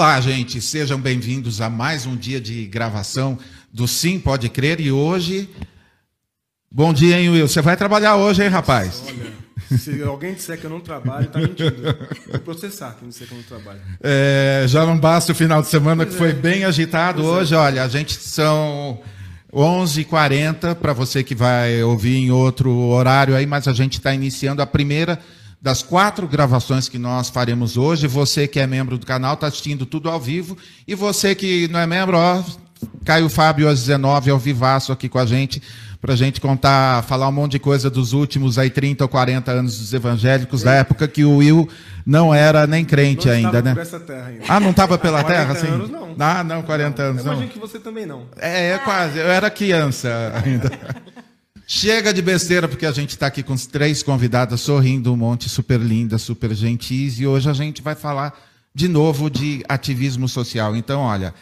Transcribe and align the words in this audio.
Olá, 0.00 0.18
gente, 0.18 0.62
sejam 0.62 0.98
bem-vindos 0.98 1.60
a 1.60 1.68
mais 1.68 2.06
um 2.06 2.16
dia 2.16 2.40
de 2.40 2.64
gravação 2.64 3.38
do 3.70 3.86
Sim 3.86 4.18
Pode 4.18 4.48
Crer 4.48 4.80
e 4.80 4.90
hoje. 4.90 5.46
Bom 6.72 6.90
dia, 6.90 7.20
hein, 7.20 7.28
Will? 7.28 7.46
Você 7.46 7.60
vai 7.60 7.76
trabalhar 7.76 8.16
hoje, 8.16 8.42
hein, 8.42 8.48
rapaz? 8.48 9.02
Olha, 9.06 9.78
se 9.78 10.02
alguém 10.02 10.32
disser 10.32 10.58
que 10.58 10.64
eu 10.64 10.70
não 10.70 10.80
trabalho, 10.80 11.26
tá 11.28 11.38
mentindo. 11.38 11.82
Vou 12.30 12.40
processar 12.40 12.96
quem 12.98 13.10
disser 13.10 13.28
que 13.28 13.34
eu 13.34 13.36
não 13.36 13.44
trabalho. 13.44 13.78
É, 14.02 14.64
já 14.66 14.86
não 14.86 14.98
basta 14.98 15.32
o 15.32 15.34
final 15.34 15.60
de 15.60 15.68
semana 15.68 16.06
que 16.06 16.14
foi 16.14 16.32
bem 16.32 16.64
agitado 16.64 17.20
Pois 17.20 17.34
é. 17.34 17.38
hoje. 17.38 17.54
Olha, 17.56 17.84
a 17.84 17.88
gente 17.88 18.14
são 18.14 19.02
11h40 19.52 20.76
para 20.76 20.94
você 20.94 21.22
que 21.22 21.34
vai 21.34 21.82
ouvir 21.82 22.16
em 22.16 22.30
outro 22.30 22.74
horário 22.74 23.36
aí, 23.36 23.44
mas 23.44 23.68
a 23.68 23.74
gente 23.74 23.98
está 23.98 24.14
iniciando 24.14 24.62
a 24.62 24.66
primeira 24.66 25.18
das 25.60 25.82
quatro 25.82 26.26
gravações 26.26 26.88
que 26.88 26.98
nós 26.98 27.28
faremos 27.28 27.76
hoje. 27.76 28.06
Você 28.06 28.48
que 28.48 28.58
é 28.58 28.66
membro 28.66 28.96
do 28.96 29.06
canal 29.06 29.34
está 29.34 29.46
assistindo 29.46 29.84
tudo 29.84 30.08
ao 30.08 30.18
vivo 30.20 30.56
e 30.86 30.94
você 30.94 31.34
que 31.34 31.68
não 31.68 31.78
é 31.80 31.86
membro, 31.86 32.16
ó, 32.16 32.42
Caio 33.04 33.28
Fábio 33.28 33.68
às 33.68 33.80
19 33.80 34.30
ao 34.30 34.38
vivaço 34.38 34.90
aqui 34.92 35.08
com 35.08 35.18
a 35.18 35.26
gente 35.26 35.62
para 36.00 36.14
a 36.14 36.16
gente 36.16 36.40
contar, 36.40 37.04
falar 37.04 37.28
um 37.28 37.32
monte 37.32 37.52
de 37.52 37.58
coisa 37.58 37.90
dos 37.90 38.14
últimos 38.14 38.58
aí 38.58 38.70
30 38.70 39.04
ou 39.04 39.08
40 39.08 39.52
anos 39.52 39.78
dos 39.78 39.92
evangélicos 39.92 40.62
da 40.62 40.72
época 40.72 41.06
que 41.06 41.24
o 41.26 41.36
Will 41.36 41.68
não 42.06 42.34
era 42.34 42.66
nem 42.66 42.86
crente 42.86 43.26
Não 43.26 43.34
ainda, 43.34 43.60
né? 43.60 43.76
ainda. 43.76 44.44
Ah, 44.48 44.58
não 44.58 44.70
estava 44.70 44.96
pela 44.96 45.22
40 45.22 45.28
terra, 45.38 45.52
assim? 45.52 45.66
anos, 45.66 45.90
não. 45.90 46.16
Ah, 46.18 46.42
não, 46.42 46.62
40 46.62 47.02
anos, 47.02 47.18
Eu 47.18 47.26
não. 47.26 47.32
imagino 47.34 47.52
que 47.52 47.58
você 47.58 47.78
também 47.78 48.06
não. 48.06 48.22
É, 48.38 48.70
é 48.70 48.78
quase. 48.78 49.18
Eu 49.18 49.26
era 49.30 49.50
criança 49.50 50.32
ainda. 50.42 50.70
Chega 51.72 52.12
de 52.12 52.20
besteira, 52.20 52.66
porque 52.66 52.84
a 52.84 52.90
gente 52.90 53.10
está 53.10 53.28
aqui 53.28 53.44
com 53.44 53.52
os 53.52 53.64
três 53.64 54.02
convidadas 54.02 54.60
sorrindo 54.60 55.12
um 55.12 55.16
monte, 55.16 55.48
super 55.48 55.78
lindas, 55.78 56.20
super 56.20 56.52
gentis, 56.52 57.20
e 57.20 57.28
hoje 57.28 57.48
a 57.48 57.52
gente 57.52 57.80
vai 57.80 57.94
falar 57.94 58.36
de 58.74 58.88
novo 58.88 59.30
de 59.30 59.62
ativismo 59.68 60.28
social. 60.28 60.74
Então, 60.74 61.02
olha, 61.02 61.32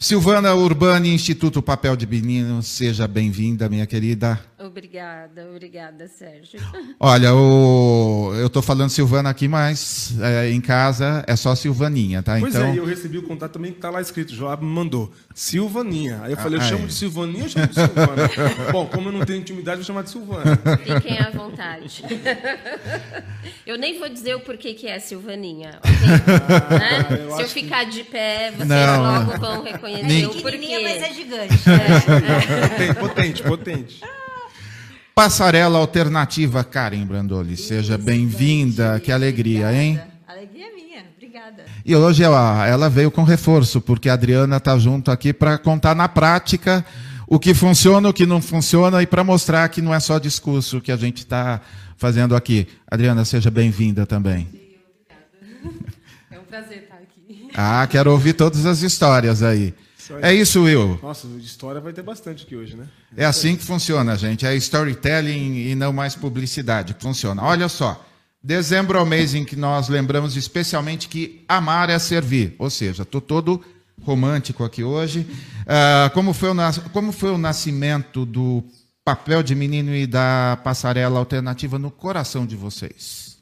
Silvana 0.00 0.54
Urbani, 0.54 1.12
Instituto 1.12 1.60
Papel 1.60 1.96
de 1.96 2.06
Menino, 2.06 2.62
seja 2.62 3.08
bem-vinda, 3.08 3.68
minha 3.68 3.84
querida. 3.84 4.38
Obrigada, 4.56 5.48
obrigada, 5.50 6.06
Sérgio. 6.06 6.60
Olha, 7.00 7.34
o... 7.34 8.32
eu 8.36 8.46
estou 8.46 8.62
falando 8.62 8.90
Silvana 8.90 9.28
aqui, 9.30 9.48
mas 9.48 10.14
é, 10.20 10.50
em 10.52 10.60
casa 10.60 11.24
é 11.26 11.34
só 11.34 11.52
Silvaninha, 11.56 12.22
tá? 12.22 12.38
Pois 12.38 12.54
então, 12.54 12.68
é, 12.68 12.78
eu 12.78 12.84
recebi 12.84 13.18
o 13.18 13.22
contato 13.22 13.52
também 13.54 13.72
que 13.72 13.80
tá 13.80 13.90
lá 13.90 14.00
escrito. 14.00 14.32
Joab 14.32 14.64
me 14.64 14.70
mandou. 14.70 15.12
Silvaninha. 15.34 16.20
Aí 16.22 16.32
eu 16.32 16.36
falei, 16.36 16.58
eu 16.58 16.62
Ah, 16.62 16.68
chamo 16.68 16.84
é. 16.84 16.86
de 16.86 16.94
Silvaninha 16.94 17.42
ou 17.44 17.48
chamo 17.48 17.66
de 17.66 17.74
Silvana? 17.74 18.30
Bom, 18.70 18.86
como 18.86 19.08
eu 19.08 19.12
não 19.12 19.26
tenho 19.26 19.40
intimidade, 19.40 19.78
vou 19.78 19.84
chamar 19.84 20.02
de 20.02 20.10
Silvana. 20.10 20.60
Fiquem 20.84 21.18
à 21.18 21.30
vontade. 21.30 22.04
Eu 23.64 23.76
nem 23.78 23.98
vou 23.98 24.08
dizer 24.08 24.34
o 24.34 24.40
porquê 24.40 24.74
que 24.74 24.86
é 24.86 24.98
Silvaninha, 24.98 25.78
ok? 25.78 25.90
Né? 26.06 27.06
Ah, 27.08 27.12
eu 27.12 27.16
Se 27.18 27.22
eu 27.22 27.34
acho 27.44 27.54
que- 27.54 27.62
ficar 27.62 27.84
de 27.84 28.02
pé, 28.02 28.50
vocês 28.50 28.68
Não. 28.68 29.02
logo 29.02 29.38
vão 29.38 29.62
reconhecer 29.62 29.87
Nem- 30.02 30.26
o 30.26 30.30
porquê. 30.30 30.42
Pequenininha, 30.42 30.80
mas 30.82 31.02
é 31.02 31.12
gigante. 31.14 31.58
potente, 32.98 33.42
potente, 33.42 33.42
potente. 33.42 34.00
Passarela 35.14 35.78
Alternativa, 35.78 36.62
Karen 36.62 37.04
Brandoli, 37.04 37.56
seja 37.56 37.98
bem-vinda, 37.98 39.00
que 39.00 39.10
alegria, 39.10 39.72
hein? 39.72 39.98
Obrigada. 40.00 40.18
Alegria 40.28 40.66
é 40.66 40.74
minha, 40.74 41.04
obrigada. 41.16 41.64
E 41.84 41.96
hoje 41.96 42.22
ela, 42.22 42.66
ela 42.68 42.88
veio 42.88 43.10
com 43.10 43.24
reforço, 43.24 43.80
porque 43.80 44.08
a 44.08 44.12
Adriana 44.12 44.58
está 44.58 44.78
junto 44.78 45.10
aqui 45.10 45.32
para 45.32 45.58
contar 45.58 45.96
na 45.96 46.08
prática 46.08 46.84
o 47.26 47.38
que 47.38 47.52
funciona, 47.52 48.08
o 48.08 48.12
que 48.12 48.24
não 48.26 48.40
funciona 48.40 49.02
e 49.02 49.06
para 49.06 49.24
mostrar 49.24 49.68
que 49.70 49.82
não 49.82 49.92
é 49.92 49.98
só 49.98 50.18
discurso 50.20 50.80
que 50.80 50.92
a 50.92 50.96
gente 50.96 51.18
está 51.18 51.60
fazendo 51.96 52.36
aqui. 52.36 52.68
Adriana, 52.88 53.24
seja 53.24 53.50
bem-vinda 53.50 54.06
também. 54.06 54.46
É 56.30 56.38
um 56.38 56.44
prazer. 56.44 56.87
Ah, 57.60 57.84
quero 57.90 58.12
ouvir 58.12 58.34
todas 58.34 58.64
as 58.66 58.82
histórias 58.82 59.42
aí. 59.42 59.74
É 60.22 60.32
isso, 60.32 60.62
Will. 60.62 60.96
Nossa, 61.02 61.26
de 61.26 61.44
história 61.44 61.80
vai 61.80 61.92
ter 61.92 62.02
bastante 62.02 62.44
aqui 62.44 62.54
hoje, 62.54 62.76
né? 62.76 62.86
É 63.16 63.24
assim 63.24 63.56
que 63.56 63.64
funciona, 63.64 64.16
gente. 64.16 64.46
É 64.46 64.54
storytelling 64.54 65.56
e 65.68 65.74
não 65.74 65.92
mais 65.92 66.14
publicidade 66.14 66.94
que 66.94 67.02
funciona. 67.02 67.42
Olha 67.42 67.68
só. 67.68 68.00
Dezembro 68.40 68.96
é 68.96 69.02
o 69.02 69.04
mês 69.06 69.34
em 69.34 69.44
que 69.44 69.56
nós 69.56 69.88
lembramos 69.88 70.36
especialmente 70.36 71.08
que 71.08 71.44
amar 71.48 71.90
é 71.90 71.98
servir. 71.98 72.54
Ou 72.60 72.70
seja, 72.70 73.02
estou 73.02 73.20
todo 73.20 73.60
romântico 74.00 74.62
aqui 74.62 74.84
hoje. 74.84 75.26
Ah, 75.66 76.10
como, 76.14 76.32
foi 76.32 76.50
o 76.50 76.54
nas- 76.54 76.78
como 76.78 77.10
foi 77.10 77.32
o 77.32 77.38
nascimento 77.38 78.24
do 78.24 78.62
papel 79.04 79.42
de 79.42 79.56
menino 79.56 79.92
e 79.94 80.06
da 80.06 80.58
passarela 80.62 81.18
alternativa 81.18 81.76
no 81.76 81.90
coração 81.90 82.46
de 82.46 82.54
vocês? 82.54 83.36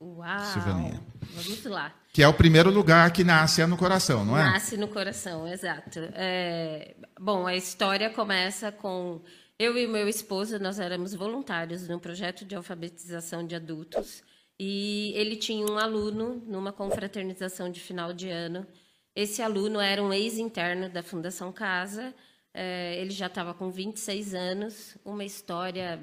Uau! 0.00 0.52
Silvaninha. 0.54 1.11
Vamos 1.30 1.64
lá. 1.64 1.94
Que 2.12 2.22
é 2.22 2.28
o 2.28 2.34
primeiro 2.34 2.70
lugar 2.70 3.10
que 3.12 3.24
nasce 3.24 3.64
no 3.66 3.76
coração, 3.76 4.24
não 4.24 4.36
é? 4.36 4.44
Nasce 4.44 4.76
no 4.76 4.88
coração, 4.88 5.46
exato. 5.46 6.00
É, 6.14 6.94
bom, 7.18 7.46
a 7.46 7.56
história 7.56 8.10
começa 8.10 8.70
com 8.70 9.20
eu 9.58 9.78
e 9.78 9.86
meu 9.86 10.08
esposo, 10.08 10.58
nós 10.58 10.78
éramos 10.78 11.14
voluntários 11.14 11.88
num 11.88 11.98
projeto 11.98 12.44
de 12.44 12.54
alfabetização 12.54 13.46
de 13.46 13.54
adultos 13.54 14.22
e 14.58 15.12
ele 15.14 15.36
tinha 15.36 15.64
um 15.66 15.78
aluno 15.78 16.42
numa 16.46 16.72
confraternização 16.72 17.70
de 17.70 17.80
final 17.80 18.12
de 18.12 18.28
ano. 18.28 18.66
Esse 19.14 19.40
aluno 19.40 19.80
era 19.80 20.02
um 20.02 20.12
ex-interno 20.12 20.88
da 20.88 21.02
Fundação 21.02 21.52
Casa, 21.52 22.14
é, 22.54 22.96
ele 23.00 23.10
já 23.10 23.26
estava 23.26 23.54
com 23.54 23.70
26 23.70 24.34
anos, 24.34 24.96
uma 25.04 25.24
história 25.24 26.00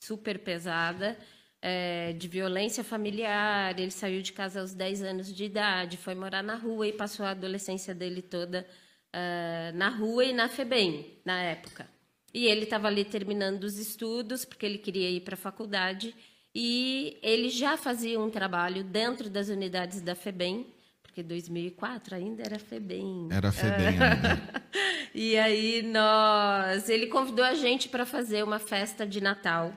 super 0.00 0.38
pesada, 0.38 1.16
é, 1.62 2.12
de 2.12 2.26
violência 2.26 2.82
familiar. 2.82 3.78
Ele 3.78 3.92
saiu 3.92 4.20
de 4.20 4.32
casa 4.32 4.60
aos 4.60 4.74
10 4.74 5.02
anos 5.02 5.32
de 5.32 5.44
idade, 5.44 5.96
foi 5.96 6.14
morar 6.14 6.42
na 6.42 6.56
rua 6.56 6.88
e 6.88 6.92
passou 6.92 7.24
a 7.24 7.30
adolescência 7.30 7.94
dele 7.94 8.20
toda 8.20 8.66
ah, 9.12 9.70
na 9.74 9.88
rua 9.90 10.24
e 10.24 10.32
na 10.32 10.48
FEBEM, 10.48 11.18
na 11.24 11.40
época. 11.42 11.88
E 12.34 12.46
ele 12.46 12.64
estava 12.64 12.88
ali 12.88 13.04
terminando 13.04 13.64
os 13.64 13.78
estudos, 13.78 14.44
porque 14.44 14.64
ele 14.64 14.78
queria 14.78 15.10
ir 15.10 15.20
para 15.20 15.34
a 15.34 15.38
faculdade, 15.38 16.14
e 16.54 17.18
ele 17.22 17.50
já 17.50 17.76
fazia 17.76 18.18
um 18.18 18.30
trabalho 18.30 18.82
dentro 18.82 19.28
das 19.28 19.48
unidades 19.48 20.00
da 20.00 20.14
FEBEM, 20.14 20.66
porque 21.02 21.22
2004 21.22 22.14
ainda 22.14 22.42
era 22.42 22.58
FEBEM. 22.58 23.28
Era 23.30 23.52
Febem 23.52 23.86
ainda. 23.86 24.62
E 25.14 25.36
aí 25.36 25.82
nós, 25.82 26.88
ele 26.88 27.06
convidou 27.08 27.44
a 27.44 27.52
gente 27.52 27.90
para 27.90 28.06
fazer 28.06 28.42
uma 28.42 28.58
festa 28.58 29.06
de 29.06 29.20
Natal 29.20 29.74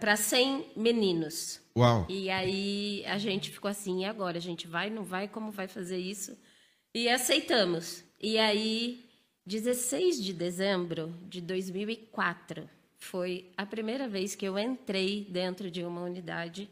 para 0.00 0.16
100 0.16 0.72
meninos. 0.76 1.60
Uau. 1.76 2.06
E 2.08 2.30
aí 2.30 3.04
a 3.06 3.18
gente 3.18 3.50
ficou 3.50 3.70
assim, 3.70 4.00
e 4.00 4.04
agora? 4.04 4.38
A 4.38 4.40
gente 4.40 4.66
vai, 4.66 4.90
não 4.90 5.04
vai? 5.04 5.28
Como 5.28 5.50
vai 5.50 5.68
fazer 5.68 5.98
isso? 5.98 6.36
E 6.94 7.08
aceitamos. 7.08 8.02
E 8.20 8.38
aí, 8.38 9.04
16 9.44 10.22
de 10.22 10.32
dezembro 10.32 11.14
de 11.28 11.40
2004, 11.40 12.68
foi 12.98 13.52
a 13.56 13.66
primeira 13.66 14.08
vez 14.08 14.34
que 14.34 14.46
eu 14.46 14.58
entrei 14.58 15.26
dentro 15.30 15.70
de 15.70 15.84
uma 15.84 16.00
unidade. 16.00 16.68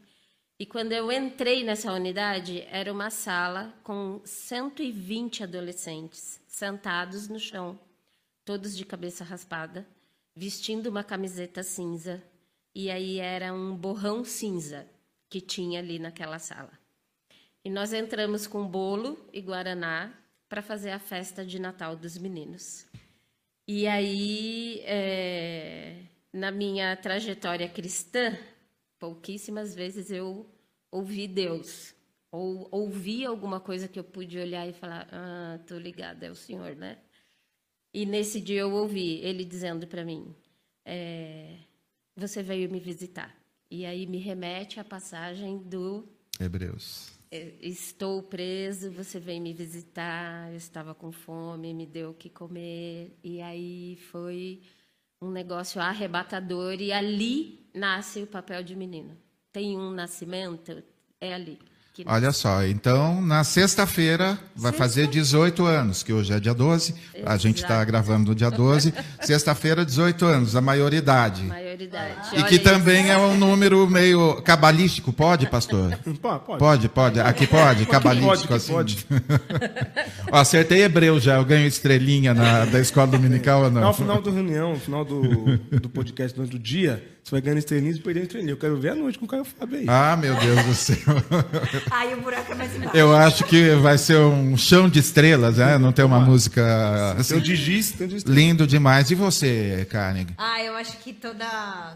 E 0.59 0.65
quando 0.65 0.91
eu 0.91 1.11
entrei 1.11 1.63
nessa 1.63 1.93
unidade, 1.93 2.65
era 2.71 2.91
uma 2.91 3.09
sala 3.09 3.73
com 3.83 4.21
120 4.25 5.43
adolescentes 5.43 6.41
sentados 6.47 7.27
no 7.27 7.39
chão, 7.39 7.79
todos 8.43 8.75
de 8.75 8.85
cabeça 8.85 9.23
raspada, 9.23 9.85
vestindo 10.35 10.87
uma 10.87 11.03
camiseta 11.03 11.61
cinza. 11.61 12.23
E 12.75 12.91
aí 12.91 13.19
era 13.19 13.53
um 13.53 13.73
borrão 13.73 14.25
cinza 14.25 14.85
que 15.29 15.39
tinha 15.39 15.79
ali 15.79 15.97
naquela 15.97 16.37
sala. 16.37 16.77
E 17.63 17.69
nós 17.69 17.93
entramos 17.93 18.45
com 18.45 18.67
bolo 18.67 19.17
e 19.31 19.41
guaraná 19.41 20.13
para 20.49 20.61
fazer 20.61 20.91
a 20.91 20.99
festa 20.99 21.45
de 21.45 21.57
Natal 21.57 21.95
dos 21.95 22.17
meninos. 22.17 22.85
E 23.67 23.87
aí, 23.87 24.81
é, 24.83 26.03
na 26.31 26.51
minha 26.51 26.95
trajetória 26.97 27.67
cristã, 27.67 28.37
pouquíssimas 28.99 29.73
vezes 29.73 30.11
eu 30.11 30.45
ouvi 30.91 31.27
Deus. 31.27 31.95
Ou 32.31 32.67
ouvi 32.71 33.25
alguma 33.25 33.59
coisa 33.59 33.87
que 33.87 33.97
eu 33.97 34.03
pude 34.03 34.37
olhar 34.37 34.67
e 34.67 34.73
falar: 34.73 35.07
Ah, 35.11 35.59
tô 35.65 35.77
ligada, 35.77 36.25
é 36.25 36.29
o 36.29 36.35
Senhor, 36.35 36.75
né? 36.75 36.99
E 37.93 38.05
nesse 38.05 38.41
dia 38.41 38.61
eu 38.61 38.73
ouvi 38.73 39.21
ele 39.21 39.45
dizendo 39.45 39.87
para 39.87 40.03
mim: 40.03 40.35
é, 40.85 41.57
Você 42.17 42.41
veio 42.41 42.69
me 42.71 42.79
visitar. 42.79 43.35
E 43.69 43.85
aí 43.85 44.05
me 44.07 44.17
remete 44.17 44.79
à 44.79 44.83
passagem 44.83 45.57
do 45.57 46.07
Hebreus. 46.39 47.09
é, 47.31 47.53
Estou 47.61 48.21
preso, 48.23 48.91
você 48.91 49.19
veio 49.19 49.41
me 49.41 49.53
visitar, 49.53 50.49
eu 50.51 50.57
estava 50.57 50.93
com 50.93 51.11
fome, 51.11 51.73
me 51.73 51.85
deu 51.85 52.11
o 52.11 52.13
que 52.13 52.29
comer. 52.29 53.17
E 53.23 53.41
aí 53.41 53.97
foi 54.11 54.61
um 55.21 55.29
negócio 55.31 55.81
arrebatador 55.81 56.75
e 56.79 56.91
ali 56.93 57.67
nasce 57.73 58.21
o 58.21 58.27
papel 58.27 58.63
de 58.63 58.75
menino. 58.75 59.17
Tem 59.51 59.77
um 59.77 59.91
nascimento, 59.91 60.83
é 61.19 61.33
ali. 61.33 61.59
Olha 62.05 62.33
só, 62.33 62.61
então 62.65 63.21
na 63.21 63.45
sexta-feira 63.45 64.37
vai 64.53 64.73
fazer 64.73 65.07
18 65.07 65.63
anos, 65.63 66.03
que 66.03 66.11
hoje 66.11 66.33
é 66.33 66.39
dia 66.41 66.53
12, 66.53 66.93
a 67.25 67.37
gente 67.37 67.61
está 67.61 67.75
Exato. 67.75 67.87
gravando 67.87 68.29
no 68.31 68.35
dia 68.35 68.49
12. 68.51 68.93
Sexta-feira, 69.23 69.85
18 69.85 70.25
anos, 70.25 70.55
a 70.57 70.61
maioridade. 70.61 71.43
Maioridade. 71.43 71.64
Verdade. 71.75 72.15
E 72.33 72.35
Olha 72.37 72.43
que 72.45 72.55
isso. 72.55 72.63
também 72.63 73.09
é 73.09 73.17
um 73.17 73.37
número 73.37 73.87
meio 73.89 74.41
cabalístico, 74.41 75.11
pode, 75.13 75.47
pastor? 75.47 75.97
Pode, 76.21 76.45
pode. 76.45 76.59
Pode, 76.59 76.89
pode. 76.89 77.19
Aqui 77.19 77.45
pode, 77.47 77.85
cabalístico 77.85 78.53
assim. 78.53 78.71
pode. 78.73 79.05
Ó, 80.31 80.37
acertei 80.39 80.83
hebreu 80.83 81.19
já, 81.19 81.35
eu 81.35 81.45
ganho 81.45 81.67
estrelinha 81.67 82.33
na, 82.33 82.65
da 82.65 82.79
escola 82.79 83.07
dominical 83.07 83.59
ou 83.59 83.65
Ao 83.65 83.71
não? 83.71 83.93
final 83.93 84.21
da 84.21 84.31
reunião, 84.31 84.71
ao 84.71 84.75
final 84.79 85.05
do, 85.05 85.57
do 85.57 85.89
podcast 85.89 86.35
durante 86.35 86.55
o 86.55 86.59
dia, 86.59 87.03
você 87.23 87.31
vai 87.31 87.41
ganhando 87.41 87.59
estrelinhas 87.59 87.97
e 87.97 87.99
perdendo 88.01 88.23
estrelinha. 88.23 88.51
Eu 88.53 88.57
quero 88.57 88.77
ver 88.77 88.89
a 88.89 88.95
noite 88.95 89.17
com 89.17 89.25
o 89.25 89.27
Caio 89.27 89.43
Fábio 89.43 89.79
aí. 89.79 89.85
Ah, 89.87 90.15
meu 90.15 90.35
Deus 90.35 90.63
do 90.63 90.73
céu. 90.75 90.97
Aí 91.91 92.13
o 92.13 92.21
buraco 92.21 92.51
é 92.51 92.55
mais 92.55 92.75
embaixo. 92.75 92.95
Eu 92.95 93.15
acho 93.15 93.43
que 93.45 93.69
vai 93.75 93.97
ser 93.97 94.17
um 94.17 94.55
chão 94.57 94.87
de 94.87 94.99
estrelas, 94.99 95.57
né? 95.57 95.77
Não 95.77 95.91
tem 95.91 96.05
uma 96.05 96.19
música 96.19 96.61
Tem 97.13 97.21
assim, 97.21 97.39
de 97.39 97.77
estrela. 97.77 98.11
lindo 98.27 98.67
demais. 98.67 99.09
E 99.09 99.15
você, 99.15 99.87
Carnegie? 99.89 100.33
Ah, 100.37 100.61
eu 100.63 100.75
acho 100.75 100.97
que 100.97 101.13
toda, 101.13 101.45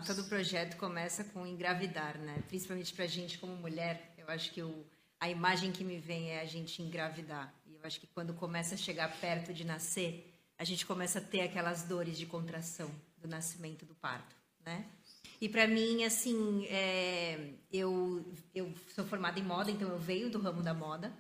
todo 0.06 0.24
projeto 0.26 0.78
começa 0.78 1.24
com 1.24 1.46
engravidar, 1.46 2.18
né? 2.18 2.44
Principalmente 2.48 2.94
pra 2.94 3.08
gente 3.08 3.38
como 3.38 3.56
mulher. 3.56 4.14
Eu 4.18 4.28
acho 4.30 4.52
que 4.52 4.62
o, 4.62 4.86
a 5.20 5.30
imagem 5.30 5.72
que 5.72 5.84
me 5.84 6.00
vem 6.00 6.32
é 6.32 6.42
a 6.42 6.46
gente 6.46 6.82
engravidar. 6.82 7.54
E 7.66 7.76
eu 7.76 7.82
acho 7.84 8.00
que 8.00 8.08
quando 8.08 8.34
começa 8.34 8.76
a 8.76 8.78
chegar 8.78 9.12
perto 9.20 9.54
de 9.54 9.64
nascer, 9.64 10.34
a 10.58 10.64
gente 10.64 10.86
começa 10.86 11.20
a 11.20 11.22
ter 11.22 11.42
aquelas 11.42 11.84
dores 11.84 12.18
de 12.18 12.26
contração 12.26 12.90
do 13.18 13.28
nascimento 13.28 13.86
do 13.86 13.96
parto, 13.96 14.36
né? 14.66 14.86
E 15.42 15.48
para 15.48 15.68
mim, 15.68 16.04
assim, 16.04 16.66
é, 16.68 17.54
eu, 17.72 18.26
eu 18.54 18.74
sou 18.94 19.06
formada 19.06 19.40
em 19.40 19.44
moda, 19.44 19.72
então 19.72 19.88
eu 19.88 19.98
venho 19.98 20.30
do 20.30 20.40
ramo 20.40 20.62
da 20.62 20.74
moda. 20.74 21.14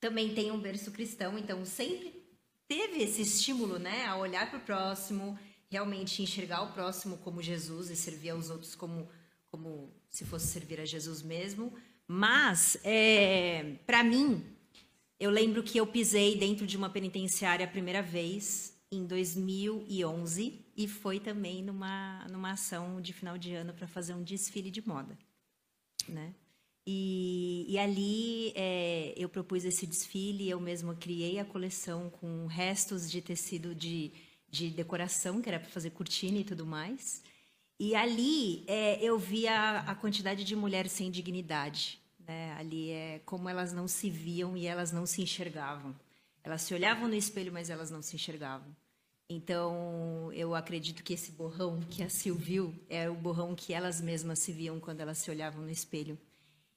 Também 0.00 0.34
tenho 0.34 0.54
um 0.54 0.60
berço 0.60 0.90
cristão, 0.90 1.38
então 1.38 1.64
sempre 1.64 2.22
teve 2.66 3.02
esse 3.02 3.20
estímulo, 3.20 3.78
né, 3.78 4.06
a 4.06 4.16
olhar 4.16 4.48
para 4.48 4.58
o 4.58 4.62
próximo, 4.62 5.38
realmente 5.72 6.22
enxergar 6.22 6.60
o 6.62 6.72
próximo 6.74 7.16
como 7.16 7.40
Jesus 7.40 7.88
e 7.88 7.96
servir 7.96 8.28
aos 8.28 8.50
outros 8.50 8.74
como, 8.74 9.08
como 9.50 9.90
se 10.10 10.22
fosse 10.26 10.46
servir 10.48 10.78
a 10.78 10.84
Jesus 10.84 11.22
mesmo. 11.22 11.72
Mas, 12.06 12.76
é, 12.84 13.78
para 13.86 14.04
mim, 14.04 14.44
eu 15.18 15.30
lembro 15.30 15.62
que 15.62 15.78
eu 15.78 15.86
pisei 15.86 16.36
dentro 16.36 16.66
de 16.66 16.76
uma 16.76 16.90
penitenciária 16.90 17.64
a 17.64 17.68
primeira 17.68 18.02
vez 18.02 18.76
em 18.90 19.06
2011 19.06 20.62
e 20.76 20.86
foi 20.86 21.18
também 21.18 21.62
numa, 21.62 22.26
numa 22.30 22.52
ação 22.52 23.00
de 23.00 23.14
final 23.14 23.38
de 23.38 23.54
ano 23.54 23.72
para 23.72 23.88
fazer 23.88 24.12
um 24.12 24.22
desfile 24.22 24.70
de 24.70 24.86
moda, 24.86 25.18
né? 26.06 26.34
E, 26.86 27.64
e 27.66 27.78
ali 27.78 28.52
é, 28.54 29.14
eu 29.16 29.28
propus 29.28 29.64
esse 29.64 29.86
desfile, 29.86 30.50
eu 30.50 30.60
mesma 30.60 30.94
criei 30.96 31.38
a 31.38 31.44
coleção 31.46 32.10
com 32.10 32.46
restos 32.46 33.10
de 33.10 33.22
tecido 33.22 33.74
de, 33.74 34.12
de 34.52 34.68
decoração, 34.70 35.40
que 35.40 35.48
era 35.48 35.58
para 35.58 35.70
fazer 35.70 35.90
cortina 35.90 36.38
e 36.38 36.44
tudo 36.44 36.66
mais. 36.66 37.22
E 37.80 37.96
ali 37.96 38.62
é, 38.68 39.02
eu 39.02 39.18
via 39.18 39.80
a 39.80 39.94
quantidade 39.94 40.44
de 40.44 40.54
mulheres 40.54 40.92
sem 40.92 41.10
dignidade. 41.10 41.98
Né? 42.20 42.52
Ali 42.52 42.90
é 42.90 43.20
como 43.24 43.48
elas 43.48 43.72
não 43.72 43.88
se 43.88 44.10
viam 44.10 44.54
e 44.56 44.66
elas 44.66 44.92
não 44.92 45.06
se 45.06 45.22
enxergavam. 45.22 45.96
Elas 46.44 46.62
se 46.62 46.74
olhavam 46.74 47.08
no 47.08 47.14
espelho, 47.14 47.50
mas 47.50 47.70
elas 47.70 47.90
não 47.90 48.02
se 48.02 48.14
enxergavam. 48.14 48.76
Então, 49.28 50.30
eu 50.34 50.54
acredito 50.54 51.02
que 51.02 51.14
esse 51.14 51.32
borrão 51.32 51.80
que 51.88 52.02
a 52.02 52.10
Sil 52.12 52.36
viu 52.36 52.74
é 52.90 53.08
o 53.08 53.14
borrão 53.14 53.54
que 53.54 53.72
elas 53.72 54.00
mesmas 54.02 54.38
se 54.38 54.52
viam 54.52 54.78
quando 54.78 55.00
elas 55.00 55.16
se 55.16 55.30
olhavam 55.30 55.62
no 55.62 55.70
espelho. 55.70 56.18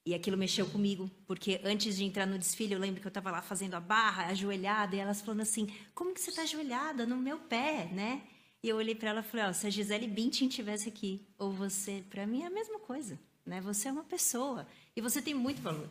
E 0.05 0.13
aquilo 0.13 0.37
mexeu 0.37 0.67
comigo, 0.67 1.09
porque 1.25 1.59
antes 1.63 1.97
de 1.97 2.03
entrar 2.03 2.27
no 2.27 2.37
desfile, 2.37 2.73
eu 2.73 2.79
lembro 2.79 3.01
que 3.01 3.07
eu 3.07 3.09
estava 3.09 3.31
lá 3.31 3.41
fazendo 3.41 3.73
a 3.73 3.79
barra, 3.79 4.27
ajoelhada, 4.27 4.95
e 4.95 4.99
elas 4.99 5.19
falando 5.19 5.41
assim: 5.41 5.67
Como 5.95 6.13
que 6.13 6.21
você 6.21 6.29
está 6.29 6.43
ajoelhada? 6.43 7.07
No 7.07 7.17
meu 7.17 7.39
pé, 7.39 7.89
né? 7.91 8.21
E 8.61 8.69
eu 8.69 8.77
olhei 8.77 8.93
para 8.93 9.09
ela 9.09 9.19
e 9.21 9.23
falei: 9.23 9.47
Ó, 9.47 9.53
se 9.53 9.65
a 9.65 9.69
Gisele 9.71 10.07
Bündchen 10.07 10.47
tivesse 10.47 10.87
aqui, 10.87 11.25
ou 11.39 11.51
você, 11.51 12.03
para 12.07 12.27
mim 12.27 12.43
é 12.43 12.45
a 12.45 12.51
mesma 12.51 12.77
coisa, 12.77 13.19
né? 13.43 13.59
Você 13.61 13.87
é 13.87 13.91
uma 13.91 14.03
pessoa 14.03 14.67
e 14.95 15.01
você 15.01 15.23
tem 15.23 15.33
muito 15.33 15.59
valor. 15.59 15.89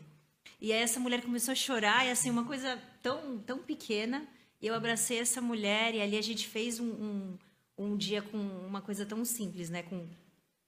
E 0.60 0.72
aí 0.72 0.80
essa 0.80 1.00
mulher 1.00 1.20
começou 1.20 1.50
a 1.50 1.56
chorar, 1.56 2.06
e 2.06 2.10
assim, 2.10 2.30
uma 2.30 2.44
coisa 2.44 2.80
tão, 3.02 3.38
tão 3.40 3.58
pequena. 3.58 4.26
E 4.62 4.66
eu 4.68 4.74
abracei 4.74 5.18
essa 5.18 5.40
mulher, 5.40 5.92
e 5.92 6.00
ali 6.00 6.16
a 6.16 6.22
gente 6.22 6.46
fez 6.46 6.78
um, 6.78 6.86
um, 6.86 7.38
um 7.76 7.96
dia 7.96 8.22
com 8.22 8.38
uma 8.38 8.80
coisa 8.80 9.04
tão 9.04 9.24
simples, 9.24 9.70
né? 9.70 9.82
Com 9.82 10.08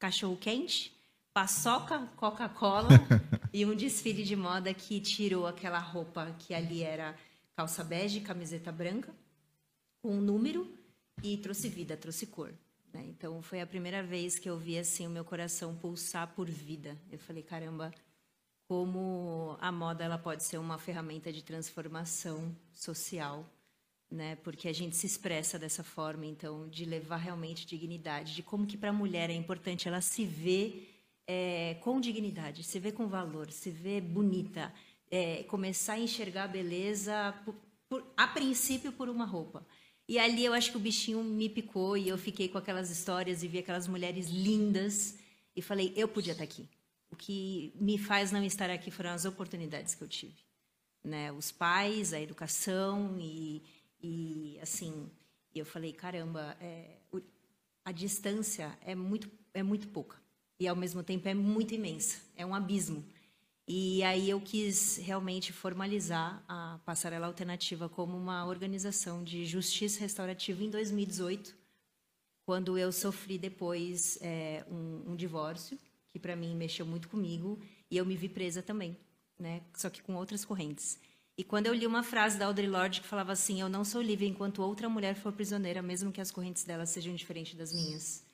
cachorro 0.00 0.37
quente, 0.37 0.95
paçoca, 1.36 1.98
Coca-Cola 2.16 2.88
e 3.52 3.66
um 3.66 3.76
desfile 3.76 4.24
de 4.24 4.34
moda 4.34 4.72
que 4.72 4.98
tirou 4.98 5.46
aquela 5.46 5.78
roupa 5.78 6.34
que 6.38 6.54
ali 6.54 6.82
era 6.82 7.14
calça 7.54 7.84
bege, 7.84 8.22
camiseta 8.22 8.72
branca, 8.72 9.14
com 10.00 10.16
um 10.16 10.20
número 10.22 10.66
e 11.22 11.36
trouxe 11.36 11.68
vida, 11.68 11.94
trouxe 11.94 12.26
cor. 12.26 12.54
né? 12.90 13.04
Então 13.10 13.42
foi 13.42 13.60
a 13.60 13.66
primeira 13.66 14.02
vez 14.02 14.38
que 14.38 14.48
eu 14.48 14.56
vi 14.56 14.78
assim 14.78 15.06
o 15.06 15.10
meu 15.10 15.26
coração 15.26 15.76
pulsar 15.76 16.28
por 16.28 16.48
vida. 16.48 16.96
Eu 17.12 17.18
falei, 17.18 17.42
caramba, 17.42 17.92
como 18.66 19.58
a 19.60 19.70
moda 19.70 20.04
ela 20.04 20.16
pode 20.16 20.42
ser 20.42 20.56
uma 20.56 20.78
ferramenta 20.78 21.30
de 21.30 21.44
transformação 21.44 22.56
social, 22.72 23.46
né? 24.10 24.36
Porque 24.36 24.68
a 24.68 24.72
gente 24.72 24.96
se 24.96 25.06
expressa 25.06 25.58
dessa 25.58 25.84
forma, 25.84 26.24
então, 26.24 26.66
de 26.66 26.86
levar 26.86 27.18
realmente 27.18 27.66
dignidade, 27.66 28.34
de 28.34 28.42
como 28.42 28.66
que 28.66 28.78
para 28.78 28.88
a 28.88 28.94
mulher 28.94 29.28
é 29.28 29.34
importante 29.34 29.86
ela 29.86 30.00
se 30.00 30.24
ver 30.24 30.95
é, 31.26 31.75
com 31.81 32.00
dignidade, 32.00 32.62
se 32.62 32.78
ver 32.78 32.93
com 32.93 33.08
valor, 33.08 33.50
se 33.50 33.70
ver 33.70 34.00
bonita, 34.00 34.73
é, 35.11 35.43
começar 35.44 35.94
a 35.94 35.99
enxergar 35.99 36.44
a 36.44 36.49
beleza, 36.49 37.34
por, 37.44 37.55
por- 37.88 38.12
a 38.17 38.26
princípio, 38.28 38.93
por 38.93 39.08
uma 39.08 39.25
roupa. 39.25 39.67
E 40.08 40.19
ali 40.19 40.44
eu 40.44 40.52
acho 40.52 40.70
que 40.70 40.76
o 40.76 40.81
bichinho 40.81 41.23
me 41.25 41.49
picou 41.49 41.96
e 41.96 42.08
eu 42.08 42.17
fiquei 42.17 42.49
com 42.49 42.58
aquelas 42.58 42.90
histórias 42.90 43.43
e 43.43 43.49
vi 43.49 43.58
aquelas 43.58 43.88
mulheres 43.88 44.28
lindas 44.28 45.19
e 45.55 45.61
falei, 45.61 45.93
eu 45.96 46.06
podia 46.06 46.32
estar 46.32 46.44
aqui. 46.44 46.69
O 47.11 47.17
que 47.17 47.73
me 47.81 47.99
faz 47.99 48.31
não 48.31 48.44
estar 48.44 48.70
aqui 48.70 48.90
foram 48.90 49.11
as 49.11 49.25
oportunidades 49.25 49.94
que 49.94 50.02
eu 50.02 50.08
tive. 50.08 50.37
Né? 51.02 51.32
Os 51.32 51.50
pais, 51.50 52.12
a 52.12 52.20
educação 52.20 53.17
e, 53.19 53.62
e 54.00 54.58
assim, 54.61 55.11
eu 55.55 55.64
falei, 55.64 55.93
caramba, 55.93 56.56
é, 56.61 56.99
a 57.84 57.90
distância 57.90 58.76
é 58.84 58.94
muito, 58.94 59.28
é 59.55 59.62
muito 59.62 59.88
pouca 59.88 60.25
e 60.58 60.66
ao 60.66 60.76
mesmo 60.76 61.02
tempo 61.02 61.28
é 61.28 61.34
muito 61.34 61.74
imensa, 61.74 62.18
é 62.36 62.44
um 62.44 62.54
abismo. 62.54 63.04
E 63.68 64.02
aí 64.04 64.30
eu 64.30 64.40
quis 64.40 64.96
realmente 64.96 65.52
formalizar 65.52 66.42
a 66.46 66.78
Passarela 66.84 67.26
Alternativa 67.26 67.88
como 67.88 68.16
uma 68.16 68.46
organização 68.46 69.25
de 69.25 69.44
justiça 69.44 70.00
restaurativa 70.00 70.62
em 70.62 70.70
2018, 70.70 71.54
quando 72.44 72.78
eu 72.78 72.92
sofri 72.92 73.36
depois 73.36 74.18
é, 74.22 74.64
um, 74.70 75.12
um 75.12 75.16
divórcio, 75.16 75.76
que 76.08 76.18
para 76.18 76.36
mim 76.36 76.54
mexeu 76.54 76.86
muito 76.86 77.08
comigo, 77.08 77.58
e 77.90 77.96
eu 77.96 78.06
me 78.06 78.16
vi 78.16 78.28
presa 78.28 78.62
também, 78.62 78.96
né? 79.36 79.62
só 79.75 79.90
que 79.90 80.00
com 80.00 80.14
outras 80.14 80.44
correntes. 80.44 80.98
E 81.38 81.44
quando 81.44 81.66
eu 81.66 81.75
li 81.75 81.86
uma 81.86 82.02
frase 82.02 82.38
da 82.38 82.46
Audre 82.46 82.66
Lorde 82.66 83.02
que 83.02 83.06
falava 83.06 83.32
assim: 83.32 83.60
Eu 83.60 83.68
não 83.68 83.84
sou 83.84 84.00
livre 84.00 84.26
enquanto 84.26 84.62
outra 84.62 84.88
mulher 84.88 85.14
for 85.14 85.32
prisioneira, 85.32 85.82
mesmo 85.82 86.10
que 86.10 86.20
as 86.20 86.30
correntes 86.30 86.64
dela 86.64 86.86
sejam 86.86 87.14
diferentes 87.14 87.54
das 87.54 87.75
minhas. 87.75 88.25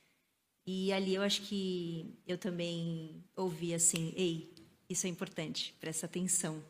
E 0.66 0.92
ali 0.92 1.14
eu 1.14 1.22
acho 1.22 1.42
que 1.42 2.14
eu 2.26 2.38
também 2.38 3.22
ouvi 3.36 3.74
assim: 3.74 4.12
Ei, 4.16 4.54
isso 4.88 5.06
é 5.06 5.10
importante, 5.10 5.74
presta 5.80 6.06
atenção. 6.06 6.62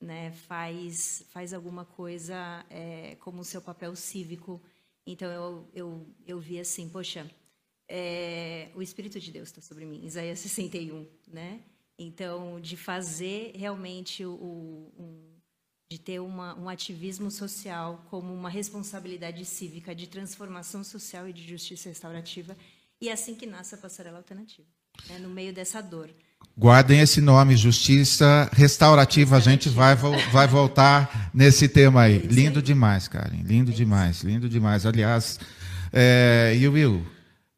Né? 0.00 0.30
Faz, 0.32 1.24
faz 1.30 1.54
alguma 1.54 1.84
coisa 1.84 2.64
é, 2.70 3.16
como 3.20 3.40
o 3.40 3.44
seu 3.44 3.60
papel 3.62 3.94
cívico. 3.96 4.60
Então 5.06 5.30
eu, 5.30 5.68
eu, 5.74 6.06
eu 6.26 6.38
vi 6.40 6.58
assim: 6.60 6.88
Poxa, 6.88 7.30
é, 7.88 8.70
o 8.74 8.82
Espírito 8.82 9.20
de 9.20 9.30
Deus 9.30 9.48
está 9.48 9.60
sobre 9.60 9.84
mim, 9.86 10.04
Isaías 10.04 10.38
61, 10.40 11.06
né? 11.28 11.60
Então, 11.98 12.60
de 12.60 12.76
fazer 12.76 13.52
realmente 13.54 14.24
o, 14.24 14.32
o- 14.32 14.92
um, 14.98 15.36
de 15.90 15.98
ter 15.98 16.20
uma, 16.20 16.54
um 16.58 16.68
ativismo 16.68 17.30
social 17.30 18.04
como 18.10 18.34
uma 18.34 18.50
responsabilidade 18.50 19.44
cívica 19.44 19.94
de 19.94 20.06
transformação 20.06 20.82
social 20.84 21.28
e 21.28 21.32
de 21.32 21.46
justiça 21.46 21.88
restaurativa, 21.88 22.56
e 23.00 23.08
é 23.08 23.12
assim 23.12 23.34
que 23.34 23.46
nasce 23.46 23.74
a 23.74 23.78
Passarela 23.78 24.18
Alternativa, 24.18 24.68
né? 25.08 25.18
no 25.18 25.28
meio 25.28 25.52
dessa 25.52 25.80
dor. 25.80 26.10
Guardem 26.58 27.00
esse 27.00 27.20
nome, 27.20 27.54
Justiça 27.54 28.48
Restaurativa. 28.52 29.36
A 29.36 29.40
gente 29.40 29.68
vai, 29.68 29.94
vai 29.94 30.46
voltar 30.46 31.30
nesse 31.34 31.68
tema 31.68 32.02
aí. 32.02 32.18
Lindo 32.18 32.62
demais, 32.62 33.08
Karen. 33.08 33.42
Lindo 33.42 33.72
demais, 33.72 34.22
lindo 34.22 34.48
demais. 34.48 34.86
Aliás, 34.86 35.38
é, 35.92 36.56
e 36.58 36.66
Will, 36.66 37.06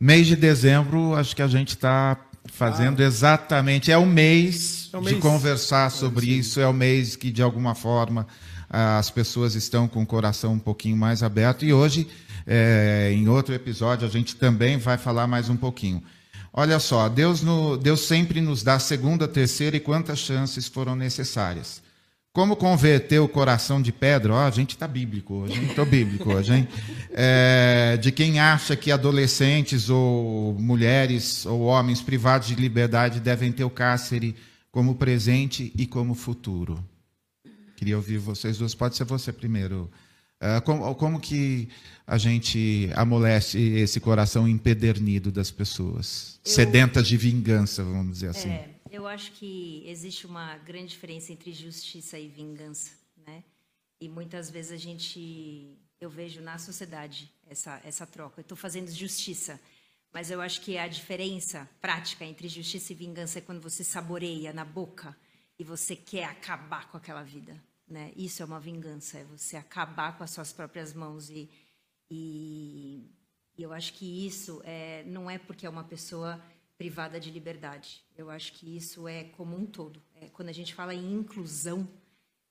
mês 0.00 0.26
de 0.26 0.35
dezembro, 0.35 1.14
acho 1.14 1.37
que 1.37 1.42
a 1.42 1.47
gente 1.47 1.68
está 1.68 2.18
fazendo 2.52 3.00
exatamente. 3.00 3.92
É 3.92 3.99
o 3.99 4.07
mês 4.07 4.90
É 4.92 4.97
o 4.97 5.00
de 5.00 5.14
conversar 5.16 5.90
sobre 5.90 6.26
isso. 6.26 6.61
É 6.61 6.66
o 6.66 6.73
mês 6.73 7.14
que, 7.14 7.30
de 7.30 7.42
alguma 7.42 7.76
forma, 7.76 8.26
as 8.68 9.11
pessoas 9.11 9.54
estão 9.54 9.87
com 9.87 10.02
o 10.02 10.07
coração 10.07 10.54
um 10.54 10.59
pouquinho 10.59 10.97
mais 10.97 11.23
aberto. 11.23 11.64
E 11.64 11.73
hoje, 11.73 12.09
é, 12.49 13.12
em 13.12 13.28
outro 13.28 13.55
episódio, 13.55 14.09
a 14.09 14.11
gente 14.11 14.35
também 14.35 14.78
vai 14.78 14.97
falar 14.97 15.26
mais 15.26 15.50
um 15.50 15.57
pouquinho. 15.57 16.02
Olha 16.52 16.81
só, 16.81 17.09
Deus, 17.09 17.43
no- 17.43 17.76
Deus 17.76 18.00
sempre 18.00 18.40
nos 18.40 18.62
dá 18.62 18.78
segunda, 18.78 19.28
terceira 19.28 19.76
e 19.76 19.81
quantas 19.81 20.19
chances 20.19 20.67
foram 20.67 20.97
necessárias. 20.97 21.83
como 22.33 22.55
converter 22.55 23.19
o 23.19 23.26
coração 23.28 23.83
de 23.83 23.90
pedra? 23.90 24.33
Ó, 24.33 24.47
a 24.47 24.50
gente 24.50 24.71
está 24.71 24.87
bíblico 24.87 25.35
hoje, 25.35 25.61
estou 25.64 25.85
bíblico 25.85 26.33
hoje, 26.33 26.55
hein? 26.55 26.69
É, 27.11 27.99
de 28.00 28.12
quem 28.12 28.38
acha 28.38 28.76
que 28.76 28.93
adolescentes 28.93 29.90
ou 29.90 30.55
mulheres 30.59 31.45
ou 31.47 31.62
homens 31.62 32.00
privados 32.00 32.47
de 32.47 32.55
liberdade 32.55 33.19
devem 33.19 33.50
ter 33.50 33.64
o 33.64 33.71
cárcere 33.71 34.37
como 34.71 34.95
presente 34.95 35.73
e 35.76 35.85
como 35.85 36.14
futuro. 36.14 36.78
Queria 37.76 37.97
ouvir 37.97 38.19
vocês 38.19 38.57
duas. 38.59 38.73
Pode 38.75 38.97
ser 38.97 39.05
você 39.05 39.33
primeiro. 39.33 39.90
Uh, 40.40 40.62
como, 40.64 40.95
como, 40.95 41.21
que 41.21 41.68
a 42.07 42.16
gente 42.16 42.88
amolece 42.95 43.59
esse 43.59 43.99
coração 43.99 44.47
empedernido 44.47 45.33
das 45.33 45.50
pessoas, 45.50 46.40
eu, 46.45 46.52
sedentas 46.52 47.09
de 47.09 47.16
vingança, 47.16 47.83
vamos 47.83 48.12
dizer 48.12 48.28
assim? 48.28 48.50
É, 48.50 48.71
eu 48.88 49.07
acho 49.09 49.33
que 49.33 49.83
existe 49.85 50.26
uma 50.26 50.57
grande 50.59 50.88
diferença 50.88 51.33
entre 51.33 51.52
justiça 51.52 52.16
e 52.16 52.28
vingança, 52.28 52.92
né? 53.26 53.42
E 54.00 54.09
muitas 54.09 54.49
vezes 54.49 54.71
a 54.71 54.76
gente, 54.76 55.76
eu 56.00 56.09
vejo 56.09 56.40
na 56.40 56.57
sociedade 56.57 57.28
essa 57.49 57.80
essa 57.85 58.07
troca. 58.07 58.38
Eu 58.38 58.42
estou 58.42 58.57
fazendo 58.57 58.88
justiça, 58.92 59.61
mas 60.12 60.30
eu 60.30 60.40
acho 60.40 60.61
que 60.61 60.78
a 60.78 60.87
diferença 60.87 61.68
prática 61.80 62.25
entre 62.25 62.49
justiça 62.49 62.92
e 62.92 62.97
vingança 62.97 63.38
é 63.38 63.42
quando 63.42 63.61
você 63.61 63.83
saboreia 63.83 64.52
na 64.52 64.64
boca 64.64 65.16
e 65.59 65.64
você 65.64 65.97
quer 65.97 66.25
acabar 66.25 66.88
com 66.90 66.97
aquela 66.97 67.25
vida, 67.25 67.61
né? 67.88 68.12
Isso 68.16 68.42
é 68.42 68.45
uma 68.45 68.61
vingança, 68.61 69.18
é 69.18 69.25
você 69.25 69.57
acabar 69.57 70.16
com 70.16 70.25
as 70.25 70.30
suas 70.30 70.52
próprias 70.52 70.92
mãos 70.92 71.30
e, 71.30 71.49
e, 72.11 73.11
eu 73.57 73.73
acho 73.73 73.92
que 73.95 74.26
isso 74.26 74.61
é, 74.64 75.02
não 75.04 75.28
é 75.28 75.38
porque 75.38 75.66
é 75.66 75.71
uma 75.71 75.85
pessoa 75.85 76.40
privada 76.76 77.18
de 77.18 77.30
liberdade. 77.30 78.04
Eu 78.16 78.30
acho 78.30 78.52
que 78.52 78.76
isso 78.76 79.09
é 79.09 79.25
como 79.25 79.57
um 79.57 79.66
todo. 79.66 80.00
É, 80.14 80.28
quando 80.28 80.49
a 80.49 80.52
gente 80.52 80.75
fala 80.75 80.95
em 80.95 81.14
inclusão, 81.14 81.88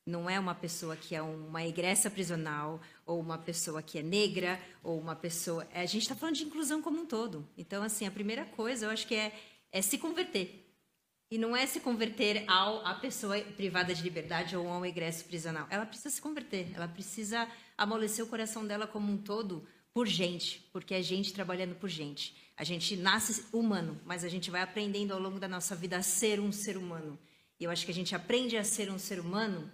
não 0.05 0.29
é 0.29 0.39
uma 0.39 0.53
pessoa 0.53 0.97
que 0.97 1.15
é 1.15 1.21
uma 1.21 1.65
egressa 1.65 2.09
prisional, 2.09 2.81
ou 3.05 3.19
uma 3.19 3.37
pessoa 3.37 3.81
que 3.81 3.99
é 3.99 4.03
negra, 4.03 4.59
ou 4.83 4.99
uma 4.99 5.15
pessoa. 5.15 5.65
É, 5.73 5.81
a 5.81 5.85
gente 5.85 6.03
está 6.03 6.15
falando 6.15 6.35
de 6.35 6.43
inclusão 6.43 6.81
como 6.81 6.99
um 6.99 7.05
todo. 7.05 7.47
Então, 7.57 7.83
assim, 7.83 8.05
a 8.05 8.11
primeira 8.11 8.45
coisa 8.45 8.85
eu 8.85 8.89
acho 8.89 9.07
que 9.07 9.15
é, 9.15 9.33
é 9.71 9.81
se 9.81 9.97
converter. 9.97 10.66
E 11.29 11.37
não 11.37 11.55
é 11.55 11.65
se 11.65 11.81
converter 11.81 12.45
ao 12.47 12.85
a 12.85 12.93
pessoa 12.93 13.37
privada 13.39 13.93
de 13.93 14.01
liberdade 14.01 14.55
ou 14.55 14.67
ao 14.67 14.85
egresso 14.85 15.25
prisional. 15.25 15.67
Ela 15.69 15.85
precisa 15.85 16.09
se 16.09 16.21
converter, 16.21 16.71
ela 16.73 16.87
precisa 16.87 17.47
amolecer 17.77 18.23
o 18.23 18.27
coração 18.27 18.65
dela 18.65 18.87
como 18.87 19.11
um 19.11 19.17
todo 19.17 19.67
por 19.93 20.07
gente, 20.07 20.67
porque 20.71 20.93
é 20.93 21.01
gente 21.01 21.33
trabalhando 21.33 21.75
por 21.75 21.89
gente. 21.89 22.35
A 22.55 22.63
gente 22.63 22.95
nasce 22.95 23.45
humano, 23.51 23.99
mas 24.05 24.23
a 24.23 24.29
gente 24.29 24.49
vai 24.49 24.61
aprendendo 24.61 25.13
ao 25.13 25.19
longo 25.19 25.39
da 25.39 25.47
nossa 25.47 25.75
vida 25.75 25.97
a 25.97 26.01
ser 26.01 26.39
um 26.39 26.51
ser 26.51 26.77
humano. 26.77 27.19
E 27.59 27.63
eu 27.63 27.71
acho 27.71 27.85
que 27.85 27.91
a 27.91 27.95
gente 27.95 28.15
aprende 28.15 28.55
a 28.55 28.63
ser 28.63 28.89
um 28.89 28.99
ser 28.99 29.19
humano 29.19 29.69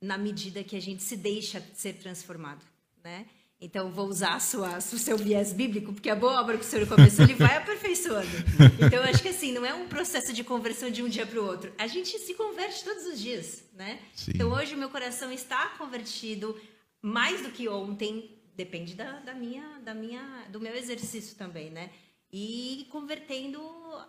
na 0.00 0.18
medida 0.18 0.64
que 0.64 0.76
a 0.76 0.80
gente 0.80 1.02
se 1.02 1.16
deixa 1.16 1.60
ser 1.74 1.94
transformado, 1.94 2.64
né? 3.02 3.26
Então, 3.58 3.90
vou 3.90 4.06
usar 4.06 4.38
sua, 4.38 4.76
o 4.76 4.80
seu 4.80 5.16
viés 5.16 5.52
bíblico, 5.52 5.92
porque 5.92 6.10
a 6.10 6.14
boa 6.14 6.40
obra 6.40 6.58
que 6.58 6.64
o 6.64 6.68
Senhor 6.68 6.86
começou, 6.86 7.24
ele 7.24 7.34
vai 7.34 7.56
aperfeiçoando. 7.56 8.28
Então, 8.74 9.02
eu 9.02 9.04
acho 9.04 9.22
que 9.22 9.28
assim, 9.28 9.50
não 9.50 9.64
é 9.64 9.72
um 9.72 9.88
processo 9.88 10.30
de 10.32 10.44
conversão 10.44 10.90
de 10.90 11.02
um 11.02 11.08
dia 11.08 11.26
para 11.26 11.40
o 11.40 11.46
outro. 11.46 11.72
A 11.78 11.86
gente 11.86 12.18
se 12.18 12.34
converte 12.34 12.84
todos 12.84 13.06
os 13.06 13.18
dias, 13.18 13.64
né? 13.72 13.98
Sim. 14.14 14.32
Então, 14.34 14.52
hoje 14.52 14.74
o 14.74 14.78
meu 14.78 14.90
coração 14.90 15.32
está 15.32 15.68
convertido 15.70 16.58
mais 17.00 17.40
do 17.40 17.50
que 17.50 17.66
ontem, 17.66 18.38
depende 18.54 18.94
da, 18.94 19.20
da, 19.20 19.32
minha, 19.32 19.78
da 19.78 19.94
minha, 19.94 20.46
do 20.50 20.60
meu 20.60 20.74
exercício 20.74 21.34
também, 21.36 21.70
né? 21.70 21.90
E 22.30 22.86
convertendo 22.90 23.58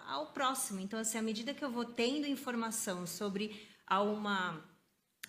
ao 0.07 0.33
próximo. 0.33 0.81
Então, 0.81 0.99
assim, 0.99 1.17
à 1.17 1.21
medida 1.21 1.53
que 1.53 1.63
eu 1.63 1.71
vou 1.71 1.85
tendo 1.85 2.27
informação 2.27 3.07
sobre 3.07 3.65
a, 3.85 4.01
uma, 4.01 4.61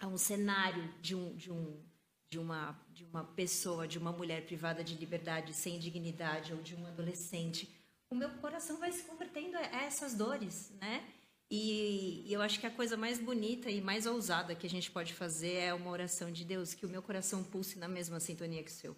a 0.01 0.09
um 0.09 0.19
cenário 0.19 0.93
de 1.01 1.15
um, 1.15 1.37
de 1.37 1.53
um 1.53 1.89
de 2.31 2.39
uma, 2.39 2.79
de 2.99 3.05
uma 3.05 3.23
pessoa, 3.23 3.87
de 3.87 3.97
uma 3.97 4.11
mulher 4.11 4.45
privada 4.45 4.83
de 4.83 4.97
liberdade, 4.97 5.55
sem 5.55 5.79
dignidade, 5.79 6.53
ou 6.53 6.61
de 6.61 6.75
um 6.75 6.85
adolescente, 6.85 7.73
o 8.11 8.15
meu 8.15 8.29
coração 8.41 8.77
vai 8.79 8.91
se 8.91 9.05
convertendo 9.05 9.57
a 9.57 9.85
essas 9.85 10.15
dores, 10.15 10.73
né? 10.81 11.05
E, 11.49 12.25
e, 12.27 12.33
eu 12.33 12.43
acho 12.43 12.59
que 12.59 12.67
a 12.67 12.71
coisa 12.71 12.97
mais 12.97 13.21
bonita 13.21 13.71
e 13.71 13.81
mais 13.81 14.05
ousada 14.05 14.53
que 14.53 14.67
a 14.67 14.71
gente 14.71 14.91
pode 14.91 15.15
fazer 15.15 15.55
é 15.55 15.73
uma 15.73 15.91
oração 15.91 16.33
de 16.33 16.45
Deus, 16.45 16.75
que 16.75 16.85
o 16.85 16.89
meu 16.89 17.01
coração 17.01 17.45
pulse 17.45 17.79
na 17.79 17.87
mesma 17.87 18.19
sintonia 18.19 18.65
que 18.65 18.71
o 18.71 18.75
seu. 18.75 18.97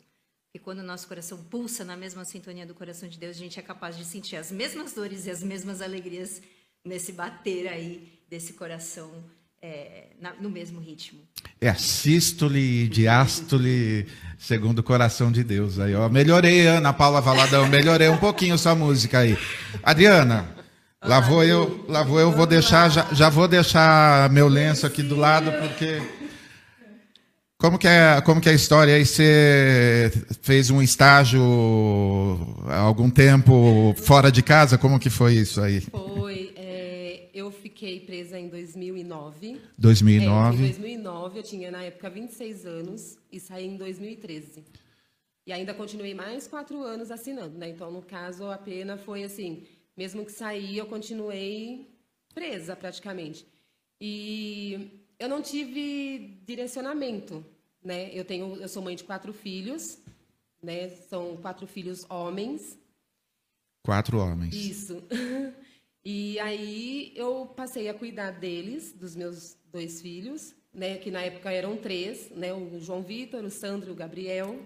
E 0.55 0.59
quando 0.59 0.79
o 0.79 0.83
nosso 0.83 1.07
coração 1.07 1.45
pulsa 1.45 1.85
na 1.85 1.95
mesma 1.95 2.25
sintonia 2.25 2.65
do 2.65 2.75
coração 2.75 3.07
de 3.07 3.19
Deus, 3.19 3.37
a 3.37 3.39
gente 3.39 3.61
é 3.61 3.63
capaz 3.63 3.99
de 3.99 4.05
sentir 4.07 4.37
as 4.37 4.51
mesmas 4.51 4.95
dores 4.95 5.27
e 5.27 5.31
as 5.31 5.43
mesmas 5.43 5.83
alegrias 5.83 6.41
nesse 6.83 7.13
bater 7.13 7.69
aí 7.69 8.19
desse 8.31 8.55
coração 8.55 9.13
é, 9.63 10.07
na, 10.21 10.33
no 10.41 10.51
mesmo 10.51 10.81
ritmo. 10.81 11.21
É 11.61 11.73
sístole 11.75 12.85
e 12.85 12.89
diástole 12.89 14.07
segundo 14.39 14.79
o 14.79 14.83
coração 14.83 15.31
de 15.31 15.45
Deus. 15.45 15.79
Aí, 15.79 15.95
ó, 15.95 16.09
melhorei, 16.09 16.67
Ana 16.67 16.93
Paula 16.93 17.21
Valadão, 17.21 17.69
melhorei 17.69 18.09
um 18.09 18.17
pouquinho 18.17 18.57
sua 18.57 18.75
música 18.75 19.19
aí. 19.19 19.37
Adriana, 19.83 20.49
lá 21.05 21.21
vou 21.21 21.45
eu, 21.45 21.85
lá 21.89 22.03
vou 22.03 22.19
eu, 22.19 22.33
vou 22.33 22.47
deixar, 22.47 22.91
já, 22.91 23.07
já 23.13 23.29
vou 23.29 23.47
deixar 23.47 24.31
meu 24.31 24.49
lenço 24.49 24.87
aqui 24.87 25.03
do 25.03 25.17
lado, 25.17 25.53
porque. 25.53 26.01
Como 27.59 27.79
que 27.79 27.87
é, 27.87 28.19
como 28.23 28.41
que 28.41 28.49
é 28.49 28.53
a 28.53 28.55
história 28.55 28.95
aí? 28.95 29.05
Você 29.05 30.11
fez 30.41 30.71
um 30.71 30.81
estágio 30.81 31.43
há 32.67 32.79
algum 32.79 33.11
tempo 33.11 33.95
fora 33.99 34.33
de 34.33 34.43
casa? 34.43 34.79
Como 34.79 34.99
que 34.99 35.11
foi 35.11 35.35
isso 35.35 35.61
aí? 35.61 35.83
Foi 35.83 36.40
fiquei 37.49 38.01
presa 38.01 38.37
em 38.37 38.49
2009. 38.49 39.61
2009. 39.79 40.57
É, 40.57 40.59
em 40.59 40.71
2009, 40.73 41.39
eu 41.39 41.43
tinha 41.45 41.71
na 41.71 41.85
época 41.85 42.11
26 42.11 42.67
anos 42.67 43.19
e 43.31 43.39
saí 43.39 43.67
em 43.67 43.77
2013. 43.77 44.65
E 45.47 45.53
ainda 45.53 45.73
continuei 45.73 46.13
mais 46.13 46.49
quatro 46.49 46.83
anos 46.83 47.13
assinando, 47.13 47.57
né? 47.57 47.69
Então, 47.69 47.91
no 47.93 48.03
caso, 48.03 48.51
a 48.51 48.59
pena 48.59 48.97
foi 48.97 49.23
assim, 49.23 49.63
mesmo 49.97 50.25
que 50.25 50.33
saí, 50.33 50.77
eu 50.77 50.87
continuei 50.87 51.89
presa 52.35 52.75
praticamente. 52.75 53.47
E 54.01 54.91
eu 55.19 55.29
não 55.29 55.41
tive 55.41 56.41
direcionamento, 56.45 57.45
né? 57.83 58.11
Eu 58.13 58.25
tenho, 58.25 58.57
eu 58.57 58.69
sou 58.69 58.83
mãe 58.83 58.97
de 58.97 59.05
quatro 59.05 59.33
filhos, 59.33 59.99
né? 60.63 60.89
São 60.89 61.37
quatro 61.37 61.67
filhos 61.67 62.05
homens. 62.09 62.79
Quatro 63.85 64.19
homens. 64.19 64.55
Isso. 64.55 65.03
E 66.05 66.39
aí 66.41 67.13
eu 67.15 67.47
passei 67.47 67.89
a 67.89 67.95
cuidar 67.95 68.31
deles, 68.31 68.93
dos 68.93 69.15
meus 69.15 69.57
dois 69.71 70.01
filhos, 70.01 70.55
né, 70.73 70.97
que 70.97 71.11
na 71.11 71.23
época 71.23 71.53
eram 71.53 71.77
três, 71.77 72.31
né, 72.31 72.53
o 72.55 72.81
João 72.81 73.03
Vitor, 73.03 73.45
o 73.45 73.51
Sandro 73.51 73.91
e 73.91 73.93
o 73.93 73.97
Gabriel. 73.97 74.59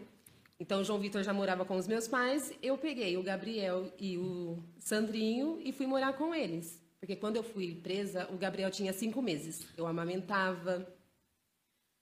Então 0.61 0.81
o 0.81 0.85
João 0.85 1.00
Vitor 1.00 1.23
já 1.25 1.33
morava 1.33 1.64
com 1.64 1.76
os 1.76 1.88
meus 1.88 2.07
pais, 2.07 2.53
eu 2.62 2.79
peguei 2.79 3.17
o 3.17 3.23
Gabriel 3.23 3.93
e 3.99 4.17
o 4.17 4.62
Sandrinho 4.79 5.61
e 5.64 5.73
fui 5.73 5.87
morar 5.87 6.12
com 6.12 6.35
eles. 6.35 6.81
Porque 7.00 7.17
quando 7.17 7.37
eu 7.37 7.43
fui 7.43 7.75
presa, 7.75 8.26
o 8.33 8.38
Gabriel 8.38 8.71
tinha 8.71 8.93
cinco 8.93 9.21
meses. 9.21 9.67
Eu 9.76 9.87
amamentava, 9.87 10.87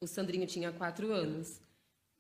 o 0.01 0.07
Sandrinho 0.07 0.47
tinha 0.47 0.71
quatro 0.71 1.11
anos. 1.11 1.61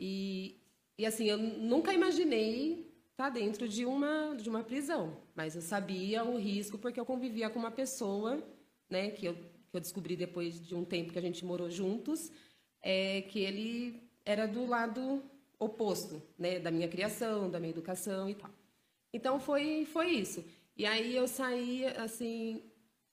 E, 0.00 0.60
e 0.98 1.06
assim, 1.06 1.26
eu 1.26 1.38
nunca 1.38 1.92
imaginei 1.92 2.91
tá 3.16 3.28
dentro 3.28 3.68
de 3.68 3.84
uma, 3.84 4.34
de 4.34 4.48
uma 4.48 4.62
prisão. 4.62 5.16
Mas 5.34 5.54
eu 5.54 5.62
sabia 5.62 6.24
o 6.24 6.38
risco 6.38 6.78
porque 6.78 6.98
eu 6.98 7.04
convivia 7.04 7.50
com 7.50 7.58
uma 7.58 7.70
pessoa, 7.70 8.42
né, 8.90 9.10
que 9.10 9.26
eu, 9.26 9.34
que 9.34 9.76
eu 9.76 9.80
descobri 9.80 10.16
depois 10.16 10.60
de 10.66 10.74
um 10.74 10.84
tempo 10.84 11.12
que 11.12 11.18
a 11.18 11.22
gente 11.22 11.44
morou 11.44 11.70
juntos, 11.70 12.30
é, 12.80 13.22
que 13.22 13.40
ele 13.40 14.02
era 14.24 14.46
do 14.46 14.66
lado 14.66 15.22
oposto, 15.58 16.22
né, 16.38 16.58
da 16.58 16.70
minha 16.70 16.88
criação, 16.88 17.50
da 17.50 17.60
minha 17.60 17.70
educação 17.70 18.28
e 18.28 18.34
tal. 18.34 18.50
Então 19.12 19.38
foi, 19.38 19.84
foi 19.86 20.10
isso. 20.10 20.44
E 20.76 20.86
aí 20.86 21.14
eu 21.14 21.28
saí, 21.28 21.86
assim, 21.98 22.62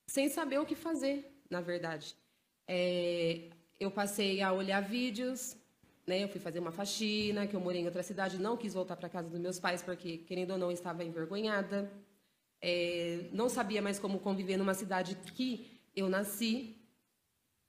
sem 0.07 0.29
saber 0.29 0.59
o 0.59 0.65
que 0.65 0.75
fazer, 0.75 1.43
na 1.49 1.61
verdade. 1.61 2.15
É, 2.67 3.49
eu 3.79 3.91
passei 3.91 4.41
a 4.41 4.53
olhar 4.53 4.81
vídeos, 4.81 5.57
né? 6.09 6.23
Eu 6.23 6.27
fui 6.27 6.41
fazer 6.41 6.59
uma 6.59 6.71
faxina, 6.71 7.45
que 7.47 7.55
eu 7.55 7.61
morei 7.61 7.81
em 7.81 7.85
outra 7.85 8.01
cidade, 8.01 8.37
não 8.39 8.57
quis 8.57 8.73
voltar 8.73 8.97
para 8.97 9.07
casa 9.07 9.29
dos 9.29 9.39
meus 9.39 9.59
pais 9.59 9.81
porque, 9.81 10.17
querendo 10.17 10.51
ou 10.51 10.57
não, 10.57 10.71
estava 10.71 11.03
envergonhada. 11.03 11.89
É, 12.61 13.29
não 13.31 13.47
sabia 13.47 13.81
mais 13.81 13.99
como 13.99 14.19
conviver 14.19 14.57
numa 14.57 14.73
cidade 14.73 15.15
que 15.35 15.79
eu 15.95 16.09
nasci, 16.09 16.75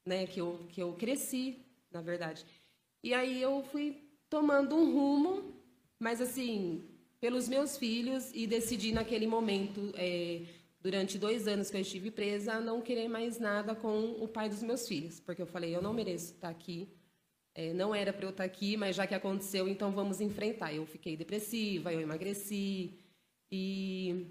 né? 0.07 0.27
Que 0.27 0.41
eu 0.41 0.67
que 0.71 0.83
eu 0.83 0.95
cresci, 0.95 1.65
na 1.93 2.01
verdade. 2.01 2.45
E 3.05 3.13
aí 3.15 3.41
eu 3.41 3.63
fui 3.63 3.87
tomando 4.29 4.75
um 4.75 4.91
rumo, 4.93 5.55
mas 5.99 6.21
assim 6.21 6.83
pelos 7.21 7.47
meus 7.47 7.77
filhos 7.77 8.31
e 8.35 8.47
decidi 8.47 8.93
naquele 8.93 9.27
momento 9.27 9.93
é, 9.95 10.41
durante 10.81 11.19
dois 11.19 11.47
anos 11.47 11.71
que 11.71 11.77
eu 11.77 11.83
estive 11.83 12.11
presa 12.11 12.59
não 12.59 12.81
querer 12.81 13.09
mais 13.09 13.39
nada 13.39 13.75
com 13.75 14.13
o 14.13 14.27
pai 14.27 14.49
dos 14.49 14.63
meus 14.63 14.89
filhos, 14.89 15.21
porque 15.21 15.43
eu 15.43 15.47
falei 15.47 15.77
eu 15.77 15.83
não 15.83 15.93
mereço 15.93 16.33
estar 16.33 16.49
aqui 16.49 16.89
é, 17.55 17.73
não 17.73 17.95
era 17.95 18.13
para 18.13 18.25
eu 18.25 18.31
estar 18.31 18.45
aqui, 18.45 18.77
mas 18.77 18.97
já 18.97 19.07
que 19.07 19.15
aconteceu, 19.15 19.69
então 19.69 19.91
vamos 19.91 20.21
enfrentar. 20.21 20.73
Eu 20.73 20.87
fiquei 20.87 21.17
depressiva, 21.17 21.93
eu 21.93 22.01
emagreci. 22.01 22.99
E, 23.51 24.27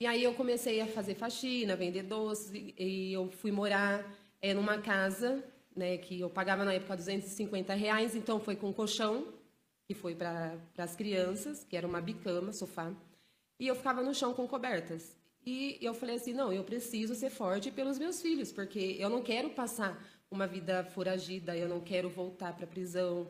e 0.00 0.06
aí 0.06 0.22
eu 0.22 0.34
comecei 0.34 0.80
a 0.80 0.86
fazer 0.86 1.14
faxina, 1.14 1.76
vender 1.76 2.04
doces. 2.04 2.52
E, 2.54 3.12
eu 3.12 3.28
fui 3.30 3.50
morar 3.50 4.04
é, 4.40 4.54
numa 4.54 4.78
casa 4.78 5.44
né, 5.74 5.96
que 5.96 6.20
eu 6.20 6.30
pagava 6.30 6.64
na 6.64 6.74
época 6.74 6.96
250 6.96 7.74
reais, 7.74 8.14
então 8.14 8.40
foi 8.40 8.56
com 8.56 8.72
colchão, 8.72 9.32
que 9.86 9.94
foi 9.94 10.14
para 10.14 10.58
as 10.76 10.96
crianças, 10.96 11.64
que 11.64 11.76
era 11.76 11.86
uma 11.86 12.00
bicama, 12.00 12.52
sofá, 12.52 12.92
e 13.60 13.66
eu 13.66 13.74
ficava 13.74 14.02
no 14.02 14.14
chão 14.14 14.34
com 14.34 14.46
cobertas. 14.46 15.16
E 15.46 15.78
eu 15.80 15.94
falei 15.94 16.16
assim, 16.16 16.32
não, 16.32 16.52
eu 16.52 16.62
preciso 16.64 17.14
ser 17.14 17.30
forte 17.30 17.70
pelos 17.70 17.98
meus 17.98 18.20
filhos, 18.20 18.52
porque 18.52 18.96
eu 18.98 19.08
não 19.08 19.22
quero 19.22 19.50
passar 19.50 19.96
uma 20.30 20.46
vida 20.46 20.84
foragida, 20.84 21.56
eu 21.56 21.68
não 21.68 21.80
quero 21.80 22.08
voltar 22.08 22.54
para 22.54 22.64
a 22.64 22.68
prisão, 22.68 23.28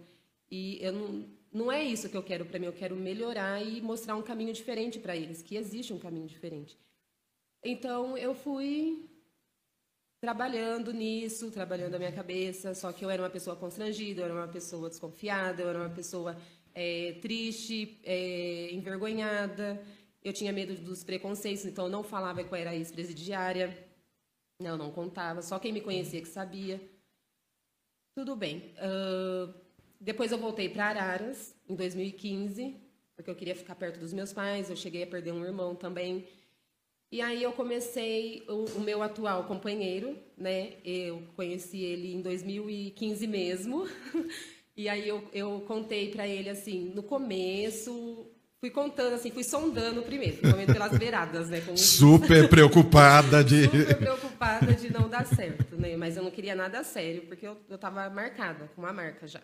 e 0.51 0.79
eu 0.83 0.93
não, 0.93 1.29
não 1.53 1.73
é 1.73 1.83
isso 1.83 2.09
que 2.09 2.17
eu 2.17 2.23
quero 2.23 2.45
para 2.45 2.59
mim, 2.59 2.67
eu 2.67 2.73
quero 2.73 2.97
melhorar 2.97 3.63
e 3.63 3.81
mostrar 3.81 4.17
um 4.17 4.23
caminho 4.23 4.53
diferente 4.53 4.99
para 4.99 5.17
eles, 5.17 5.43
que 5.43 5.57
existe 5.57 5.93
um 5.93 5.99
caminho 5.99 6.27
diferente. 6.27 6.79
Então 7.63 8.17
eu 8.17 8.35
fui 8.35 9.09
trabalhando 10.21 10.93
nisso, 10.93 11.51
trabalhando 11.51 11.95
a 11.95 11.99
minha 11.99 12.13
cabeça, 12.13 12.75
só 12.75 12.93
que 12.93 13.05
eu 13.05 13.11
era 13.11 13.23
uma 13.23 13.31
pessoa 13.31 13.55
constrangida, 13.55 14.21
eu 14.21 14.25
era 14.25 14.35
uma 14.35 14.49
pessoa 14.49 14.89
desconfiada, 14.89 15.63
eu 15.63 15.69
era 15.69 15.79
uma 15.79 15.91
pessoa 15.91 16.37
é, 16.75 17.13
triste, 17.21 18.01
é, 18.05 18.71
envergonhada, 18.73 19.81
eu 20.23 20.33
tinha 20.33 20.53
medo 20.53 20.75
dos 20.75 21.05
preconceitos, 21.05 21.65
então 21.65 21.85
eu 21.87 21.91
não 21.91 22.03
falava 22.03 22.43
que 22.43 22.53
eu 22.53 22.57
era 22.57 22.75
ex-presidiária, 22.75 23.77
não, 24.59 24.77
não 24.77 24.91
contava, 24.91 25.43
só 25.43 25.59
quem 25.59 25.73
me 25.73 25.81
conhecia 25.81 26.21
que 26.21 26.29
sabia. 26.29 26.81
Tudo 28.15 28.35
bem. 28.35 28.75
Uh, 28.77 29.55
depois 30.01 30.33
eu 30.33 30.39
voltei 30.39 30.69
para 30.69 30.87
Araras, 30.87 31.55
em 31.69 31.75
2015, 31.75 32.77
porque 33.15 33.31
eu 33.31 33.37
queria 33.37 33.55
ficar 33.55 33.75
perto 33.75 34.01
dos 34.01 34.13
meus 34.13 34.33
pais, 34.33 34.71
eu 34.71 34.77
cheguei 34.77 35.05
a 35.05 35.07
perder 35.07 35.33
um 35.33 35.45
irmão 35.45 35.75
também, 35.75 36.27
e 37.11 37.23
aí 37.23 37.43
eu 37.43 37.53
comecei 37.53 38.45
o, 38.49 38.65
o, 38.77 38.81
meu 38.81 39.03
atual 39.03 39.45
companheiro, 39.45 40.19
né? 40.37 40.75
Eu 40.85 41.23
conheci 41.35 41.79
ele 41.83 42.13
em 42.13 42.21
2015 42.21 43.27
mesmo. 43.27 43.87
E 44.79 44.89
aí 44.89 45.09
eu, 45.09 45.29
eu 45.33 45.61
contei 45.67 46.13
para 46.13 46.29
ele 46.29 46.49
assim, 46.49 46.93
no 46.95 47.03
começo, 47.03 48.31
fui 48.61 48.71
contando 48.71 49.15
assim, 49.15 49.31
fui 49.31 49.45
sondando 49.45 50.03
primeiro, 50.03 50.37
principalmente 50.37 50.73
pelas 50.73 50.99
beiradas, 50.99 51.49
né? 51.49 51.61
Super 51.77 52.49
preocupada 52.49 53.43
de 53.45 53.65
Super 53.65 53.97
preocupada 53.97 54.73
de 54.75 54.93
não 54.93 55.09
dar 55.09 55.27
certo, 55.27 55.77
né? 55.77 55.97
Mas 55.97 56.17
eu 56.17 56.23
não 56.23 56.31
queria 56.31 56.55
nada 56.55 56.83
sério, 56.85 57.23
porque 57.23 57.47
eu 57.47 57.57
eu 57.69 57.77
estava 57.77 58.09
marcada 58.11 58.71
com 58.75 58.83
uma 58.83 58.93
marca 58.93 59.27
já. 59.27 59.41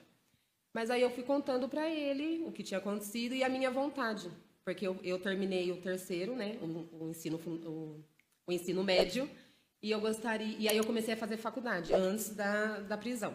Mas 0.74 0.90
aí 0.90 1.02
eu 1.02 1.10
fui 1.10 1.22
contando 1.22 1.68
para 1.68 1.88
ele 1.88 2.42
o 2.46 2.52
que 2.52 2.62
tinha 2.62 2.78
acontecido 2.78 3.34
e 3.34 3.44
a 3.44 3.48
minha 3.48 3.70
vontade 3.70 4.30
porque 4.64 4.86
eu, 4.86 4.98
eu 5.04 5.18
terminei 5.18 5.70
o 5.70 5.76
terceiro, 5.76 6.34
né, 6.34 6.56
o, 6.62 7.04
o 7.04 7.10
ensino 7.10 7.36
o, 7.36 8.02
o, 8.46 8.52
ensino 8.52 8.82
médio, 8.82 9.28
e 9.82 9.90
eu 9.90 10.00
gostaria 10.00 10.56
e 10.58 10.68
aí 10.68 10.76
eu 10.76 10.86
comecei 10.86 11.12
a 11.12 11.16
fazer 11.16 11.36
faculdade 11.36 11.92
antes 11.92 12.30
da, 12.30 12.80
da 12.80 12.96
prisão. 12.96 13.34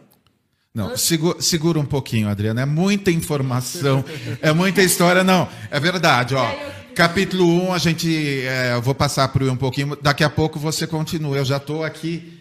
Não, 0.74 0.96
segura, 0.96 1.42
segura 1.42 1.80
um 1.80 1.86
pouquinho, 1.86 2.30
Adriana. 2.30 2.62
É 2.62 2.66
muita 2.66 3.10
informação, 3.10 4.06
é 4.42 4.54
muita 4.54 4.84
história. 4.84 5.24
Não, 5.24 5.48
é 5.72 5.80
verdade. 5.80 6.36
Ó, 6.36 6.46
capítulo 6.94 7.46
1, 7.46 7.66
um, 7.66 7.74
a 7.74 7.78
gente. 7.78 8.46
É, 8.46 8.74
eu 8.74 8.82
vou 8.82 8.94
passar 8.94 9.28
para 9.30 9.44
o 9.44 9.52
um 9.52 9.58
pouquinho. 9.58 9.98
Daqui 10.02 10.24
a 10.24 10.30
pouco 10.30 10.60
você 10.60 10.86
continua. 10.86 11.38
Eu 11.38 11.46
já 11.46 11.58
estou 11.58 11.84
aqui. 11.84 12.38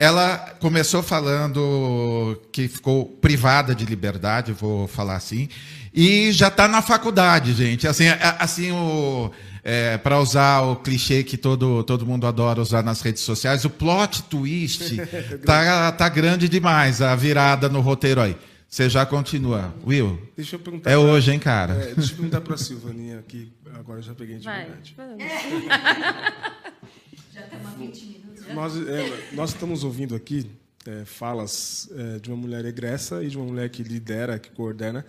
Ela 0.00 0.54
começou 0.60 1.02
falando 1.02 2.40
que 2.52 2.68
ficou 2.68 3.04
privada 3.04 3.74
de 3.74 3.84
liberdade, 3.84 4.52
vou 4.52 4.86
falar 4.86 5.16
assim. 5.16 5.48
E 5.92 6.30
já 6.30 6.46
está 6.46 6.68
na 6.68 6.80
faculdade, 6.80 7.52
gente. 7.52 7.88
Assim, 7.88 8.04
é, 8.04 8.36
assim 8.38 8.70
o. 8.70 9.32
É, 9.64 9.98
para 9.98 10.20
usar 10.20 10.60
o 10.60 10.76
clichê 10.76 11.24
que 11.24 11.36
todo, 11.36 11.82
todo 11.82 12.06
mundo 12.06 12.28
adora 12.28 12.62
usar 12.62 12.84
nas 12.84 13.00
redes 13.00 13.22
sociais, 13.22 13.64
o 13.64 13.70
plot 13.70 14.22
twist 14.22 14.96
tá, 15.44 15.90
tá 15.90 16.08
grande 16.08 16.48
demais, 16.48 17.02
a 17.02 17.16
virada 17.16 17.68
no 17.68 17.80
roteiro 17.80 18.20
aí. 18.20 18.36
Você 18.68 18.88
já 18.88 19.04
continua. 19.04 19.74
Will, 19.84 20.30
deixa 20.36 20.54
eu 20.54 20.60
perguntar 20.60 20.90
é 20.90 20.94
pra, 20.94 21.02
hoje, 21.02 21.32
hein, 21.32 21.40
cara? 21.40 21.72
É, 21.72 21.94
deixa 21.94 22.12
eu 22.12 22.16
perguntar 22.16 22.40
para 22.40 22.54
a 22.54 22.58
Silvaninha 22.58 23.18
aqui, 23.18 23.52
agora 23.74 24.00
já 24.00 24.14
peguei 24.14 24.38
de 24.38 24.44
Vai. 24.44 24.64
verdade. 24.64 24.94
já 27.34 27.40
estamos 27.40 27.72
20 27.76 28.06
minutos. 28.06 28.27
Nós, 28.54 28.76
é, 28.76 29.34
nós 29.34 29.50
estamos 29.50 29.84
ouvindo 29.84 30.14
aqui 30.14 30.50
é, 30.86 31.04
falas 31.04 31.88
é, 31.92 32.18
de 32.18 32.30
uma 32.30 32.36
mulher 32.36 32.64
egressa 32.64 33.22
e 33.22 33.28
de 33.28 33.36
uma 33.36 33.46
mulher 33.46 33.68
que 33.68 33.82
lidera, 33.82 34.38
que 34.38 34.50
coordena 34.50 35.04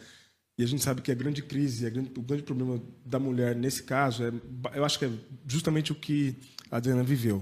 e 0.60 0.64
a 0.64 0.66
gente 0.66 0.84
sabe 0.84 1.02
que 1.02 1.10
a 1.10 1.16
grande 1.16 1.42
crise, 1.42 1.86
a 1.86 1.90
grande, 1.90 2.12
o 2.18 2.22
grande 2.22 2.44
problema 2.44 2.84
da 3.06 3.18
mulher 3.18 3.56
nesse 3.56 3.82
caso, 3.82 4.26
é, 4.26 4.78
eu 4.78 4.84
acho 4.84 5.00
que 5.00 5.06
é 5.06 5.12
justamente 5.48 5.94
o 5.94 5.96
que 5.96 6.36
a 6.70 6.76
Adriana 6.76 7.02
viveu. 7.02 7.42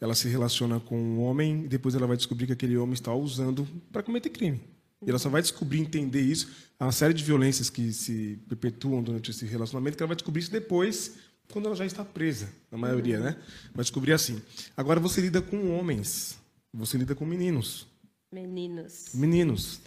Ela 0.00 0.12
se 0.12 0.26
relaciona 0.26 0.80
com 0.80 1.00
um 1.00 1.20
homem 1.20 1.66
e 1.66 1.68
depois 1.68 1.94
ela 1.94 2.04
vai 2.04 2.16
descobrir 2.16 2.46
que 2.46 2.52
aquele 2.52 2.76
homem 2.76 2.94
está 2.94 3.14
usando 3.14 3.64
para 3.92 4.02
cometer 4.02 4.30
crime. 4.30 4.60
E 5.06 5.08
ela 5.08 5.20
só 5.20 5.28
vai 5.28 5.40
descobrir, 5.40 5.78
entender 5.78 6.20
isso. 6.20 6.48
Há 6.80 6.86
uma 6.86 6.92
série 6.92 7.14
de 7.14 7.22
violências 7.22 7.70
que 7.70 7.92
se 7.92 8.40
perpetuam 8.48 9.04
durante 9.04 9.30
esse 9.30 9.46
relacionamento 9.46 9.96
que 9.96 10.02
ela 10.02 10.08
vai 10.08 10.16
descobrir 10.16 10.40
isso 10.40 10.50
depois, 10.50 11.14
quando 11.52 11.66
ela 11.66 11.76
já 11.76 11.86
está 11.86 12.04
presa, 12.04 12.48
na 12.70 12.78
maioria, 12.78 13.18
né? 13.20 13.36
Vai 13.74 13.82
descobrir 13.82 14.12
assim. 14.12 14.42
Agora 14.76 15.00
você 15.00 15.20
lida 15.20 15.40
com 15.40 15.76
homens, 15.76 16.38
você 16.72 16.98
lida 16.98 17.14
com 17.14 17.24
meninos. 17.24 17.86
Meninos. 18.32 19.14
Meninos. 19.14 19.80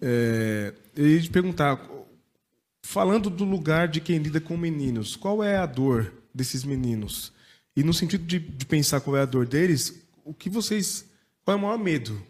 É, 0.00 0.72
eu 0.96 1.08
ia 1.08 1.20
te 1.20 1.30
perguntar, 1.30 1.88
falando 2.82 3.28
do 3.28 3.44
lugar 3.44 3.88
de 3.88 4.00
quem 4.00 4.18
lida 4.18 4.40
com 4.40 4.56
meninos, 4.56 5.16
qual 5.16 5.42
é 5.42 5.56
a 5.56 5.66
dor 5.66 6.12
desses 6.34 6.64
meninos? 6.64 7.32
E 7.76 7.82
no 7.82 7.92
sentido 7.92 8.24
de, 8.24 8.38
de 8.38 8.66
pensar 8.66 9.00
qual 9.00 9.16
é 9.16 9.22
a 9.22 9.26
dor 9.26 9.46
deles, 9.46 10.04
o 10.24 10.32
que 10.32 10.48
vocês. 10.48 11.04
Qual 11.44 11.56
é 11.56 11.58
o 11.58 11.62
maior 11.62 11.78
medo? 11.78 12.20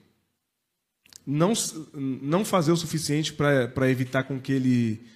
Não, 1.27 1.53
não 1.95 2.45
fazer 2.45 2.73
o 2.73 2.77
suficiente 2.77 3.33
para 3.33 3.91
evitar 3.91 4.25
com 4.25 4.41
que 4.41 4.53
ele 4.53 5.07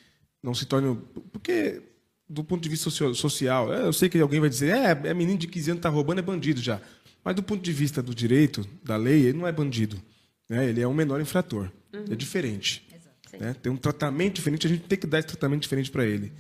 não 0.43 0.55
se 0.55 0.67
torne. 0.67 0.99
Porque, 1.33 1.83
do 2.29 2.45
ponto 2.45 2.63
de 2.63 2.69
vista 2.69 2.91
social, 2.91 3.73
eu 3.73 3.93
sei 3.93 4.09
que 4.09 4.21
alguém 4.21 4.41
vai 4.41 4.51
dizer, 4.51 4.77
é, 4.77 4.91
é 5.11 5.15
menino 5.15 5.39
de 5.39 5.47
15 5.47 5.71
anos, 5.71 5.79
está 5.79 5.89
roubando, 5.89 6.19
é 6.19 6.23
bandido 6.23 6.61
já. 6.61 6.81
Mas 7.25 7.35
do 7.35 7.43
ponto 7.43 7.63
de 7.63 7.73
vista 7.73 8.03
do 8.03 8.15
direito, 8.15 8.67
da 8.83 8.97
lei, 8.97 9.27
ele 9.27 9.39
não 9.39 9.47
é 9.47 9.53
bandido. 9.53 10.01
Né? 10.49 10.69
Ele 10.69 10.81
é 10.81 10.89
um 10.89 10.95
menor 10.95 11.21
infrator. 11.21 11.71
Uhum. 11.93 12.05
É 12.11 12.15
diferente. 12.15 12.87
Exato, 12.95 13.45
né? 13.45 13.55
Tem 13.63 13.73
um 13.73 13.77
tratamento 13.77 14.35
diferente, 14.35 14.67
a 14.67 14.71
gente 14.71 14.85
tem 14.85 14.99
que 14.99 15.07
dar 15.07 15.19
esse 15.19 15.29
tratamento 15.29 15.63
diferente 15.63 15.91
para 15.91 16.05
ele. 16.05 16.33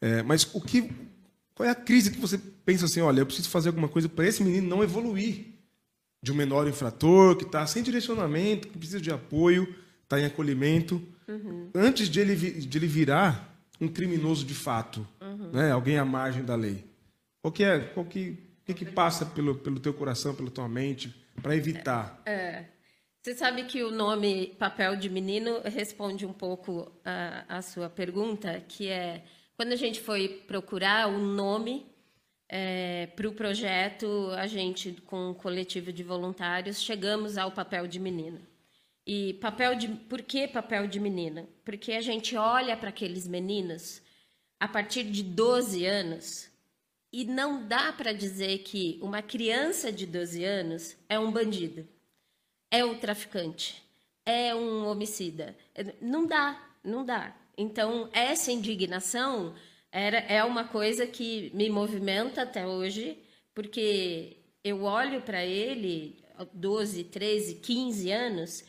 É, 0.00 0.22
mas 0.22 0.48
o 0.54 0.60
que, 0.60 0.90
qual 1.54 1.68
é 1.68 1.70
a 1.70 1.74
crise 1.74 2.10
que 2.10 2.18
você 2.18 2.38
pensa 2.64 2.86
assim, 2.86 3.00
olha, 3.00 3.20
eu 3.20 3.26
preciso 3.26 3.48
fazer 3.48 3.68
alguma 3.68 3.88
coisa 3.88 4.08
para 4.08 4.26
esse 4.26 4.42
menino 4.42 4.68
não 4.68 4.82
evoluir 4.82 5.46
de 6.22 6.32
um 6.32 6.34
menor 6.34 6.66
infrator 6.66 7.36
que 7.36 7.44
está 7.44 7.66
sem 7.66 7.82
direcionamento, 7.82 8.68
que 8.68 8.78
precisa 8.78 9.00
de 9.00 9.10
apoio, 9.10 9.72
está 10.02 10.20
em 10.20 10.24
acolhimento, 10.24 11.00
uhum. 11.28 11.70
antes 11.74 12.08
de 12.08 12.20
ele, 12.20 12.34
de 12.34 12.78
ele 12.78 12.86
virar 12.86 13.56
um 13.80 13.88
criminoso 13.88 14.44
de 14.44 14.54
fato, 14.54 15.06
uhum. 15.46 15.52
né? 15.52 15.70
alguém 15.72 15.98
à 15.98 16.04
margem 16.04 16.44
da 16.44 16.54
lei. 16.54 16.84
Qual 17.40 17.52
que 17.52 17.64
é, 17.64 17.78
que, 18.10 18.38
que, 18.64 18.74
que 18.74 18.84
passa 18.84 19.24
pelo, 19.24 19.54
pelo 19.54 19.78
teu 19.78 19.94
coração, 19.94 20.34
pela 20.34 20.50
tua 20.50 20.68
mente, 20.68 21.14
para 21.40 21.54
evitar? 21.54 22.22
É, 22.26 22.32
é. 22.32 22.68
Você 23.22 23.34
sabe 23.34 23.64
que 23.64 23.82
o 23.82 23.90
nome 23.90 24.54
Papel 24.58 24.94
de 24.96 25.10
Menino 25.10 25.60
responde 25.64 26.24
um 26.24 26.32
pouco 26.32 26.92
a, 27.04 27.56
a 27.58 27.62
sua 27.62 27.88
pergunta, 27.88 28.62
que 28.68 28.88
é 28.88 29.24
quando 29.56 29.72
a 29.72 29.76
gente 29.76 30.00
foi 30.00 30.28
procurar 30.46 31.08
o 31.08 31.18
nome 31.18 31.86
é, 32.48 33.06
para 33.16 33.28
o 33.28 33.32
projeto, 33.32 34.30
a 34.36 34.46
gente, 34.46 34.92
com 35.06 35.30
um 35.30 35.34
coletivo 35.34 35.92
de 35.92 36.02
voluntários, 36.02 36.80
chegamos 36.80 37.38
ao 37.38 37.50
papel 37.50 37.86
de 37.86 37.98
menino. 37.98 38.40
E 39.06 39.34
papel 39.34 39.74
de, 39.74 39.88
por 39.88 40.22
que 40.22 40.46
papel 40.46 40.86
de 40.86 41.00
menina? 41.00 41.48
Porque 41.64 41.92
a 41.92 42.00
gente 42.00 42.36
olha 42.36 42.76
para 42.76 42.90
aqueles 42.90 43.26
meninos 43.26 44.02
a 44.58 44.68
partir 44.68 45.04
de 45.04 45.22
12 45.22 45.84
anos 45.84 46.50
e 47.12 47.24
não 47.24 47.66
dá 47.66 47.92
para 47.92 48.12
dizer 48.12 48.58
que 48.58 48.98
uma 49.02 49.22
criança 49.22 49.92
de 49.92 50.06
12 50.06 50.44
anos 50.44 50.96
é 51.08 51.18
um 51.18 51.30
bandido 51.30 51.86
é 52.70 52.84
o 52.84 52.98
traficante, 52.98 53.82
é 54.24 54.54
um 54.54 54.86
homicida. 54.86 55.56
Não 56.00 56.26
dá, 56.26 56.62
não 56.82 57.04
dá. 57.04 57.34
Então, 57.56 58.08
essa 58.12 58.52
indignação 58.52 59.54
era, 59.90 60.18
é 60.18 60.44
uma 60.44 60.64
coisa 60.64 61.06
que 61.06 61.50
me 61.54 61.70
movimenta 61.70 62.42
até 62.42 62.66
hoje, 62.66 63.18
porque 63.54 64.36
eu 64.62 64.82
olho 64.82 65.22
para 65.22 65.44
ele, 65.44 66.22
12, 66.52 67.04
13, 67.04 67.54
15 67.56 68.10
anos, 68.10 68.64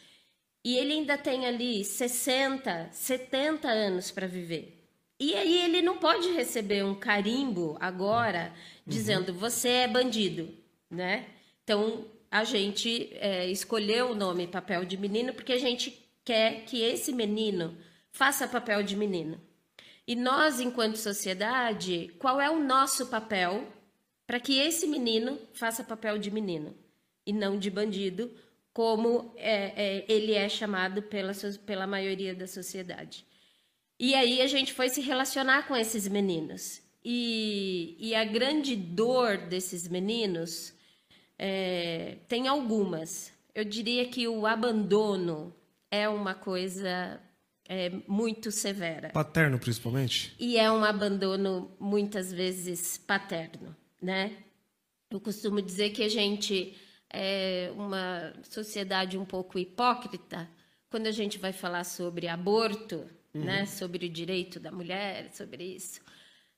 e 0.64 0.78
ele 0.78 0.94
ainda 0.94 1.18
tem 1.18 1.46
ali 1.46 1.84
60, 1.84 2.90
70 2.92 3.68
anos 3.68 4.12
para 4.12 4.28
viver. 4.28 4.77
E 5.20 5.34
aí 5.36 5.62
ele 5.62 5.82
não 5.82 5.98
pode 5.98 6.30
receber 6.32 6.84
um 6.84 6.94
carimbo 6.94 7.76
agora 7.80 8.54
dizendo 8.86 9.30
uhum. 9.32 9.38
você 9.38 9.70
é 9.70 9.88
bandido, 9.88 10.54
né? 10.90 11.26
Então 11.64 12.06
a 12.30 12.44
gente 12.44 13.10
é, 13.14 13.48
escolheu 13.50 14.12
o 14.12 14.16
nome 14.16 14.48
Papel 14.48 14.86
de 14.86 14.98
Menino 14.98 15.34
porque 15.34 15.54
a 15.54 15.60
gente 15.60 16.08
quer 16.24 16.66
que 16.66 16.82
esse 16.82 17.12
menino 17.12 17.78
faça 18.12 18.48
papel 18.48 18.84
de 18.84 18.96
menino. 18.96 19.40
E 20.06 20.16
nós, 20.16 20.60
enquanto 20.60 20.98
sociedade, 20.98 22.14
qual 22.20 22.40
é 22.40 22.50
o 22.50 22.64
nosso 22.64 23.08
papel 23.08 23.68
para 24.26 24.40
que 24.40 24.58
esse 24.60 24.86
menino 24.88 25.40
faça 25.54 25.84
papel 25.84 26.18
de 26.18 26.30
menino 26.30 26.76
e 27.26 27.32
não 27.32 27.58
de 27.58 27.70
bandido, 27.70 28.30
como 28.74 29.34
é, 29.38 29.74
é, 29.76 30.06
ele 30.08 30.34
é 30.34 30.48
chamado 30.50 31.02
pela, 31.02 31.32
pela 31.66 31.88
maioria 31.88 32.36
da 32.36 32.46
sociedade. 32.46 33.26
E 34.00 34.14
aí 34.14 34.42
a 34.42 34.48
gente 34.48 34.74
foi 34.74 34.90
se 34.90 35.02
relacionar 35.02 35.68
com 35.68 35.76
esses 35.76 36.08
meninos. 36.08 36.82
E, 37.04 37.96
e 38.00 38.14
a 38.14 38.24
grande 38.24 38.76
dor 38.76 39.38
desses 39.38 39.88
meninos 39.88 40.74
é, 41.38 42.18
tem 42.28 42.48
algumas. 42.48 43.32
Eu 43.56 43.64
diria 43.64 44.08
que 44.08 44.28
o 44.28 44.46
abandono 44.46 45.56
é 45.90 46.08
uma 46.08 46.34
coisa 46.34 47.20
é, 47.68 47.92
muito 48.08 48.52
severa. 48.52 49.10
Paterno, 49.10 49.58
principalmente? 49.58 50.36
E 50.40 50.58
é 50.58 50.72
um 50.72 50.84
abandono, 50.84 51.72
muitas 51.80 52.32
vezes, 52.32 52.98
paterno, 52.98 53.76
né? 54.02 54.38
Eu 55.10 55.20
costumo 55.20 55.62
dizer 55.62 55.92
que 55.92 56.04
a 56.04 56.10
gente 56.10 56.76
é 57.10 57.72
uma 57.76 58.34
sociedade 58.44 59.18
um 59.18 59.26
pouco 59.26 59.58
hipócrita 59.58 60.50
quando 60.90 61.08
a 61.08 61.12
gente 61.12 61.38
vai 61.38 61.54
falar 61.54 61.84
sobre 61.84 62.28
aborto, 62.28 63.10
uhum. 63.34 63.44
né? 63.44 63.66
Sobre 63.66 64.06
o 64.06 64.10
direito 64.10 64.60
da 64.60 64.72
mulher, 64.72 65.32
sobre 65.32 65.64
isso. 65.64 66.02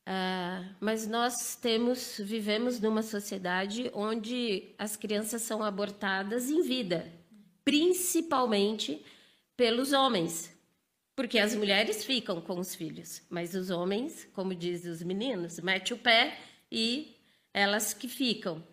Uh, 0.10 0.65
mas 0.79 1.05
nós 1.05 1.55
temos, 1.55 2.19
vivemos 2.19 2.79
numa 2.79 3.03
sociedade 3.03 3.91
onde 3.93 4.73
as 4.77 4.95
crianças 4.95 5.43
são 5.43 5.62
abortadas 5.62 6.49
em 6.49 6.63
vida, 6.63 7.12
principalmente 7.63 9.05
pelos 9.55 9.93
homens, 9.93 10.51
porque 11.15 11.38
as 11.38 11.53
mulheres 11.53 12.03
ficam 12.03 12.41
com 12.41 12.60
os 12.60 12.73
filhos, 12.73 13.21
mas 13.29 13.53
os 13.53 13.69
homens, 13.69 14.27
como 14.34 14.55
dizem 14.55 14.91
os 14.91 15.03
meninos, 15.03 15.60
mete 15.60 15.93
o 15.93 15.97
pé 15.97 16.39
e 16.71 17.15
elas 17.53 17.93
que 17.93 18.08
ficam. 18.08 18.63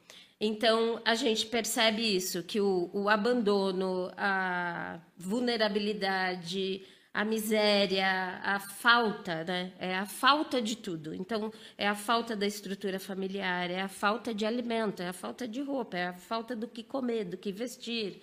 Então 0.40 1.02
a 1.04 1.14
gente 1.14 1.46
percebe 1.46 2.02
isso, 2.02 2.42
que 2.42 2.60
o, 2.60 2.90
o 2.94 3.08
abandono, 3.08 4.10
a 4.16 5.00
vulnerabilidade, 5.18 6.82
a 7.16 7.24
miséria, 7.24 8.06
a 8.42 8.60
falta, 8.60 9.42
né? 9.42 9.72
É 9.78 9.94
a 9.96 10.04
falta 10.04 10.60
de 10.60 10.76
tudo. 10.76 11.14
Então, 11.14 11.50
é 11.78 11.88
a 11.88 11.94
falta 11.94 12.36
da 12.36 12.46
estrutura 12.46 13.00
familiar, 13.00 13.70
é 13.70 13.80
a 13.80 13.88
falta 13.88 14.34
de 14.34 14.44
alimento, 14.44 15.02
é 15.02 15.08
a 15.08 15.14
falta 15.14 15.48
de 15.48 15.62
roupa, 15.62 15.96
é 15.96 16.08
a 16.08 16.12
falta 16.12 16.54
do 16.54 16.68
que 16.68 16.84
comer, 16.84 17.24
do 17.24 17.38
que 17.38 17.50
vestir. 17.50 18.20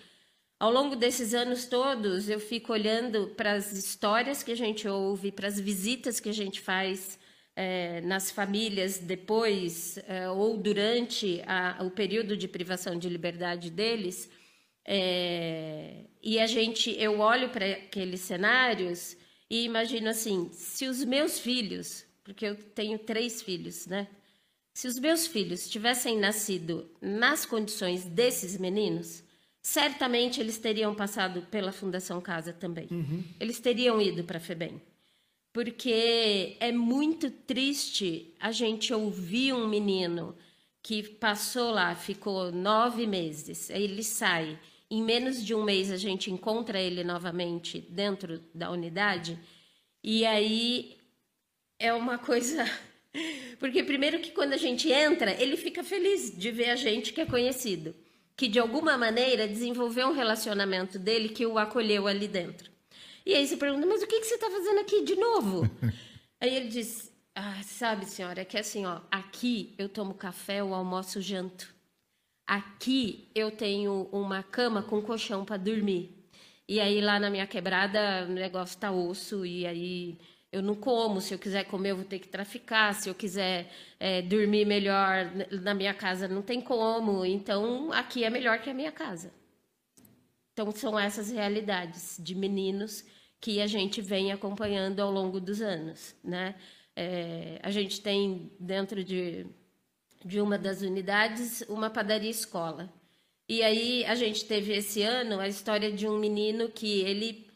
Ao 0.60 0.72
longo 0.72 0.96
desses 0.96 1.34
anos 1.34 1.66
todos, 1.66 2.30
eu 2.30 2.40
fico 2.40 2.72
olhando 2.72 3.30
para 3.30 3.54
as 3.54 3.72
histórias 3.72 4.44
que 4.44 4.52
a 4.52 4.56
gente 4.56 4.88
ouve, 4.88 5.32
para 5.32 5.48
as 5.48 5.60
visitas 5.60 6.20
que 6.20 6.30
a 6.30 6.34
gente 6.34 6.62
faz 6.62 7.18
é, 7.56 8.00
nas 8.02 8.30
famílias 8.30 9.00
depois 9.00 9.98
é, 10.08 10.30
ou 10.30 10.56
durante 10.56 11.42
a, 11.48 11.84
o 11.84 11.90
período 11.90 12.38
de 12.38 12.48
privação 12.48 13.00
de 13.00 13.10
liberdade 13.10 13.72
deles 13.72 14.30
é, 14.86 16.06
e 16.22 16.40
a 16.40 16.48
gente, 16.48 16.92
eu 17.00 17.20
olho 17.20 17.50
para 17.50 17.66
aqueles 17.66 18.22
cenários 18.22 19.16
e 19.50 19.64
imagino 19.64 20.10
assim: 20.10 20.50
se 20.52 20.88
os 20.88 21.04
meus 21.04 21.40
filhos, 21.40 22.06
porque 22.24 22.46
eu 22.46 22.56
tenho 22.56 23.00
três 23.00 23.42
filhos, 23.42 23.88
né? 23.88 24.08
Se 24.74 24.88
os 24.88 24.98
meus 24.98 25.28
filhos 25.28 25.70
tivessem 25.70 26.18
nascido 26.18 26.90
nas 27.00 27.46
condições 27.46 28.06
desses 28.06 28.58
meninos, 28.58 29.24
certamente 29.62 30.40
eles 30.40 30.58
teriam 30.58 30.96
passado 30.96 31.44
pela 31.44 31.72
Fundação 31.72 32.20
Casa 32.20 32.52
também. 32.52 32.88
Uhum. 32.90 33.24
Eles 33.40 33.60
teriam 33.60 34.02
ido 34.02 34.24
para 34.24 34.38
a 34.38 34.42
FEBEM. 34.42 34.82
Porque 35.54 36.58
é 36.60 36.72
muito 36.72 37.30
triste 37.30 38.34
a 38.40 38.52
gente 38.52 38.92
ouvir 38.92 39.54
um 39.54 39.68
menino 39.68 40.36
que 40.82 41.04
passou 41.04 41.70
lá, 41.70 41.96
ficou 41.96 42.52
nove 42.52 43.06
meses, 43.06 43.70
aí 43.70 43.84
ele 43.84 44.04
sai 44.04 44.60
em 44.94 45.02
menos 45.02 45.44
de 45.44 45.56
um 45.56 45.64
mês 45.64 45.92
a 45.92 45.98
gente 45.98 46.30
encontra 46.30 46.80
ele 46.80 47.04
novamente 47.04 47.82
dentro 47.90 48.40
da 48.54 48.70
unidade. 48.70 49.40
E 50.04 50.24
aí 50.24 50.96
é 51.80 51.92
uma 51.92 52.20
coisa. 52.20 52.64
Porque, 53.60 53.82
primeiro, 53.84 54.20
que 54.20 54.30
quando 54.30 54.54
a 54.54 54.58
gente 54.58 54.92
entra, 54.92 55.32
ele 55.42 55.58
fica 55.58 55.84
feliz 55.84 56.38
de 56.38 56.52
ver 56.52 56.70
a 56.70 56.76
gente 56.76 57.12
que 57.12 57.22
é 57.22 57.26
conhecido, 57.26 57.96
que 58.36 58.48
de 58.48 58.60
alguma 58.60 58.96
maneira 58.96 59.48
desenvolveu 59.48 60.10
um 60.10 60.14
relacionamento 60.14 61.00
dele 61.00 61.30
que 61.30 61.46
o 61.46 61.58
acolheu 61.58 62.06
ali 62.06 62.28
dentro. 62.28 62.70
E 63.26 63.34
aí 63.34 63.48
você 63.48 63.58
pergunta, 63.58 63.88
mas 63.88 64.04
o 64.04 64.08
que, 64.08 64.20
que 64.20 64.28
você 64.28 64.36
está 64.36 64.50
fazendo 64.52 64.80
aqui 64.80 65.04
de 65.04 65.16
novo? 65.16 65.68
aí 66.40 66.56
ele 66.56 66.68
diz, 66.68 67.12
ah, 67.34 67.64
sabe, 67.64 68.06
senhora, 68.06 68.42
é 68.42 68.46
que 68.46 68.60
assim, 68.60 68.86
ó, 68.86 69.00
aqui 69.10 69.74
eu 69.76 69.90
tomo 69.90 70.14
café, 70.14 70.64
o 70.64 70.76
almoço, 70.76 71.20
janto. 71.20 71.73
Aqui 72.46 73.30
eu 73.34 73.52
tenho 73.52 74.10
uma 74.12 74.44
cama 74.44 74.84
com 74.84 75.02
colchão 75.02 75.46
para 75.46 75.58
dormir. 75.58 76.24
E 76.68 76.80
aí 76.80 77.02
lá 77.02 77.20
na 77.20 77.30
minha 77.30 77.48
quebrada 77.48 78.26
o 78.28 78.32
negócio 78.32 78.80
tá 78.80 78.92
osso 78.92 79.46
e 79.46 79.66
aí 79.66 80.18
eu 80.52 80.62
não 80.62 80.76
como. 80.76 81.20
Se 81.20 81.34
eu 81.34 81.40
quiser 81.40 81.66
comer, 81.66 81.92
eu 81.92 81.96
vou 81.98 82.06
ter 82.06 82.20
que 82.20 82.28
traficar. 82.28 82.94
Se 82.94 83.10
eu 83.10 83.16
quiser 83.16 83.72
é, 84.00 84.22
dormir 84.22 84.66
melhor 84.66 85.32
na 85.52 85.74
minha 85.74 85.94
casa, 85.94 86.28
não 86.28 86.42
tem 86.42 86.62
como. 86.62 87.26
Então 87.26 87.92
aqui 87.92 88.24
é 88.24 88.30
melhor 88.30 88.60
que 88.60 88.70
a 88.70 88.74
minha 88.74 88.92
casa. 88.92 89.34
Então 90.54 90.72
são 90.72 90.98
essas 91.00 91.32
realidades 91.32 92.18
de 92.20 92.36
meninos 92.36 93.04
que 93.42 93.60
a 93.60 93.68
gente 93.68 94.02
vem 94.02 94.32
acompanhando 94.32 95.02
ao 95.02 95.12
longo 95.12 95.40
dos 95.40 95.62
anos, 95.62 96.16
né? 96.24 96.56
É, 96.96 97.60
a 97.64 97.72
gente 97.72 98.00
tem 98.02 98.52
dentro 98.60 99.04
de 99.04 99.48
de 100.26 100.40
uma 100.42 100.58
das 100.58 100.82
unidades 100.82 101.64
uma 101.68 101.90
padaria 101.90 102.30
escola. 102.30 102.92
E 103.48 103.62
aí 103.62 104.06
a 104.06 104.16
gente 104.16 104.46
teve 104.46 104.74
esse 104.74 105.02
ano 105.02 105.40
a 105.40 105.48
história 105.48 105.92
de 105.92 106.08
um 106.08 106.18
menino 106.18 106.70
que 106.70 107.02
ele 107.02 107.48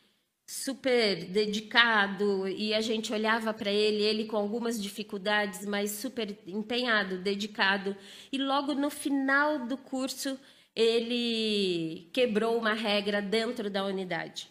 super 0.49 1.25
dedicado 1.25 2.47
e 2.47 2.73
a 2.73 2.81
gente 2.81 3.11
olhava 3.11 3.53
para 3.53 3.71
ele, 3.71 4.01
ele 4.03 4.25
com 4.25 4.37
algumas 4.37 4.81
dificuldades, 4.81 5.65
mas 5.65 5.91
super 5.91 6.37
empenhado, 6.47 7.17
dedicado. 7.17 7.95
E 8.31 8.37
logo 8.37 8.73
no 8.73 8.89
final 8.89 9.65
do 9.65 9.77
curso 9.77 10.39
ele 10.75 12.09
quebrou 12.13 12.57
uma 12.57 12.73
regra 12.73 13.21
dentro 13.21 13.69
da 13.69 13.83
unidade. 13.85 14.49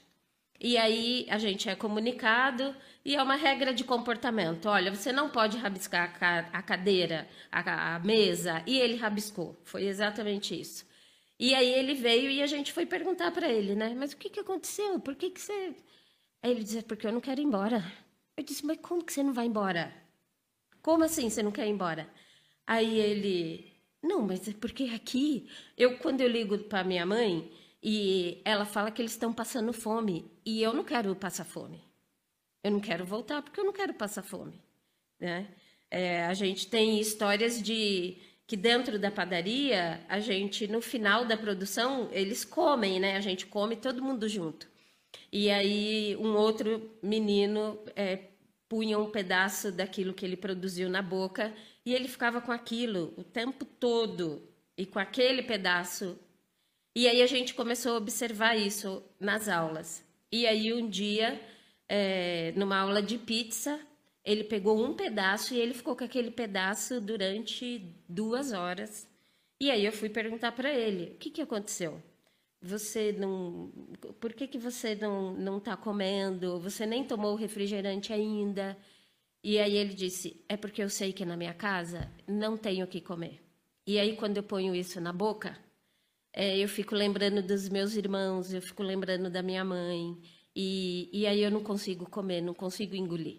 E 0.60 0.76
aí 0.76 1.26
a 1.28 1.38
gente 1.38 1.68
é 1.68 1.74
comunicado 1.74 2.74
e 3.04 3.14
é 3.14 3.22
uma 3.22 3.36
regra 3.36 3.72
de 3.74 3.84
comportamento. 3.84 4.66
Olha, 4.66 4.94
você 4.94 5.12
não 5.12 5.28
pode 5.30 5.56
rabiscar 5.58 6.16
a 6.52 6.62
cadeira, 6.62 7.28
a 7.52 7.98
mesa, 8.00 8.62
e 8.66 8.78
ele 8.78 8.96
rabiscou. 8.96 9.56
Foi 9.64 9.84
exatamente 9.84 10.58
isso. 10.58 10.86
E 11.38 11.54
aí 11.54 11.68
ele 11.72 11.94
veio 11.94 12.30
e 12.30 12.42
a 12.42 12.46
gente 12.46 12.72
foi 12.72 12.86
perguntar 12.86 13.30
para 13.30 13.48
ele, 13.48 13.74
né? 13.74 13.94
Mas 13.94 14.12
o 14.12 14.16
que, 14.16 14.30
que 14.30 14.40
aconteceu? 14.40 14.98
Por 14.98 15.14
que, 15.14 15.30
que 15.30 15.40
você. 15.40 15.74
Aí 16.42 16.50
ele 16.50 16.64
disse: 16.64 16.82
porque 16.82 17.06
eu 17.06 17.12
não 17.12 17.20
quero 17.20 17.40
ir 17.40 17.44
embora. 17.44 17.84
Eu 18.36 18.44
disse: 18.44 18.64
mas 18.64 18.78
como 18.80 19.04
que 19.04 19.12
você 19.12 19.22
não 19.22 19.34
vai 19.34 19.46
embora? 19.46 19.92
Como 20.82 21.04
assim 21.04 21.28
você 21.28 21.42
não 21.42 21.52
quer 21.52 21.66
ir 21.66 21.70
embora? 21.70 22.08
Aí 22.66 22.98
ele: 22.98 23.72
não, 24.02 24.22
mas 24.22 24.48
é 24.48 24.52
porque 24.54 24.84
aqui, 24.94 25.48
eu 25.76 25.98
quando 25.98 26.20
eu 26.22 26.28
ligo 26.28 26.58
para 26.64 26.84
minha 26.84 27.04
mãe, 27.04 27.50
e 27.88 28.42
ela 28.44 28.64
fala 28.64 28.90
que 28.90 29.00
eles 29.00 29.12
estão 29.12 29.32
passando 29.32 29.72
fome. 29.72 30.28
E 30.44 30.60
eu 30.60 30.74
não 30.74 30.82
quero 30.82 31.14
passar 31.14 31.44
fome. 31.44 31.84
Eu 32.60 32.72
não 32.72 32.80
quero 32.80 33.06
voltar 33.06 33.42
porque 33.42 33.60
eu 33.60 33.64
não 33.64 33.72
quero 33.72 33.94
passar 33.94 34.24
fome. 34.24 34.60
Né? 35.20 35.46
É, 35.88 36.24
a 36.26 36.34
gente 36.34 36.66
tem 36.66 36.98
histórias 36.98 37.62
de 37.62 38.18
que 38.44 38.56
dentro 38.56 38.98
da 38.98 39.08
padaria, 39.08 40.04
a 40.08 40.18
gente, 40.18 40.66
no 40.66 40.80
final 40.80 41.24
da 41.24 41.36
produção, 41.36 42.08
eles 42.10 42.44
comem, 42.44 42.98
né? 42.98 43.16
A 43.16 43.20
gente 43.20 43.46
come 43.46 43.76
todo 43.76 44.02
mundo 44.02 44.28
junto. 44.28 44.68
E 45.30 45.48
aí 45.48 46.16
um 46.16 46.34
outro 46.34 46.90
menino 47.00 47.78
é, 47.94 48.30
punha 48.68 48.98
um 48.98 49.12
pedaço 49.12 49.70
daquilo 49.70 50.12
que 50.12 50.24
ele 50.24 50.36
produziu 50.36 50.90
na 50.90 51.02
boca 51.02 51.54
e 51.84 51.94
ele 51.94 52.08
ficava 52.08 52.40
com 52.40 52.50
aquilo 52.50 53.14
o 53.16 53.22
tempo 53.22 53.64
todo. 53.64 54.42
E 54.76 54.84
com 54.84 54.98
aquele 54.98 55.42
pedaço 55.44 56.18
e 56.96 57.06
aí 57.06 57.20
a 57.20 57.26
gente 57.26 57.52
começou 57.52 57.92
a 57.92 57.98
observar 57.98 58.56
isso 58.56 59.04
nas 59.20 59.50
aulas. 59.50 60.02
E 60.32 60.46
aí 60.46 60.72
um 60.72 60.88
dia, 60.88 61.38
é, 61.86 62.52
numa 62.56 62.78
aula 62.78 63.02
de 63.02 63.18
pizza, 63.18 63.78
ele 64.24 64.42
pegou 64.44 64.82
um 64.82 64.94
pedaço 64.94 65.52
e 65.52 65.58
ele 65.60 65.74
ficou 65.74 65.94
com 65.94 66.04
aquele 66.04 66.30
pedaço 66.30 66.98
durante 66.98 67.94
duas 68.08 68.52
horas. 68.52 69.06
E 69.60 69.70
aí 69.70 69.84
eu 69.84 69.92
fui 69.92 70.08
perguntar 70.08 70.52
para 70.52 70.72
ele, 70.72 71.12
o 71.12 71.18
que, 71.18 71.28
que 71.28 71.42
aconteceu? 71.42 72.02
Você 72.62 73.12
não, 73.12 73.70
por 74.18 74.32
que, 74.32 74.48
que 74.48 74.56
você 74.56 74.94
não 74.94 75.34
não 75.34 75.58
está 75.58 75.76
comendo? 75.76 76.58
Você 76.60 76.86
nem 76.86 77.04
tomou 77.04 77.34
o 77.34 77.36
refrigerante 77.36 78.10
ainda? 78.10 78.74
E 79.44 79.58
aí 79.58 79.76
ele 79.76 79.92
disse, 79.92 80.42
é 80.48 80.56
porque 80.56 80.82
eu 80.82 80.88
sei 80.88 81.12
que 81.12 81.26
na 81.26 81.36
minha 81.36 81.52
casa 81.52 82.10
não 82.26 82.56
tenho 82.56 82.86
o 82.86 82.88
que 82.88 83.02
comer. 83.02 83.38
E 83.86 83.98
aí 83.98 84.16
quando 84.16 84.38
eu 84.38 84.42
ponho 84.42 84.74
isso 84.74 84.98
na 84.98 85.12
boca, 85.12 85.65
é, 86.36 86.58
eu 86.58 86.68
fico 86.68 86.94
lembrando 86.94 87.42
dos 87.42 87.66
meus 87.70 87.96
irmãos, 87.96 88.52
eu 88.52 88.60
fico 88.60 88.82
lembrando 88.82 89.30
da 89.30 89.42
minha 89.42 89.64
mãe. 89.64 90.14
E, 90.54 91.08
e 91.10 91.26
aí 91.26 91.40
eu 91.42 91.50
não 91.50 91.62
consigo 91.62 92.08
comer, 92.08 92.42
não 92.42 92.52
consigo 92.52 92.94
engolir. 92.94 93.38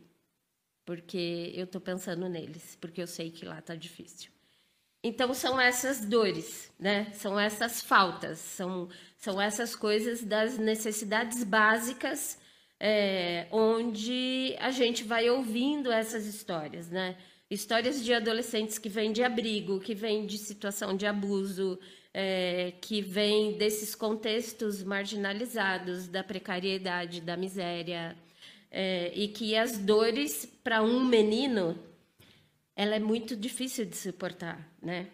Porque 0.84 1.54
eu 1.56 1.66
estou 1.66 1.80
pensando 1.80 2.28
neles, 2.28 2.76
porque 2.82 3.00
eu 3.00 3.06
sei 3.06 3.30
que 3.30 3.46
lá 3.46 3.60
está 3.60 3.76
difícil. 3.76 4.32
Então 5.04 5.32
são 5.36 5.62
essas 5.62 6.04
dores, 6.06 6.74
né? 6.80 7.14
São 7.14 7.40
essas 7.40 7.82
faltas, 7.82 8.40
são, 8.40 8.90
são 9.16 9.40
essas 9.40 9.76
coisas 9.76 10.24
das 10.24 10.58
necessidades 10.58 11.44
básicas 11.44 12.40
é, 12.80 13.48
onde 13.52 14.56
a 14.60 14.72
gente 14.72 15.04
vai 15.04 15.30
ouvindo 15.30 15.92
essas 15.92 16.26
histórias, 16.26 16.90
né? 16.90 17.16
Histórias 17.50 18.04
de 18.04 18.12
adolescentes 18.12 18.80
que 18.80 18.90
vêm 18.90 19.12
de 19.12 19.24
abrigo, 19.24 19.80
que 19.80 19.94
vêm 19.94 20.26
de 20.26 20.38
situação 20.40 20.98
de 20.98 21.06
abuso, 21.06 21.80
é, 22.20 22.74
que 22.82 23.00
vêm 23.00 23.60
desses 23.60 23.94
contextos 23.94 24.84
marginalizados, 24.84 26.08
da 26.08 26.24
precariedade, 26.24 27.22
da 27.22 27.38
miséria, 27.38 28.18
é, 28.72 29.12
e 29.14 29.28
que 29.28 29.56
as 29.56 29.78
dores 29.78 30.52
para 30.64 30.82
um 30.82 31.06
menino 31.06 31.78
ela 32.76 32.96
é 32.96 33.00
muito 33.00 33.36
difícil 33.36 33.86
de 33.86 33.96
suportar, 33.96 34.68
né? 34.82 35.08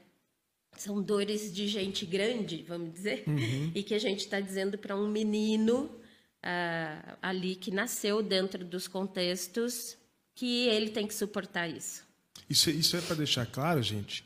São 0.77 1.01
dores 1.01 1.53
de 1.53 1.67
gente 1.67 2.05
grande, 2.05 2.63
vamos 2.65 2.93
dizer, 2.93 3.25
uhum. 3.27 3.73
e 3.75 3.83
que 3.83 3.93
a 3.93 3.99
gente 3.99 4.19
está 4.19 4.39
dizendo 4.39 4.77
para 4.77 4.95
um 4.95 5.09
menino 5.09 5.85
uh, 5.85 7.17
ali 7.21 7.55
que 7.55 7.69
nasceu 7.69 8.23
dentro 8.23 8.63
dos 8.63 8.87
contextos 8.87 9.97
que 10.33 10.67
ele 10.69 10.89
tem 10.89 11.05
que 11.05 11.13
suportar 11.13 11.67
isso. 11.67 12.05
Isso, 12.49 12.69
isso 12.69 12.95
é 12.95 13.01
para 13.01 13.17
deixar 13.17 13.45
claro, 13.45 13.83
gente, 13.83 14.23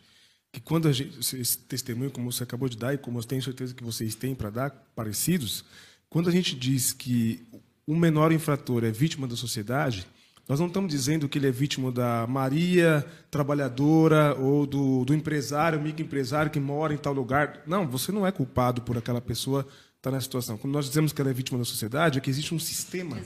que 0.52 0.60
quando 0.60 0.88
a 0.88 0.92
gente, 0.92 1.20
esse 1.20 1.58
testemunho, 1.58 2.12
como 2.12 2.32
você 2.32 2.44
acabou 2.44 2.70
de 2.70 2.78
dar 2.78 2.94
e 2.94 2.98
como 2.98 3.20
eu 3.20 3.24
tenho 3.24 3.42
certeza 3.42 3.74
que 3.74 3.84
vocês 3.84 4.16
têm 4.16 4.34
para 4.34 4.50
dar, 4.50 4.70
parecidos, 4.96 5.64
quando 6.10 6.30
a 6.30 6.32
gente 6.32 6.56
diz 6.56 6.94
que 6.94 7.48
o 7.86 7.96
menor 7.96 8.32
infrator 8.32 8.84
é 8.84 8.92
vítima 8.92 9.28
da 9.28 9.36
sociedade, 9.36 10.08
nós 10.48 10.60
não 10.60 10.68
estamos 10.68 10.90
dizendo 10.90 11.28
que 11.28 11.38
ele 11.38 11.48
é 11.48 11.52
vítima 11.52 11.92
da 11.92 12.26
Maria 12.26 13.06
trabalhadora 13.30 14.34
ou 14.36 14.66
do, 14.66 15.04
do 15.04 15.14
empresário, 15.14 15.82
microempresário 15.82 16.50
que 16.50 16.60
mora 16.60 16.94
em 16.94 16.98
tal 16.98 17.12
lugar. 17.12 17.64
Não, 17.68 17.86
você 17.86 18.14
não 18.14 18.26
é 18.26 18.32
culpado 18.32 18.82
por 18.82 18.98
aquela 18.98 19.20
pessoa 19.20 19.68
estar 19.98 20.10
nessa 20.10 20.24
situação. 20.24 20.58
Quando 20.58 20.74
nós 20.74 20.86
dizemos 20.86 21.12
que 21.12 21.20
ela 21.20 21.30
é 21.30 21.34
vítima 21.34 21.58
da 21.58 21.66
sociedade, 21.66 22.18
é 22.18 22.22
que 22.22 22.30
existe 22.30 22.54
um 22.54 22.60
sistema 22.60 23.18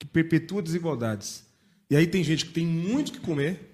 que 0.00 0.06
perpetua 0.06 0.60
desigualdades. 0.60 1.46
E 1.88 1.94
aí 1.94 2.08
tem 2.08 2.24
gente 2.24 2.46
que 2.46 2.52
tem 2.52 2.66
muito 2.66 3.12
que 3.12 3.20
comer. 3.20 3.71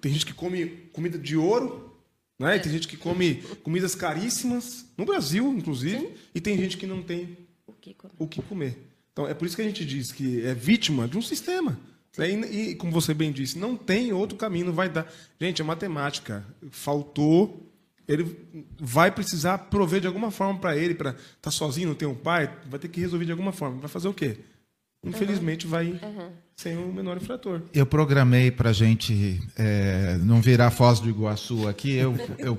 Tem 0.00 0.12
gente 0.12 0.26
que 0.26 0.34
come 0.34 0.66
comida 0.92 1.16
de 1.16 1.36
ouro, 1.36 1.94
né? 2.38 2.56
É. 2.56 2.58
tem 2.58 2.72
gente 2.72 2.88
que 2.88 2.96
come 2.96 3.36
comidas 3.62 3.94
caríssimas, 3.94 4.86
no 4.96 5.04
Brasil, 5.04 5.52
inclusive, 5.52 6.00
Sim. 6.00 6.12
e 6.34 6.40
tem 6.40 6.56
gente 6.56 6.76
que 6.76 6.86
não 6.86 7.02
tem 7.02 7.36
o 7.66 7.72
que 7.72 7.94
comer. 7.94 8.14
O 8.18 8.26
que 8.26 8.42
comer. 8.42 8.78
Então, 9.12 9.28
é 9.28 9.34
por 9.34 9.46
isso 9.46 9.54
que 9.54 9.62
a 9.62 9.64
gente 9.64 9.84
diz 9.84 10.10
que 10.10 10.44
é 10.44 10.54
vítima 10.54 11.06
de 11.06 11.18
um 11.18 11.22
sistema. 11.22 11.78
E, 12.18 12.70
e, 12.70 12.74
como 12.74 12.90
você 12.90 13.14
bem 13.14 13.30
disse, 13.30 13.58
não 13.58 13.76
tem 13.76 14.12
outro 14.12 14.36
caminho, 14.36 14.66
não 14.66 14.72
vai 14.72 14.88
dar. 14.88 15.10
Gente, 15.40 15.62
é 15.62 15.64
matemática. 15.64 16.44
Faltou, 16.70 17.70
ele 18.08 18.36
vai 18.78 19.10
precisar 19.10 19.58
prover 19.58 20.00
de 20.00 20.06
alguma 20.06 20.30
forma 20.30 20.58
para 20.58 20.76
ele, 20.76 20.94
para 20.94 21.10
estar 21.10 21.22
tá 21.40 21.50
sozinho, 21.50 21.88
não 21.88 21.94
ter 21.94 22.06
um 22.06 22.14
pai, 22.14 22.52
vai 22.66 22.80
ter 22.80 22.88
que 22.88 23.00
resolver 23.00 23.24
de 23.24 23.30
alguma 23.30 23.52
forma. 23.52 23.78
Vai 23.78 23.88
fazer 23.88 24.08
o 24.08 24.14
quê? 24.14 24.38
Infelizmente, 25.04 25.66
uhum. 25.66 25.70
vai 25.70 25.86
uhum. 25.92 26.32
Sem 26.62 26.76
o 26.76 26.92
menor 26.92 27.16
infrator. 27.16 27.62
Eu 27.72 27.86
programei 27.86 28.50
para 28.50 28.68
a 28.68 28.72
gente 28.72 29.40
é, 29.56 30.18
não 30.20 30.42
virar 30.42 30.70
Foz 30.70 31.00
do 31.00 31.08
Iguaçu 31.08 31.66
aqui. 31.66 31.96
Eu, 31.96 32.14
eu, 32.38 32.58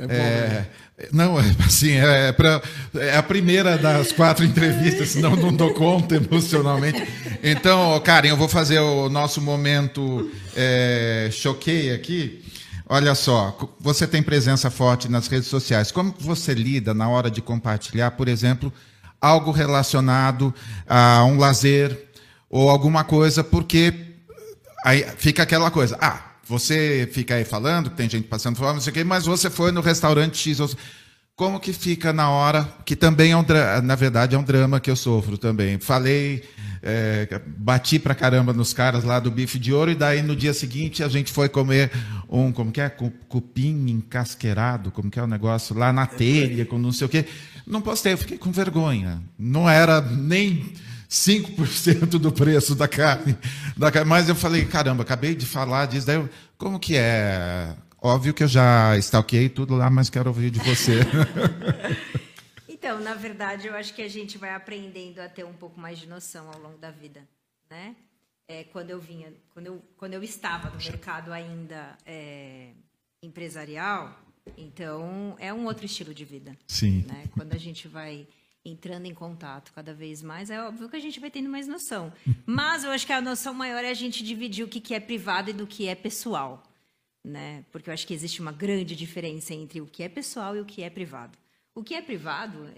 é, 0.00 0.06
bom, 0.06 0.12
é, 0.12 0.48
né? 0.48 0.66
Não, 1.12 1.36
assim, 1.64 1.92
é, 1.92 2.32
pra, 2.32 2.60
é 2.96 3.16
a 3.16 3.22
primeira 3.22 3.78
das 3.78 4.10
quatro 4.10 4.44
entrevistas, 4.44 5.10
senão 5.10 5.36
não 5.36 5.52
dou 5.52 5.72
conta 5.72 6.16
emocionalmente. 6.16 7.06
Então, 7.44 8.00
Karen, 8.00 8.30
eu 8.30 8.36
vou 8.36 8.48
fazer 8.48 8.80
o 8.80 9.08
nosso 9.08 9.40
momento 9.40 10.28
é, 10.56 11.28
choquei 11.30 11.94
aqui. 11.94 12.42
Olha 12.88 13.14
só, 13.14 13.56
você 13.78 14.04
tem 14.04 14.20
presença 14.20 14.68
forte 14.68 15.08
nas 15.08 15.28
redes 15.28 15.48
sociais. 15.48 15.92
Como 15.92 16.12
você 16.18 16.54
lida 16.54 16.92
na 16.92 17.08
hora 17.08 17.30
de 17.30 17.40
compartilhar, 17.40 18.12
por 18.12 18.26
exemplo, 18.26 18.72
algo 19.20 19.52
relacionado 19.52 20.52
a 20.88 21.24
um 21.24 21.38
lazer 21.38 22.05
ou 22.48 22.70
alguma 22.70 23.04
coisa, 23.04 23.42
porque 23.42 23.92
aí 24.84 25.04
fica 25.16 25.42
aquela 25.42 25.70
coisa. 25.70 25.96
Ah, 26.00 26.36
você 26.44 27.08
fica 27.12 27.34
aí 27.34 27.44
falando, 27.44 27.90
tem 27.90 28.08
gente 28.08 28.28
passando 28.28 28.56
fome, 28.56 28.74
não 28.74 28.80
sei 28.80 28.92
o 28.92 28.94
quê, 28.94 29.04
mas 29.04 29.26
você 29.26 29.50
foi 29.50 29.72
no 29.72 29.80
restaurante 29.80 30.36
X. 30.38 30.76
Como 31.34 31.60
que 31.60 31.72
fica 31.72 32.14
na 32.14 32.30
hora, 32.30 32.66
que 32.86 32.96
também 32.96 33.32
é 33.32 33.36
um 33.36 33.44
na 33.84 33.94
verdade 33.94 34.34
é 34.34 34.38
um 34.38 34.42
drama 34.42 34.80
que 34.80 34.90
eu 34.90 34.96
sofro 34.96 35.36
também. 35.36 35.78
Falei, 35.78 36.42
é, 36.82 37.42
bati 37.58 37.98
pra 37.98 38.14
caramba 38.14 38.54
nos 38.54 38.72
caras 38.72 39.04
lá 39.04 39.20
do 39.20 39.30
bife 39.30 39.58
de 39.58 39.70
ouro, 39.70 39.90
e 39.90 39.94
daí 39.94 40.22
no 40.22 40.34
dia 40.34 40.54
seguinte 40.54 41.02
a 41.02 41.08
gente 41.08 41.30
foi 41.30 41.48
comer 41.48 41.90
um, 42.26 42.50
como 42.50 42.72
que 42.72 42.80
é? 42.80 42.88
Cupim 42.88 43.90
encasqueirado, 43.90 44.90
como 44.90 45.10
que 45.10 45.18
é 45.18 45.22
o 45.22 45.26
negócio? 45.26 45.76
Lá 45.76 45.92
na 45.92 46.06
telha, 46.06 46.64
com 46.64 46.78
não 46.78 46.92
sei 46.92 47.06
o 47.06 47.10
quê. 47.10 47.26
Não 47.66 47.82
postei, 47.82 48.14
eu 48.14 48.18
fiquei 48.18 48.38
com 48.38 48.50
vergonha. 48.50 49.20
Não 49.38 49.68
era 49.68 50.00
nem 50.00 50.72
5% 51.08 52.18
do 52.18 52.32
preço 52.32 52.74
da 52.74 52.88
carne, 52.88 53.36
da 53.76 53.90
carne. 53.90 54.08
Mas 54.08 54.28
eu 54.28 54.34
falei, 54.34 54.64
caramba, 54.64 55.02
acabei 55.02 55.34
de 55.34 55.46
falar 55.46 55.86
disso. 55.86 56.06
Daí 56.06 56.16
eu, 56.16 56.28
como 56.58 56.78
que 56.78 56.96
é? 56.96 57.74
Óbvio 58.00 58.34
que 58.34 58.44
eu 58.44 58.48
já 58.48 58.96
stalkeei 58.98 59.48
tudo 59.48 59.74
lá, 59.74 59.90
mas 59.90 60.10
quero 60.10 60.28
ouvir 60.28 60.50
de 60.50 60.60
você. 60.60 61.00
então, 62.68 63.00
na 63.00 63.14
verdade, 63.14 63.66
eu 63.66 63.74
acho 63.74 63.94
que 63.94 64.02
a 64.02 64.08
gente 64.08 64.38
vai 64.38 64.54
aprendendo 64.54 65.20
a 65.20 65.28
ter 65.28 65.44
um 65.44 65.52
pouco 65.52 65.80
mais 65.80 65.98
de 65.98 66.06
noção 66.06 66.48
ao 66.48 66.60
longo 66.60 66.78
da 66.78 66.90
vida, 66.90 67.26
né? 67.70 67.96
É, 68.48 68.62
quando 68.64 68.90
eu 68.90 69.00
vinha, 69.00 69.32
quando 69.52 69.66
eu, 69.66 69.82
quando 69.96 70.14
eu 70.14 70.22
estava 70.22 70.70
no 70.70 70.76
mercado 70.76 71.32
ainda 71.32 71.96
é, 72.06 72.68
empresarial, 73.20 74.16
então 74.56 75.34
é 75.40 75.52
um 75.52 75.64
outro 75.64 75.84
estilo 75.84 76.14
de 76.14 76.24
vida. 76.24 76.56
Sim. 76.68 77.04
Né? 77.08 77.24
Quando 77.32 77.52
a 77.54 77.58
gente 77.58 77.88
vai 77.88 78.28
entrando 78.68 79.06
em 79.06 79.14
contato 79.14 79.72
cada 79.72 79.94
vez 79.94 80.22
mais, 80.22 80.50
é 80.50 80.60
óbvio 80.62 80.88
que 80.88 80.96
a 80.96 81.00
gente 81.00 81.20
vai 81.20 81.30
tendo 81.30 81.48
mais 81.48 81.66
noção. 81.66 82.12
Mas 82.44 82.84
eu 82.84 82.90
acho 82.90 83.06
que 83.06 83.12
a 83.12 83.20
noção 83.20 83.54
maior 83.54 83.84
é 83.84 83.90
a 83.90 83.94
gente 83.94 84.24
dividir 84.24 84.64
o 84.64 84.68
que 84.68 84.94
é 84.94 85.00
privado 85.00 85.50
e 85.50 85.52
do 85.52 85.66
que 85.66 85.86
é 85.88 85.94
pessoal. 85.94 86.62
Né? 87.24 87.64
Porque 87.72 87.90
eu 87.90 87.94
acho 87.94 88.06
que 88.06 88.14
existe 88.14 88.40
uma 88.40 88.52
grande 88.52 88.94
diferença 88.94 89.54
entre 89.54 89.80
o 89.80 89.86
que 89.86 90.02
é 90.02 90.08
pessoal 90.08 90.56
e 90.56 90.60
o 90.60 90.64
que 90.64 90.82
é 90.82 90.90
privado. 90.90 91.36
O 91.74 91.82
que 91.82 91.94
é 91.94 92.00
privado, 92.00 92.70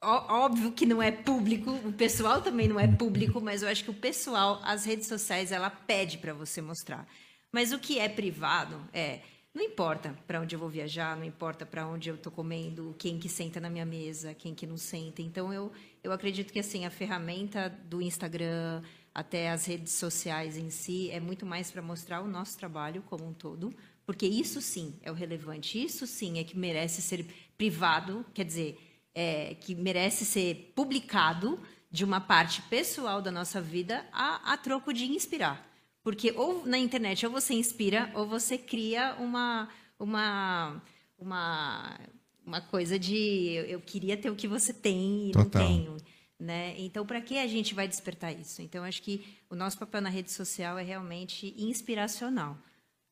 óbvio 0.00 0.72
que 0.72 0.86
não 0.86 1.02
é 1.02 1.10
público, 1.10 1.72
o 1.84 1.92
pessoal 1.92 2.40
também 2.40 2.68
não 2.68 2.78
é 2.78 2.86
público, 2.86 3.40
mas 3.40 3.62
eu 3.62 3.68
acho 3.68 3.84
que 3.84 3.90
o 3.90 3.94
pessoal, 3.94 4.60
as 4.62 4.84
redes 4.84 5.06
sociais, 5.06 5.52
ela 5.52 5.70
pede 5.70 6.18
para 6.18 6.32
você 6.32 6.62
mostrar. 6.62 7.06
Mas 7.52 7.72
o 7.72 7.78
que 7.78 7.98
é 7.98 8.08
privado 8.08 8.80
é 8.92 9.20
não 9.56 9.62
importa 9.62 10.14
para 10.26 10.38
onde 10.38 10.54
eu 10.54 10.58
vou 10.58 10.68
viajar, 10.68 11.16
não 11.16 11.24
importa 11.24 11.64
para 11.64 11.88
onde 11.88 12.10
eu 12.10 12.16
estou 12.16 12.30
comendo, 12.30 12.94
quem 12.98 13.18
que 13.18 13.26
senta 13.26 13.58
na 13.58 13.70
minha 13.70 13.86
mesa, 13.86 14.34
quem 14.34 14.54
que 14.54 14.66
não 14.66 14.76
senta. 14.76 15.22
Então 15.22 15.50
eu 15.50 15.72
eu 16.04 16.12
acredito 16.12 16.52
que 16.52 16.58
assim 16.58 16.84
a 16.84 16.90
ferramenta 16.90 17.70
do 17.70 18.02
Instagram 18.02 18.82
até 19.14 19.48
as 19.50 19.64
redes 19.64 19.94
sociais 19.94 20.58
em 20.58 20.68
si 20.68 21.10
é 21.10 21.18
muito 21.18 21.46
mais 21.46 21.70
para 21.70 21.80
mostrar 21.80 22.20
o 22.20 22.28
nosso 22.28 22.58
trabalho 22.58 23.02
como 23.06 23.26
um 23.26 23.32
todo, 23.32 23.74
porque 24.04 24.26
isso 24.26 24.60
sim 24.60 24.94
é 25.00 25.10
o 25.10 25.14
relevante, 25.14 25.82
isso 25.82 26.06
sim 26.06 26.38
é 26.38 26.44
que 26.44 26.58
merece 26.58 27.00
ser 27.00 27.26
privado, 27.56 28.26
quer 28.34 28.44
dizer, 28.44 28.78
é, 29.14 29.54
que 29.54 29.74
merece 29.74 30.26
ser 30.26 30.74
publicado 30.76 31.58
de 31.90 32.04
uma 32.04 32.20
parte 32.20 32.60
pessoal 32.60 33.22
da 33.22 33.30
nossa 33.30 33.58
vida 33.58 34.06
a, 34.12 34.52
a 34.52 34.56
troco 34.58 34.92
de 34.92 35.06
inspirar. 35.06 35.65
Porque 36.06 36.30
ou 36.36 36.64
na 36.64 36.78
internet 36.78 37.26
ou 37.26 37.32
você 37.32 37.52
inspira 37.52 38.12
ou 38.14 38.28
você 38.28 38.56
cria 38.56 39.16
uma 39.18 39.68
uma 39.98 40.80
uma 41.18 41.98
uma 42.46 42.60
coisa 42.60 42.96
de 42.96 43.64
eu, 43.66 43.80
queria 43.80 44.16
ter 44.16 44.30
o 44.30 44.36
que 44.36 44.46
você 44.46 44.72
tem 44.72 45.30
e 45.30 45.32
Total. 45.32 45.62
não 45.62 45.68
tenho, 45.68 45.96
né? 46.38 46.76
Então, 46.78 47.04
para 47.04 47.20
que 47.20 47.36
a 47.36 47.48
gente 47.48 47.74
vai 47.74 47.88
despertar 47.88 48.30
isso? 48.30 48.62
Então, 48.62 48.84
acho 48.84 49.02
que 49.02 49.26
o 49.50 49.56
nosso 49.56 49.76
papel 49.76 50.00
na 50.00 50.08
rede 50.08 50.30
social 50.30 50.78
é 50.78 50.84
realmente 50.84 51.52
inspiracional. 51.58 52.56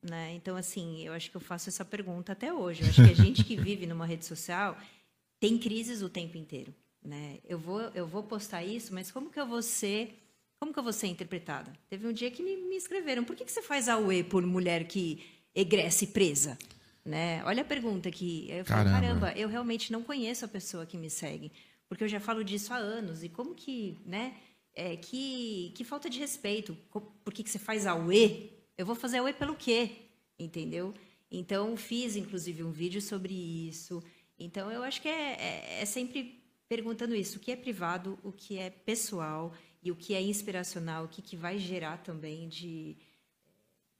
Né? 0.00 0.34
Então, 0.36 0.54
assim, 0.54 1.04
eu 1.04 1.14
acho 1.14 1.32
que 1.32 1.36
eu 1.36 1.40
faço 1.40 1.68
essa 1.68 1.84
pergunta 1.84 2.30
até 2.30 2.52
hoje. 2.52 2.82
Eu 2.82 2.90
acho 2.90 3.04
que 3.04 3.10
a 3.10 3.24
gente 3.24 3.42
que 3.42 3.56
vive 3.60 3.86
numa 3.86 4.06
rede 4.06 4.24
social 4.24 4.78
tem 5.40 5.58
crises 5.58 6.00
o 6.00 6.08
tempo 6.08 6.38
inteiro. 6.38 6.72
Né? 7.04 7.40
Eu, 7.44 7.58
vou, 7.58 7.80
eu 7.92 8.06
vou 8.06 8.22
postar 8.22 8.62
isso, 8.62 8.94
mas 8.94 9.10
como 9.10 9.30
que 9.30 9.40
eu 9.40 9.48
vou 9.48 9.62
ser 9.62 10.23
como 10.58 10.72
que 10.72 10.78
eu 10.78 10.82
vou 10.82 10.92
ser 10.92 11.08
interpretada? 11.08 11.72
Teve 11.88 12.06
um 12.06 12.12
dia 12.12 12.30
que 12.30 12.42
me, 12.42 12.56
me 12.56 12.76
escreveram, 12.76 13.24
por 13.24 13.36
que, 13.36 13.44
que 13.44 13.52
você 13.52 13.62
faz 13.62 13.88
a 13.88 13.98
UE 13.98 14.24
por 14.24 14.44
mulher 14.46 14.86
que 14.86 15.22
egresse 15.54 16.08
presa? 16.08 16.58
Né? 17.04 17.44
Olha 17.44 17.62
a 17.62 17.64
pergunta 17.64 18.08
aqui. 18.08 18.46
Eu 18.48 18.64
falei, 18.64 18.84
caramba. 18.84 19.00
caramba, 19.00 19.38
eu 19.38 19.48
realmente 19.48 19.92
não 19.92 20.02
conheço 20.02 20.44
a 20.44 20.48
pessoa 20.48 20.86
que 20.86 20.96
me 20.96 21.10
segue, 21.10 21.52
porque 21.88 22.02
eu 22.02 22.08
já 22.08 22.18
falo 22.18 22.42
disso 22.42 22.72
há 22.72 22.76
anos. 22.76 23.22
E 23.22 23.28
como 23.28 23.54
que, 23.54 23.98
né? 24.06 24.34
É, 24.74 24.96
que, 24.96 25.72
que 25.76 25.84
falta 25.84 26.10
de 26.10 26.18
respeito. 26.18 26.76
Por 26.90 27.32
que, 27.32 27.44
que 27.44 27.50
você 27.50 27.58
faz 27.58 27.86
a 27.86 27.94
UE? 27.94 28.50
Eu 28.76 28.84
vou 28.84 28.96
fazer 28.96 29.18
a 29.18 29.22
UE 29.22 29.32
pelo 29.32 29.54
quê? 29.54 29.90
Entendeu? 30.38 30.92
Então, 31.30 31.76
fiz, 31.76 32.16
inclusive, 32.16 32.64
um 32.64 32.72
vídeo 32.72 33.00
sobre 33.00 33.34
isso. 33.34 34.02
Então, 34.38 34.70
eu 34.70 34.82
acho 34.82 35.00
que 35.00 35.08
é, 35.08 35.32
é, 35.32 35.82
é 35.82 35.84
sempre 35.84 36.42
perguntando 36.68 37.14
isso: 37.14 37.38
o 37.38 37.40
que 37.40 37.52
é 37.52 37.56
privado, 37.56 38.18
o 38.22 38.32
que 38.32 38.58
é 38.58 38.70
pessoal 38.70 39.52
e 39.84 39.90
o 39.92 39.94
que 39.94 40.14
é 40.14 40.22
inspiracional, 40.22 41.04
o 41.04 41.08
que, 41.08 41.20
que 41.20 41.36
vai 41.36 41.58
gerar 41.58 41.98
também 41.98 42.48
de, 42.48 42.96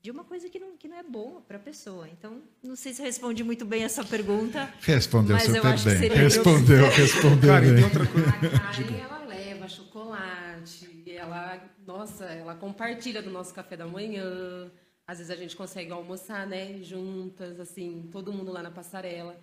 de 0.01 0.11
uma 0.11 0.25
coisa 0.25 0.49
que 0.49 0.59
não, 0.59 0.79
que 0.79 0.88
não 0.88 0.97
é 0.97 1.03
boa 1.03 1.42
para 1.42 1.59
a 1.59 1.61
pessoa. 1.61 2.09
Então, 2.09 2.40
não 2.62 2.75
sei 2.75 2.94
se 2.94 3.03
eu 3.03 3.07
respondi 3.07 3.44
muito 3.44 3.66
bem 3.66 3.85
essa 3.85 4.03
pergunta. 4.03 4.73
Respondeu 4.81 5.37
mas 5.37 5.47
eu 5.47 5.57
super 5.57 5.68
acho 5.68 5.85
que 5.85 5.90
bem. 5.90 5.99
seria 5.99 6.16
Respondeu, 6.16 6.88
respondeu 6.90 7.51
Cara, 7.51 7.64
bem. 7.66 7.75
tem 7.75 7.85
outra 7.85 8.07
coisa. 8.07 8.29
A 8.29 8.73
Karen, 8.73 8.99
ela 8.99 9.25
leva 9.27 9.68
chocolate, 9.68 11.05
ela, 11.07 11.62
nossa, 11.87 12.25
ela 12.25 12.55
compartilha 12.55 13.23
do 13.23 13.31
nosso 13.31 13.53
café 13.53 13.77
da 13.77 13.87
manhã. 13.87 14.70
Às 15.07 15.18
vezes 15.18 15.31
a 15.31 15.37
gente 15.37 15.55
consegue 15.55 15.92
almoçar, 15.92 16.47
né, 16.47 16.79
juntas, 16.83 17.61
assim, 17.61 18.09
todo 18.11 18.33
mundo 18.33 18.51
lá 18.51 18.62
na 18.62 18.70
passarela. 18.70 19.38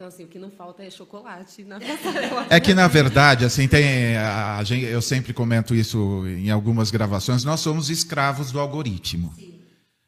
Então, 0.00 0.08
assim, 0.08 0.24
o 0.24 0.28
que 0.28 0.38
não 0.38 0.50
falta 0.50 0.82
é 0.82 0.88
chocolate 0.88 1.62
na 1.62 1.76
passarela. 1.78 2.46
É 2.48 2.58
que, 2.58 2.72
na 2.72 2.88
verdade, 2.88 3.44
assim, 3.44 3.68
tem. 3.68 4.16
A, 4.16 4.56
a 4.56 4.64
gente, 4.64 4.86
eu 4.86 5.02
sempre 5.02 5.34
comento 5.34 5.74
isso 5.74 6.24
em 6.26 6.48
algumas 6.48 6.90
gravações, 6.90 7.44
nós 7.44 7.60
somos 7.60 7.90
escravos 7.90 8.50
do 8.50 8.58
algoritmo. 8.58 9.30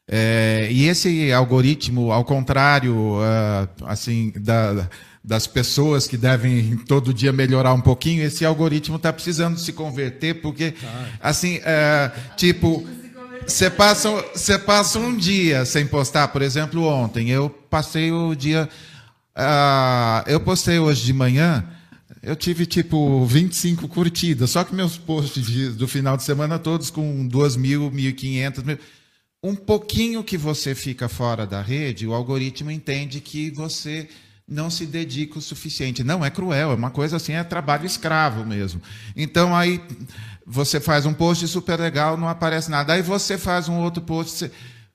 É, 0.09 0.67
e 0.71 0.89
esse 0.89 1.31
algoritmo, 1.31 2.11
ao 2.11 2.25
contrário, 2.25 3.19
ah, 3.21 3.69
assim, 3.85 4.33
da- 4.35 4.89
das 5.23 5.47
pessoas 5.47 6.07
que 6.07 6.17
devem 6.17 6.75
todo 6.89 7.13
dia 7.13 7.31
melhorar 7.31 7.75
um 7.75 7.81
pouquinho, 7.83 8.25
esse 8.25 8.47
algoritmo 8.47 8.97
está 8.97 9.13
precisando 9.13 9.59
se 9.59 9.75
converter, 9.75 10.41
porque, 10.41 10.73
assim, 11.21 11.61
é, 11.65 12.11
tipo, 12.35 12.83
você 13.47 13.69
passa, 13.69 14.09
você 14.35 14.59
passa 14.59 14.99
um 14.99 15.15
dia 15.15 15.67
sem 15.67 15.87
postar, 15.87 16.29
por 16.29 16.41
exemplo, 16.41 16.83
ontem, 16.87 17.29
eu 17.29 17.51
passei 17.51 18.11
o 18.11 18.35
dia. 18.35 18.71
Ah, 19.35 20.25
eu 20.27 20.40
postei 20.40 20.79
hoje 20.79 21.05
de 21.05 21.12
manhã, 21.12 21.64
eu 22.23 22.37
tive 22.37 22.66
tipo 22.66 23.25
25 23.27 23.88
curtidas, 23.88 24.51
só 24.51 24.62
que 24.64 24.75
meus 24.75 24.97
posts 24.97 25.45
de- 25.47 25.71
do 25.71 25.88
final 25.88 26.16
de 26.16 26.23
semana 26.23 26.59
todos 26.59 26.90
com 26.90 27.27
2 27.27 27.57
mil, 27.57 27.90
1.500 27.90 28.62
mil. 28.64 28.79
Um 29.42 29.57
pouquinho 29.57 30.23
que 30.23 30.38
você 30.38 30.75
fica 30.75 31.09
fora 31.09 31.45
da 31.47 31.61
rede, 31.61 32.07
o 32.07 32.14
algoritmo 32.14 32.71
entende 32.71 33.21
que 33.21 33.51
você 33.51 34.09
não 34.47 34.71
se 34.71 34.87
dedica 34.87 35.38
o 35.38 35.42
suficiente. 35.42 36.05
Não 36.05 36.25
é 36.25 36.31
cruel, 36.31 36.71
é 36.71 36.75
uma 36.75 36.90
coisa 36.90 37.16
assim, 37.16 37.33
é 37.33 37.42
trabalho 37.42 37.87
escravo 37.87 38.45
mesmo. 38.45 38.81
Então 39.16 39.57
aí 39.57 39.81
você 40.47 40.79
faz 40.79 41.07
um 41.07 41.14
post 41.14 41.47
super 41.49 41.79
legal, 41.81 42.16
não 42.16 42.29
aparece 42.29 42.71
nada. 42.71 42.92
Aí 42.92 43.03
você 43.03 43.37
faz 43.38 43.68
um 43.68 43.79
outro 43.81 44.03
post. 44.03 44.37
você- 44.38 44.51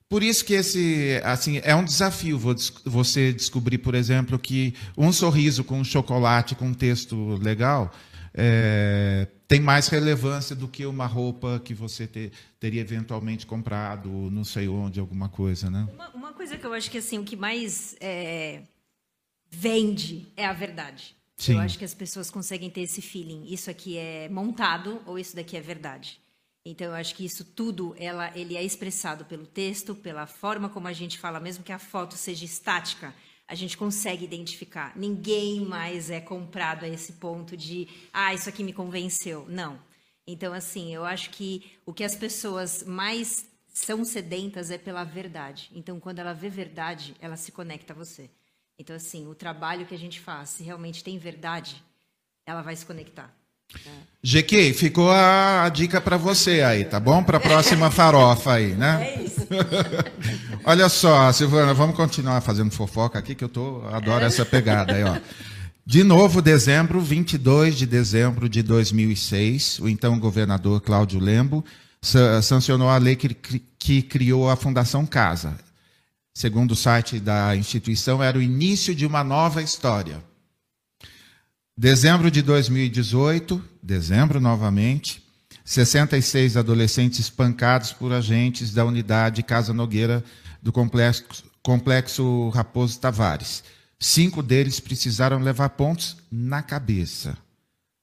Por 0.09 0.23
isso 0.23 0.45
que 0.45 0.53
esse, 0.53 1.19
assim, 1.23 1.59
é 1.63 1.75
um 1.75 1.83
desafio 1.83 2.37
vo- 2.39 2.55
você 2.85 3.33
descobrir, 3.33 3.77
por 3.79 3.93
exemplo, 3.93 4.39
que 4.39 4.73
um 4.97 5.11
sorriso 5.11 5.63
com 5.65 5.79
um 5.79 5.83
chocolate 5.83 6.55
com 6.55 6.67
um 6.67 6.73
texto 6.73 7.35
legal 7.41 7.93
é, 8.33 9.27
tem 9.47 9.59
mais 9.59 9.87
relevância 9.87 10.55
do 10.55 10.67
que 10.67 10.85
uma 10.85 11.05
roupa 11.07 11.59
que 11.63 11.73
você 11.73 12.07
te- 12.07 12.31
teria 12.59 12.79
eventualmente 12.81 13.45
comprado, 13.45 14.09
não 14.31 14.45
sei 14.45 14.67
onde, 14.69 14.99
alguma 14.99 15.27
coisa, 15.27 15.69
né? 15.69 15.85
Uma, 15.93 16.09
uma 16.11 16.33
coisa 16.33 16.57
que 16.57 16.65
eu 16.65 16.71
acho 16.73 16.89
que 16.89 16.99
assim 16.99 17.17
o 17.17 17.23
que 17.23 17.35
mais 17.35 17.95
é, 17.99 18.61
vende 19.51 20.27
é 20.37 20.45
a 20.45 20.53
verdade. 20.53 21.15
Sim. 21.37 21.53
Eu 21.53 21.59
acho 21.59 21.77
que 21.77 21.85
as 21.85 21.93
pessoas 21.93 22.31
conseguem 22.31 22.69
ter 22.69 22.81
esse 22.81 23.01
feeling. 23.01 23.45
Isso 23.47 23.69
aqui 23.69 23.97
é 23.97 24.27
montado 24.29 25.01
ou 25.05 25.19
isso 25.19 25.35
daqui 25.35 25.55
é 25.57 25.61
verdade. 25.61 26.19
Então 26.69 26.87
eu 26.87 26.93
acho 26.93 27.15
que 27.15 27.23
isso 27.23 27.45
tudo 27.45 27.95
ela, 27.97 28.29
ele 28.37 28.57
é 28.57 28.63
expressado 28.63 29.23
pelo 29.23 29.47
texto, 29.47 29.95
pela 29.95 30.27
forma 30.27 30.67
como 30.67 30.87
a 30.87 30.93
gente 30.93 31.17
fala, 31.17 31.39
mesmo 31.39 31.63
que 31.63 31.71
a 31.71 31.79
foto 31.79 32.15
seja 32.15 32.43
estática, 32.43 33.15
a 33.47 33.55
gente 33.55 33.77
consegue 33.77 34.25
identificar. 34.25 34.91
Ninguém 34.97 35.61
mais 35.61 36.09
é 36.09 36.19
comprado 36.19 36.83
a 36.83 36.89
esse 36.89 37.13
ponto 37.13 37.55
de 37.55 37.87
ah, 38.11 38.33
isso 38.33 38.49
aqui 38.49 38.65
me 38.65 38.73
convenceu. 38.73 39.45
Não. 39.47 39.79
Então, 40.27 40.51
assim, 40.51 40.93
eu 40.93 41.05
acho 41.05 41.29
que 41.29 41.71
o 41.85 41.93
que 41.93 42.03
as 42.03 42.15
pessoas 42.15 42.83
mais 42.83 43.49
são 43.69 44.03
sedentas 44.03 44.69
é 44.69 44.77
pela 44.77 45.05
verdade. 45.05 45.71
Então, 45.73 46.01
quando 46.01 46.19
ela 46.19 46.33
vê 46.33 46.49
verdade, 46.49 47.15
ela 47.21 47.37
se 47.37 47.53
conecta 47.53 47.93
a 47.93 47.95
você. 47.95 48.29
Então, 48.77 48.93
assim, 48.93 49.25
o 49.25 49.33
trabalho 49.33 49.85
que 49.85 49.95
a 49.95 49.99
gente 49.99 50.19
faz, 50.19 50.49
se 50.49 50.63
realmente 50.63 51.01
tem 51.01 51.17
verdade, 51.17 51.81
ela 52.45 52.61
vai 52.61 52.75
se 52.75 52.85
conectar. 52.85 53.33
GQ, 54.23 54.73
ficou 54.73 55.09
a, 55.11 55.63
a 55.63 55.69
dica 55.69 56.01
para 56.01 56.17
você 56.17 56.61
aí, 56.61 56.83
tá 56.83 56.99
bom? 56.99 57.23
Para 57.23 57.37
a 57.37 57.39
próxima 57.39 57.89
farofa 57.91 58.53
aí, 58.53 58.73
né? 58.73 59.13
É 59.15 59.23
isso. 59.23 59.47
Olha 60.65 60.89
só, 60.89 61.31
Silvana, 61.31 61.73
vamos 61.73 61.95
continuar 61.95 62.41
fazendo 62.41 62.71
fofoca 62.71 63.17
aqui, 63.19 63.35
que 63.35 63.43
eu 63.43 63.49
tô, 63.49 63.83
adoro 63.91 64.25
essa 64.25 64.45
pegada 64.45 64.93
aí, 64.93 65.03
ó. 65.03 65.17
De 65.85 66.03
novo, 66.03 66.41
dezembro, 66.41 66.99
22 66.99 67.75
de 67.77 67.85
dezembro 67.85 68.49
de 68.49 68.61
2006, 68.61 69.79
o 69.79 69.87
então 69.87 70.19
governador 70.19 70.81
Cláudio 70.81 71.19
Lembo 71.19 71.63
sa- 72.01 72.41
sancionou 72.41 72.89
a 72.89 72.97
lei 72.97 73.15
que, 73.15 73.33
que 73.79 74.01
criou 74.01 74.49
a 74.49 74.57
Fundação 74.57 75.05
Casa. 75.05 75.57
Segundo 76.33 76.71
o 76.71 76.75
site 76.75 77.19
da 77.19 77.55
instituição, 77.55 78.21
era 78.21 78.37
o 78.37 78.41
início 78.41 78.93
de 78.93 79.05
uma 79.05 79.23
nova 79.23 79.61
história. 79.61 80.21
Dezembro 81.79 82.31
de 82.31 82.41
2018, 82.41 83.63
dezembro 83.83 84.41
novamente, 84.41 85.21
66 85.63 86.57
adolescentes 86.57 87.19
espancados 87.19 87.93
por 87.93 88.11
agentes 88.11 88.73
da 88.73 88.83
unidade 88.83 89.43
Casa 89.43 89.71
Nogueira 89.75 90.23
do 90.59 90.71
complexo, 90.71 91.43
complexo 91.61 92.49
Raposo 92.49 92.99
Tavares. 92.99 93.63
Cinco 93.99 94.41
deles 94.41 94.79
precisaram 94.79 95.37
levar 95.37 95.69
pontos 95.69 96.17
na 96.31 96.63
cabeça. 96.63 97.37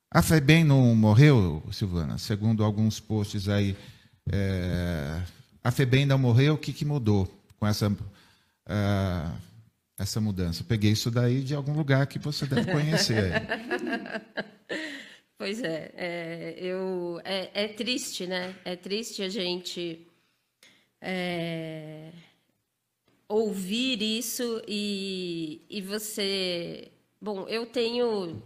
A 0.09 0.23
FEBEM 0.23 0.63
não 0.63 0.95
morreu, 0.95 1.61
Silvana? 1.73 2.17
Segundo 2.17 2.63
alguns 2.63 3.01
posts 3.01 3.49
aí. 3.49 3.77
é, 4.31 5.21
a 5.65 5.73
FEBEM 5.73 6.07
não 6.07 6.17
morreu, 6.17 6.55
o 6.55 6.59
que, 6.59 6.73
que 6.73 6.85
mudou 6.85 7.29
com 7.59 7.67
essa, 7.67 7.93
ah, 8.67 9.33
essa 9.99 10.21
mudança? 10.21 10.65
Peguei 10.65 10.93
isso 10.93 11.11
daí 11.11 11.43
de 11.43 11.55
algum 11.55 11.75
lugar 11.75 12.07
que 12.07 12.19
você 12.19 12.47
deve 12.47 12.71
conhecer. 12.71 13.33
Pois 15.37 15.63
é, 15.63 15.93
é, 15.97 16.55
eu, 16.59 17.21
é, 17.25 17.65
é 17.65 17.69
triste, 17.69 18.25
né? 18.27 18.55
É 18.65 18.77
triste 18.77 19.21
a 19.21 19.29
gente 19.29 20.07
é, 21.01 22.13
ouvir 23.29 24.01
isso 24.01 24.63
e, 24.67 25.61
e 25.69 25.83
você. 25.83 26.91
Bom, 27.21 27.49
eu 27.49 27.67
tenho 27.67 28.43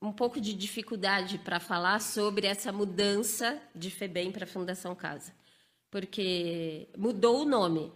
um 0.00 0.12
pouco 0.12 0.40
de 0.40 0.54
dificuldade 0.54 1.38
para 1.38 1.60
falar 1.60 2.00
sobre 2.00 2.46
essa 2.46 2.72
mudança 2.72 3.60
de 3.74 3.90
FEBEM 3.90 4.32
para 4.32 4.44
a 4.44 4.48
Fundação 4.48 4.94
Casa, 4.94 5.32
porque 5.90 6.88
mudou 6.96 7.42
o 7.42 7.44
nome. 7.44 7.92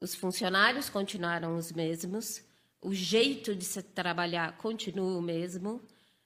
Os 0.00 0.14
funcionários 0.14 0.88
continuaram 0.88 1.56
os 1.56 1.72
mesmos, 1.72 2.42
o 2.80 2.92
jeito 2.92 3.54
de 3.54 3.64
se 3.64 3.82
trabalhar 3.82 4.56
continua 4.58 5.18
o 5.18 5.22
mesmo, 5.22 5.80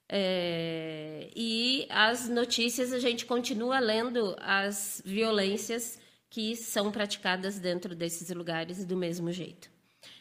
é, 0.09 1.31
e 1.37 1.87
as 1.90 2.28
notícias 2.28 2.92
a 2.92 2.98
gente 2.98 3.26
continua 3.26 3.78
lendo 3.78 4.35
as 4.40 5.02
violências 5.04 6.00
que 6.31 6.57
são 6.57 6.90
praticadas 6.90 7.59
dentro 7.59 7.94
desses 7.94 8.31
lugares 8.31 8.85
do 8.85 8.96
mesmo 8.96 9.31
jeito. 9.31 9.70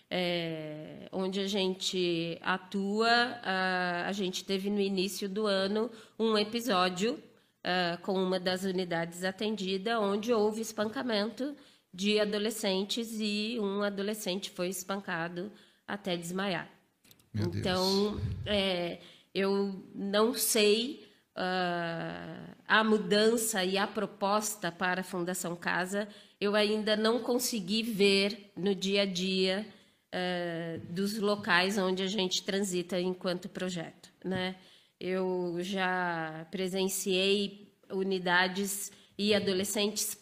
É, 0.10 1.10
onde 1.12 1.39
a 1.39 1.47
gente 1.47 2.38
atua, 2.41 3.10
a, 3.43 4.05
a 4.07 4.12
gente 4.12 4.43
teve 4.43 4.69
no 4.69 4.79
início 4.79 5.27
do 5.27 5.45
ano 5.45 5.89
um 6.17 6.38
episódio 6.38 7.21
ah, 7.69 7.97
com 8.01 8.13
uma 8.13 8.39
das 8.39 8.63
unidades 8.63 9.25
atendida, 9.25 9.99
onde 9.99 10.31
houve 10.31 10.62
espancamento 10.62 11.53
de 11.97 12.19
adolescentes 12.19 13.10
e 13.19 13.57
um 13.60 13.81
adolescente 13.81 14.51
foi 14.51 14.67
espancado 14.69 15.51
até 15.88 16.15
desmaiar. 16.15 16.69
Meu 17.33 17.47
então, 17.47 18.21
é, 18.45 18.99
eu 19.33 19.83
não 19.95 20.36
sei 20.36 21.07
ah, 21.36 22.53
a 22.67 22.83
mudança 22.83 23.63
e 23.63 23.79
a 23.79 23.88
proposta 23.88 24.71
para 24.71 25.01
a 25.01 25.03
Fundação 25.03 25.55
Casa, 25.55 26.07
eu 26.39 26.53
ainda 26.53 26.95
não 26.95 27.19
consegui 27.23 27.81
ver 27.81 28.51
no 28.55 28.75
dia 28.75 29.01
a 29.01 29.05
dia 29.05 29.65
ah, 30.13 30.79
dos 30.91 31.17
locais 31.17 31.79
onde 31.79 32.04
a 32.04 32.08
gente 32.08 32.43
transita 32.43 33.02
enquanto 33.02 33.50
projeto. 33.50 34.13
Né? 34.23 34.56
Eu 35.00 35.58
já 35.62 36.45
presenciei 36.52 37.73
unidades 37.89 38.91
e 39.17 39.33
adolescentes 39.33 40.13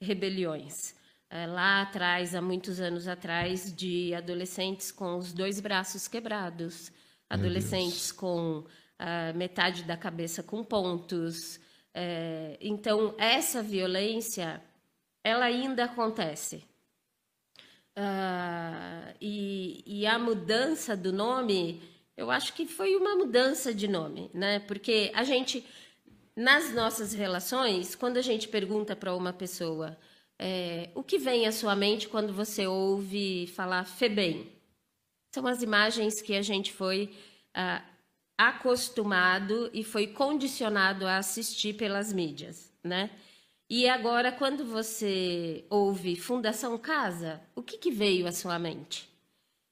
pós-rebeliões. 0.00 0.94
Eh, 1.30 1.46
Lá 1.46 1.82
atrás, 1.82 2.34
há 2.34 2.42
muitos 2.42 2.80
anos 2.80 3.08
atrás, 3.08 3.74
de 3.74 4.14
adolescentes 4.14 4.90
com 4.90 5.16
os 5.16 5.32
dois 5.32 5.60
braços 5.60 6.08
quebrados, 6.08 6.92
adolescentes 7.28 8.12
com 8.12 8.64
ah, 8.98 9.32
metade 9.34 9.82
da 9.84 9.96
cabeça 9.96 10.42
com 10.42 10.62
pontos. 10.64 11.60
Eh, 11.94 12.56
então, 12.60 13.14
essa 13.18 13.62
violência, 13.62 14.62
ela 15.22 15.46
ainda 15.46 15.84
acontece. 15.84 16.64
Ah, 17.96 19.14
e, 19.20 19.82
e 19.86 20.06
a 20.06 20.18
mudança 20.18 20.96
do 20.96 21.12
nome, 21.12 21.80
eu 22.16 22.30
acho 22.30 22.52
que 22.54 22.66
foi 22.66 22.96
uma 22.96 23.16
mudança 23.16 23.72
de 23.74 23.88
nome, 23.88 24.30
né? 24.34 24.58
Porque 24.60 25.10
a 25.14 25.24
gente, 25.24 25.64
nas 26.36 26.72
nossas 26.74 27.12
relações, 27.12 27.94
quando 27.94 28.16
a 28.16 28.22
gente 28.22 28.48
pergunta 28.48 28.96
para 28.96 29.14
uma 29.14 29.32
pessoa 29.32 29.96
é, 30.38 30.90
o 30.94 31.02
que 31.02 31.18
vem 31.18 31.46
à 31.46 31.52
sua 31.52 31.76
mente 31.76 32.08
quando 32.08 32.32
você 32.32 32.66
ouve 32.66 33.46
falar 33.48 33.84
FEBEM? 33.84 34.50
São 35.34 35.46
as 35.46 35.62
imagens 35.62 36.20
que 36.20 36.34
a 36.34 36.42
gente 36.42 36.72
foi 36.72 37.14
ah, 37.54 37.82
acostumado 38.36 39.70
e 39.72 39.84
foi 39.84 40.08
condicionado 40.08 41.06
a 41.06 41.18
assistir 41.18 41.74
pelas 41.74 42.12
mídias, 42.12 42.72
né? 42.82 43.10
E 43.68 43.88
agora, 43.88 44.30
quando 44.30 44.64
você 44.64 45.64
ouve 45.70 46.16
Fundação 46.16 46.76
Casa, 46.76 47.40
o 47.54 47.62
que, 47.62 47.78
que 47.78 47.90
veio 47.90 48.26
à 48.26 48.32
sua 48.32 48.58
mente? 48.58 49.08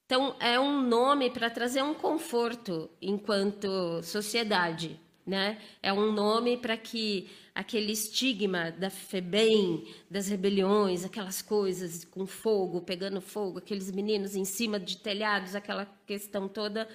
Então, 0.07 0.35
é 0.41 0.59
um 0.59 0.81
nome 0.81 1.31
para 1.31 1.51
trazer 1.51 1.83
um 1.83 1.95
conforto 1.95 2.91
enquanto 3.01 4.03
sociedade, 4.03 4.99
né? 5.27 5.59
É 5.83 5.93
um 5.93 6.13
nome 6.13 6.57
para 6.57 6.77
que 6.77 7.31
aquele 7.55 7.93
estigma 7.93 8.71
da 8.71 8.91
FEBEM, 8.91 9.85
das 10.11 10.29
rebeliões, 10.29 11.05
aquelas 11.05 11.43
coisas 11.43 12.05
com 12.05 12.27
fogo, 12.27 12.81
pegando 12.81 13.21
fogo, 13.21 13.59
aqueles 13.59 13.91
meninos 13.91 14.35
em 14.35 14.45
cima 14.45 14.81
de 14.81 14.97
telhados, 14.99 15.55
aquela 15.55 15.87
questão 16.07 16.49
toda, 16.49 16.89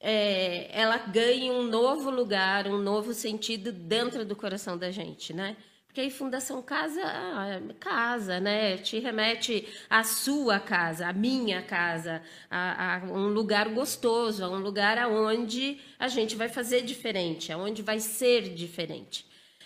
é, 0.00 0.68
ela 0.78 0.98
ganha 0.98 1.52
um 1.52 1.64
novo 1.64 2.10
lugar, 2.10 2.66
um 2.68 2.78
novo 2.78 3.12
sentido 3.12 3.72
dentro 3.72 4.24
do 4.24 4.36
coração 4.36 4.76
da 4.78 4.90
gente, 4.90 5.32
né? 5.32 5.56
Porque 5.96 6.02
aí 6.02 6.10
Fundação 6.10 6.60
Casa, 6.60 7.00
ah, 7.02 7.58
casa, 7.80 8.38
né? 8.38 8.76
Te 8.76 8.98
remete 8.98 9.66
à 9.88 10.04
sua 10.04 10.60
casa, 10.60 11.08
à 11.08 11.12
minha 11.14 11.62
casa, 11.62 12.20
a, 12.50 12.96
a, 12.96 12.98
um 13.06 13.28
lugar 13.28 13.70
gostoso, 13.70 14.44
a 14.44 14.50
um 14.50 14.58
lugar 14.58 14.98
aonde 14.98 15.80
a 15.98 16.06
gente 16.08 16.36
vai 16.36 16.50
fazer 16.50 16.82
diferente, 16.82 17.50
aonde 17.50 17.80
vai 17.80 17.98
ser 17.98 18.42
diferente. 18.52 19.24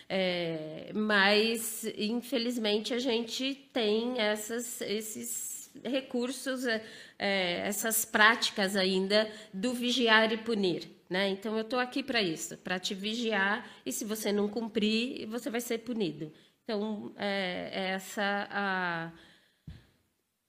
É, 0.08 0.92
mas, 0.94 1.84
infelizmente, 1.98 2.94
a 2.94 3.00
gente 3.00 3.68
tem 3.72 4.20
essas, 4.20 4.80
esses 4.82 5.68
recursos, 5.84 6.64
é, 6.64 6.80
é 7.18 7.62
essas 7.66 8.04
práticas 8.04 8.76
ainda 8.76 9.28
do 9.52 9.72
vigiar 9.72 10.32
e 10.32 10.36
punir. 10.36 10.99
Né? 11.10 11.28
Então, 11.30 11.56
eu 11.56 11.62
estou 11.62 11.80
aqui 11.80 12.04
para 12.04 12.22
isso, 12.22 12.56
para 12.58 12.78
te 12.78 12.94
vigiar, 12.94 13.68
e 13.84 13.90
se 13.90 14.04
você 14.04 14.30
não 14.30 14.48
cumprir, 14.48 15.26
você 15.26 15.50
vai 15.50 15.60
ser 15.60 15.78
punido. 15.78 16.32
Então, 16.62 17.12
é, 17.16 17.68
é 17.72 17.84
essa 17.90 18.48
a 18.48 19.12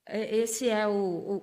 esse 0.10 0.68
é 0.68 0.88
o, 0.88 0.92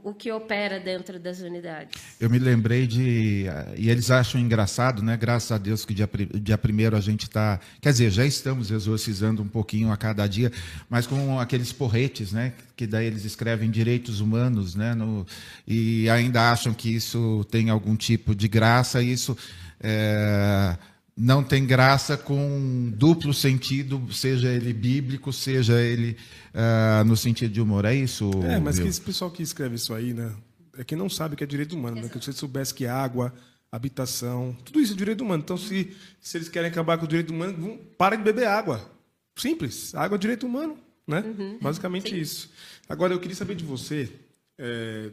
o, 0.03 0.11
o, 0.11 0.15
que 0.15 0.31
opera 0.33 0.81
dentro 0.81 1.19
das 1.19 1.41
unidades. 1.41 2.01
Eu 2.21 2.29
me 2.29 2.39
lembrei 2.39 2.87
de. 2.87 3.47
E 3.77 3.89
eles 3.89 4.11
acham 4.11 4.41
engraçado, 4.41 5.03
né? 5.03 5.17
Graças 5.17 5.53
a 5.53 5.59
Deus 5.59 5.85
que 5.85 5.95
dia, 5.95 6.11
dia 6.35 6.59
primeiro 6.59 6.97
a 6.97 7.01
gente 7.01 7.23
está. 7.23 7.61
Quer 7.81 7.93
dizer, 7.93 8.11
já 8.11 8.27
estamos 8.27 8.71
exorcizando 8.71 9.43
um 9.43 9.49
pouquinho 9.49 9.93
a 9.93 9.97
cada 9.97 10.27
dia, 10.27 10.51
mas 10.91 11.07
com 11.07 11.39
aqueles 11.39 11.73
porretes, 11.73 12.33
né? 12.33 12.53
Que 12.77 12.87
daí 12.87 13.07
eles 13.07 13.25
escrevem 13.25 13.71
direitos 13.71 14.21
humanos, 14.21 14.75
né? 14.75 14.93
No, 14.95 15.25
e 15.67 16.11
ainda 16.11 16.51
acham 16.51 16.75
que 16.75 16.95
isso 16.95 17.47
tem 17.51 17.71
algum 17.71 17.95
tipo 17.95 18.35
de 18.35 18.49
graça, 18.49 19.03
e 19.03 19.13
isso. 19.13 19.37
É, 19.81 20.77
não 21.19 21.43
tem 21.43 21.67
graça 21.67 22.17
com 22.17 22.93
duplo 22.95 23.35
sentido, 23.35 24.01
seja 24.13 24.49
ele 24.49 24.73
bíblico, 24.73 25.33
seja 25.33 25.81
ele 25.81 26.17
uh, 26.55 27.05
no 27.05 27.17
sentido 27.17 27.53
de 27.53 27.61
humor. 27.61 27.85
É 27.85 27.95
isso? 27.95 28.31
É, 28.45 28.61
mas 28.61 28.79
que 28.79 28.87
esse 28.87 29.01
pessoal 29.01 29.29
que 29.29 29.43
escreve 29.43 29.75
isso 29.75 29.93
aí, 29.93 30.15
né? 30.15 30.33
É 30.77 30.85
que 30.85 30.95
não 30.95 31.11
sabe 31.11 31.35
que 31.35 31.43
é 31.43 31.47
direito 31.47 31.75
humano, 31.75 32.01
né? 32.01 32.09
Que 32.09 32.21
se 32.21 32.27
você 32.27 32.33
soubesse 32.33 32.73
que 32.73 32.87
água, 32.87 33.35
habitação, 33.71 34.57
tudo 34.65 34.81
isso 34.81 34.93
é 34.93 34.97
direito 34.97 35.25
humano. 35.25 35.43
Então, 35.43 35.57
se, 35.57 35.97
se 36.21 36.39
eles 36.39 36.49
querem 36.49 36.71
acabar 36.71 36.97
com 36.97 37.05
o 37.05 37.09
direito 37.09 37.35
humano, 37.35 37.59
vão, 37.59 37.81
para 37.99 38.15
de 38.15 38.23
beber 38.23 38.47
água. 38.47 38.89
Simples. 39.35 39.93
Água 39.97 40.15
é 40.15 40.19
direito 40.19 40.47
humano, 40.47 40.79
né? 41.05 41.21
Uhum. 41.21 41.59
Basicamente 41.61 42.11
Sim. 42.11 42.21
isso. 42.21 42.51
Agora, 42.89 43.13
eu 43.13 43.19
queria 43.19 43.37
saber 43.37 43.57
de 43.57 43.65
você. 43.65 44.09
É, 44.57 45.11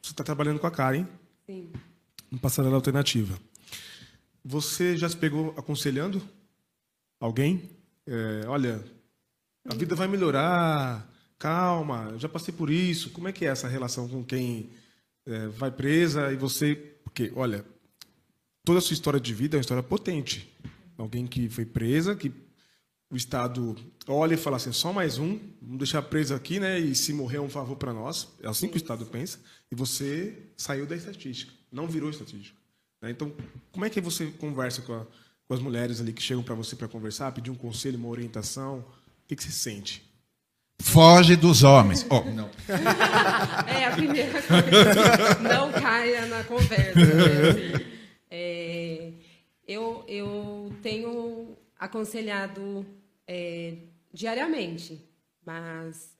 você 0.00 0.12
está 0.12 0.24
trabalhando 0.24 0.58
com 0.58 0.66
a 0.66 0.70
Karen. 0.70 1.06
Sim. 1.44 1.68
No 2.30 2.38
Passarela 2.38 2.76
Alternativa. 2.76 3.38
Você 4.44 4.96
já 4.96 5.08
se 5.08 5.16
pegou 5.16 5.54
aconselhando 5.56 6.22
alguém? 7.18 7.70
É, 8.06 8.46
olha, 8.46 8.82
a 9.68 9.74
vida 9.74 9.94
vai 9.94 10.08
melhorar, 10.08 11.08
calma, 11.38 12.14
já 12.18 12.28
passei 12.28 12.52
por 12.52 12.70
isso. 12.70 13.10
Como 13.10 13.28
é 13.28 13.32
que 13.32 13.44
é 13.44 13.48
essa 13.48 13.68
relação 13.68 14.08
com 14.08 14.24
quem 14.24 14.70
é, 15.26 15.48
vai 15.48 15.70
presa 15.70 16.32
e 16.32 16.36
você. 16.36 16.74
Porque, 17.04 17.32
olha, 17.34 17.64
toda 18.64 18.78
a 18.78 18.82
sua 18.82 18.94
história 18.94 19.20
de 19.20 19.34
vida 19.34 19.56
é 19.56 19.58
uma 19.58 19.62
história 19.62 19.82
potente. 19.82 20.48
Alguém 20.96 21.26
que 21.26 21.48
foi 21.48 21.64
presa, 21.64 22.14
que 22.14 22.32
o 23.10 23.16
Estado 23.16 23.76
olha 24.06 24.34
e 24.34 24.38
fala 24.38 24.56
assim: 24.56 24.72
só 24.72 24.92
mais 24.92 25.18
um, 25.18 25.38
vamos 25.60 25.78
deixar 25.78 26.02
preso 26.02 26.34
aqui, 26.34 26.60
né? 26.60 26.78
E 26.78 26.94
se 26.94 27.12
morrer 27.12 27.38
é 27.38 27.40
um 27.40 27.48
favor 27.48 27.76
para 27.76 27.92
nós. 27.92 28.28
É 28.42 28.48
assim 28.48 28.68
que 28.68 28.76
o 28.76 28.78
Estado 28.78 29.04
pensa. 29.06 29.38
E 29.70 29.74
você 29.74 30.36
saiu 30.56 30.86
da 30.86 30.96
estatística, 30.96 31.52
não 31.70 31.86
virou 31.86 32.10
estatística. 32.10 32.59
Né? 33.00 33.10
Então, 33.10 33.32
como 33.72 33.84
é 33.84 33.90
que 33.90 34.00
você 34.00 34.26
conversa 34.26 34.82
com, 34.82 34.94
a, 34.94 35.06
com 35.46 35.54
as 35.54 35.60
mulheres 35.60 36.00
ali 36.00 36.12
que 36.12 36.22
chegam 36.22 36.42
para 36.42 36.54
você 36.54 36.76
para 36.76 36.88
conversar, 36.88 37.32
pedir 37.32 37.50
um 37.50 37.54
conselho, 37.54 37.98
uma 37.98 38.08
orientação? 38.08 38.78
O 38.78 39.28
que, 39.28 39.36
que 39.36 39.42
você 39.42 39.50
sente? 39.50 40.10
Foge 40.80 41.36
dos 41.36 41.62
homens. 41.62 42.06
Oh, 42.08 42.22
não. 42.22 42.50
É 43.68 43.84
a 43.84 43.92
primeira 43.92 44.42
coisa. 44.42 45.38
Não 45.40 45.70
caia 45.72 46.26
na 46.26 46.42
conversa. 46.44 46.98
Né? 46.98 47.48
Assim, 47.50 47.86
é, 48.30 49.12
eu, 49.66 50.04
eu 50.08 50.72
tenho 50.82 51.56
aconselhado 51.78 52.84
é, 53.26 53.74
diariamente, 54.12 55.00
mas 55.44 56.16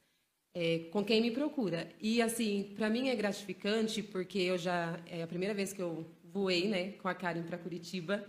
é, 0.55 0.81
com 0.93 1.03
quem 1.03 1.21
me 1.21 1.31
procura. 1.31 1.89
E, 2.01 2.21
assim, 2.21 2.73
para 2.77 2.91
mim 2.91 3.09
é 3.09 3.17
gratificante, 3.17 4.03
porque 4.03 4.39
eu 4.39 4.59
já. 4.59 4.99
É 5.07 5.23
a 5.23 5.27
primeira 5.27 5.55
vez 5.55 5.73
que 5.73 5.81
eu 5.83 6.07
voei, 6.33 6.69
né, 6.69 6.93
com 6.93 7.09
a 7.09 7.15
Karen 7.15 7.43
para 7.43 7.59
Curitiba. 7.59 8.25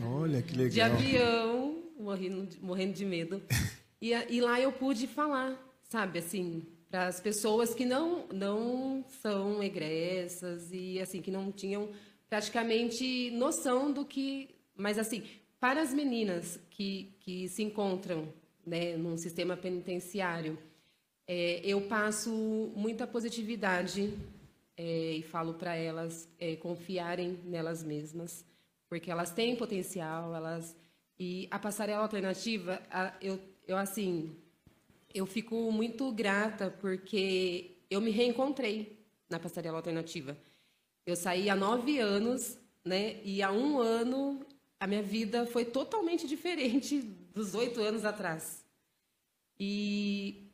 Olha, 0.00 0.42
que 0.42 0.56
legal. 0.56 0.70
De 0.70 0.80
avião, 0.80 1.82
morrendo, 1.98 2.48
morrendo 2.60 2.94
de 2.94 3.04
medo. 3.04 3.42
E, 3.98 4.12
e 4.12 4.42
lá 4.42 4.60
eu 4.60 4.70
pude 4.70 5.06
falar, 5.06 5.58
sabe, 5.88 6.18
assim, 6.18 6.62
para 6.90 7.06
as 7.06 7.18
pessoas 7.18 7.74
que 7.74 7.86
não, 7.86 8.26
não 8.28 9.02
são 9.22 9.62
egressas 9.62 10.70
e, 10.70 11.00
assim, 11.00 11.22
que 11.22 11.30
não 11.30 11.50
tinham 11.50 11.88
praticamente 12.28 13.30
noção 13.30 13.90
do 13.90 14.04
que... 14.04 14.50
Mas, 14.76 14.98
assim, 14.98 15.24
para 15.58 15.80
as 15.80 15.94
meninas 15.94 16.60
que, 16.68 17.16
que 17.20 17.48
se 17.48 17.62
encontram 17.62 18.28
né, 18.66 18.98
num 18.98 19.16
sistema 19.16 19.56
penitenciário, 19.56 20.58
é, 21.26 21.60
eu 21.64 21.80
passo 21.88 22.30
muita 22.76 23.06
positividade 23.06 24.12
é, 24.76 25.12
e 25.12 25.22
falo 25.22 25.54
para 25.54 25.74
elas 25.74 26.28
é, 26.38 26.56
confiarem 26.56 27.40
nelas 27.44 27.82
mesmas, 27.82 28.44
porque 28.88 29.10
elas 29.10 29.30
têm 29.30 29.56
potencial, 29.56 30.34
elas 30.34 30.76
e 31.18 31.48
a 31.50 31.58
passarela 31.58 32.02
alternativa, 32.02 32.82
a, 32.90 33.14
eu, 33.22 33.40
eu 33.66 33.76
assim, 33.76 34.36
eu 35.14 35.24
fico 35.24 35.72
muito 35.72 36.12
grata 36.12 36.70
porque 36.70 37.78
eu 37.88 38.00
me 38.00 38.10
reencontrei 38.10 39.02
na 39.30 39.38
passarela 39.38 39.78
alternativa. 39.78 40.36
Eu 41.06 41.16
saí 41.16 41.48
há 41.48 41.56
nove 41.56 41.98
anos, 41.98 42.58
né? 42.84 43.20
E 43.24 43.42
há 43.42 43.50
um 43.50 43.78
ano 43.78 44.44
a 44.78 44.86
minha 44.86 45.02
vida 45.02 45.46
foi 45.46 45.64
totalmente 45.64 46.26
diferente 46.28 47.00
dos 47.00 47.54
oito 47.54 47.80
anos 47.80 48.04
atrás. 48.04 48.64
E 49.58 50.50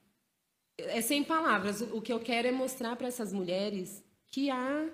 é 0.79 1.01
sem 1.01 1.25
palavras. 1.25 1.81
O 1.81 2.01
que 2.01 2.13
eu 2.13 2.21
quero 2.21 2.47
é 2.47 2.53
mostrar 2.53 2.95
para 2.95 3.09
essas 3.09 3.33
mulheres 3.33 4.02
que 4.33 4.51
há 4.51 4.89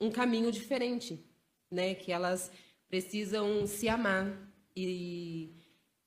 um 0.00 0.10
caminho 0.10 0.50
diferente, 0.50 1.22
né? 1.70 1.94
Que 1.94 2.12
elas 2.12 2.50
precisam 2.88 3.66
se 3.66 3.88
amar 3.88 4.32
e, 4.74 5.50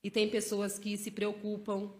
e 0.01 0.09
tem 0.09 0.29
pessoas 0.29 0.79
que 0.79 0.97
se 0.97 1.11
preocupam, 1.11 1.91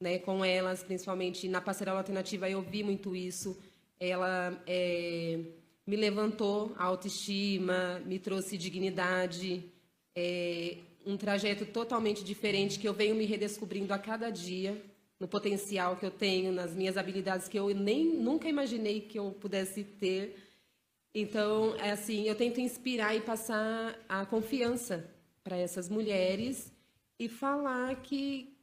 né, 0.00 0.18
com 0.18 0.44
elas, 0.44 0.82
principalmente 0.82 1.48
na 1.48 1.60
passarela 1.60 1.98
alternativa 1.98 2.48
eu 2.48 2.62
vi 2.62 2.82
muito 2.82 3.14
isso. 3.14 3.56
Ela 4.00 4.62
é, 4.66 5.40
me 5.86 5.96
levantou 5.96 6.72
a 6.76 6.84
autoestima, 6.84 8.00
me 8.06 8.18
trouxe 8.18 8.56
dignidade, 8.56 9.62
é, 10.16 10.78
um 11.04 11.16
trajeto 11.16 11.66
totalmente 11.66 12.24
diferente 12.24 12.78
que 12.78 12.88
eu 12.88 12.94
venho 12.94 13.14
me 13.14 13.26
redescobrindo 13.26 13.92
a 13.92 13.98
cada 13.98 14.30
dia 14.30 14.80
no 15.18 15.26
potencial 15.26 15.96
que 15.96 16.06
eu 16.06 16.10
tenho, 16.10 16.52
nas 16.52 16.74
minhas 16.74 16.96
habilidades 16.96 17.48
que 17.48 17.58
eu 17.58 17.68
nem 17.74 18.04
nunca 18.14 18.48
imaginei 18.48 19.00
que 19.00 19.18
eu 19.18 19.32
pudesse 19.32 19.82
ter. 19.82 20.36
Então, 21.14 21.74
é 21.76 21.90
assim, 21.90 22.28
eu 22.28 22.34
tento 22.34 22.60
inspirar 22.60 23.14
e 23.14 23.20
passar 23.20 23.98
a 24.08 24.24
confiança 24.24 25.10
para 25.42 25.56
essas 25.56 25.88
mulheres 25.88 26.72
e 27.18 27.28
falar 27.28 27.96
que 28.02 28.54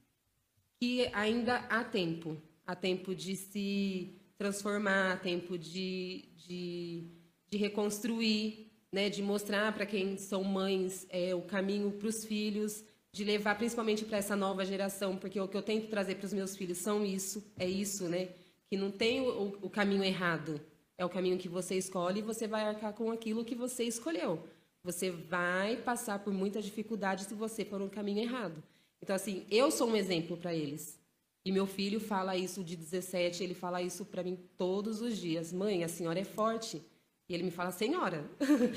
que 0.80 1.10
ainda 1.14 1.56
há 1.70 1.84
tempo, 1.84 2.38
há 2.66 2.76
tempo 2.76 3.16
de 3.16 3.36
se 3.36 4.20
transformar, 4.38 5.14
há 5.14 5.18
tempo 5.18 5.58
de, 5.58 6.26
de, 6.36 7.08
de 7.50 7.58
reconstruir, 7.58 8.72
né, 8.92 9.10
de 9.10 9.22
mostrar 9.22 9.74
para 9.74 9.86
quem 9.86 10.18
são 10.18 10.44
mães 10.44 11.08
é, 11.10 11.34
o 11.34 11.42
caminho 11.42 11.92
para 11.92 12.08
os 12.08 12.26
filhos, 12.26 12.84
de 13.16 13.24
levar 13.24 13.56
principalmente 13.56 14.04
para 14.04 14.18
essa 14.18 14.36
nova 14.36 14.66
geração, 14.66 15.16
porque 15.16 15.40
o 15.40 15.48
que 15.48 15.56
eu 15.56 15.62
tento 15.62 15.88
trazer 15.88 16.16
para 16.16 16.26
os 16.26 16.34
meus 16.34 16.54
filhos 16.54 16.80
são 16.80 17.06
isso, 17.06 17.42
é 17.58 17.66
isso, 17.66 18.10
né? 18.10 18.28
Que 18.68 18.76
não 18.76 18.92
tem 18.92 19.22
o, 19.22 19.58
o 19.62 19.70
caminho 19.70 20.04
errado, 20.04 20.60
é 20.98 21.06
o 21.06 21.08
caminho 21.08 21.38
que 21.38 21.48
você 21.48 21.76
escolhe 21.76 22.20
e 22.20 22.22
você 22.22 22.46
vai 22.46 22.66
arcar 22.66 22.92
com 22.92 23.10
aquilo 23.10 23.46
que 23.46 23.56
você 23.56 23.86
escolheu. 23.86 24.46
Você 24.84 25.12
vai 25.12 25.78
passar 25.78 26.20
por 26.20 26.34
muitas 26.34 26.66
dificuldades 26.66 27.28
se 27.28 27.34
você 27.34 27.64
for 27.64 27.80
no 27.80 27.90
caminho 27.90 28.20
errado. 28.20 28.62
Então, 29.02 29.16
assim, 29.16 29.46
eu 29.50 29.72
sou 29.72 29.88
um 29.88 29.96
exemplo 29.96 30.36
para 30.36 30.54
eles. 30.54 31.00
E 31.46 31.54
meu 31.54 31.66
filho 31.66 32.02
fala 32.02 32.36
isso 32.36 32.66
de 32.66 32.76
17, 32.76 33.42
ele 33.42 33.54
fala 33.54 33.82
isso 33.82 34.04
para 34.04 34.24
mim 34.24 34.38
todos 34.58 35.00
os 35.00 35.18
dias. 35.18 35.54
Mãe, 35.54 35.86
a 35.86 35.88
senhora 35.88 36.20
é 36.20 36.26
forte. 36.26 36.82
E 37.30 37.34
ele 37.34 37.44
me 37.44 37.52
fala, 37.52 37.72
senhora. 37.72 38.30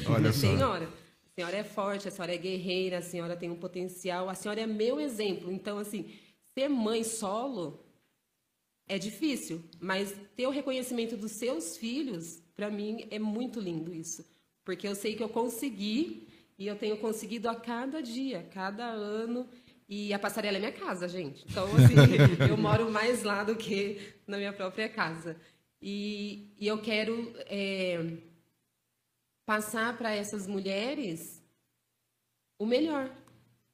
Olha 0.08 0.30
só. 0.32 0.38
senhora 0.38 0.88
a 1.38 1.40
senhora 1.40 1.56
é 1.58 1.62
forte, 1.62 2.08
a 2.08 2.10
senhora 2.10 2.34
é 2.34 2.36
guerreira, 2.36 2.98
a 2.98 3.02
senhora 3.02 3.36
tem 3.36 3.48
um 3.48 3.54
potencial, 3.54 4.28
a 4.28 4.34
senhora 4.34 4.60
é 4.60 4.66
meu 4.66 4.98
exemplo. 4.98 5.52
Então, 5.52 5.78
assim, 5.78 6.10
ser 6.52 6.68
mãe 6.68 7.04
solo 7.04 7.78
é 8.88 8.98
difícil, 8.98 9.62
mas 9.78 10.12
ter 10.34 10.48
o 10.48 10.50
reconhecimento 10.50 11.16
dos 11.16 11.30
seus 11.30 11.76
filhos, 11.76 12.42
para 12.56 12.68
mim, 12.68 13.06
é 13.12 13.20
muito 13.20 13.60
lindo 13.60 13.94
isso. 13.94 14.28
Porque 14.64 14.88
eu 14.88 14.96
sei 14.96 15.14
que 15.14 15.22
eu 15.22 15.28
consegui 15.28 16.26
e 16.58 16.66
eu 16.66 16.74
tenho 16.74 16.96
conseguido 16.96 17.48
a 17.48 17.54
cada 17.54 18.02
dia, 18.02 18.42
cada 18.52 18.86
ano. 18.86 19.48
E 19.88 20.12
a 20.12 20.18
passarela 20.18 20.56
é 20.56 20.60
minha 20.60 20.72
casa, 20.72 21.06
gente. 21.06 21.46
Então, 21.48 21.68
assim, 21.76 21.94
eu 22.50 22.56
moro 22.56 22.90
mais 22.90 23.22
lá 23.22 23.44
do 23.44 23.54
que 23.54 24.00
na 24.26 24.38
minha 24.38 24.52
própria 24.52 24.88
casa. 24.88 25.36
E, 25.80 26.52
e 26.58 26.66
eu 26.66 26.78
quero 26.78 27.32
é, 27.46 28.18
passar 29.48 29.96
para 29.96 30.14
essas 30.14 30.46
mulheres 30.46 31.42
o 32.58 32.66
melhor, 32.66 33.10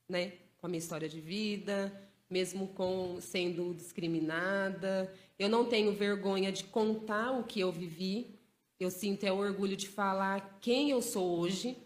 né? 0.09 0.35
Com 0.57 0.67
a 0.67 0.69
minha 0.69 0.79
história 0.79 1.09
de 1.09 1.21
vida, 1.21 1.93
mesmo 2.31 2.69
com 2.69 3.21
sendo 3.21 3.75
discriminada. 3.75 5.13
Eu 5.37 5.49
não 5.49 5.65
tenho 5.65 5.93
vergonha 5.93 6.53
de 6.53 6.63
contar 6.63 7.33
o 7.33 7.43
que 7.43 7.59
eu 7.59 7.73
vivi. 7.73 8.39
Eu 8.79 8.89
sinto 8.89 9.25
é 9.25 9.33
o 9.33 9.39
orgulho 9.39 9.77
de 9.77 9.89
falar 9.89 10.61
quem 10.61 10.91
eu 10.91 11.03
sou 11.03 11.41
hoje, 11.41 11.77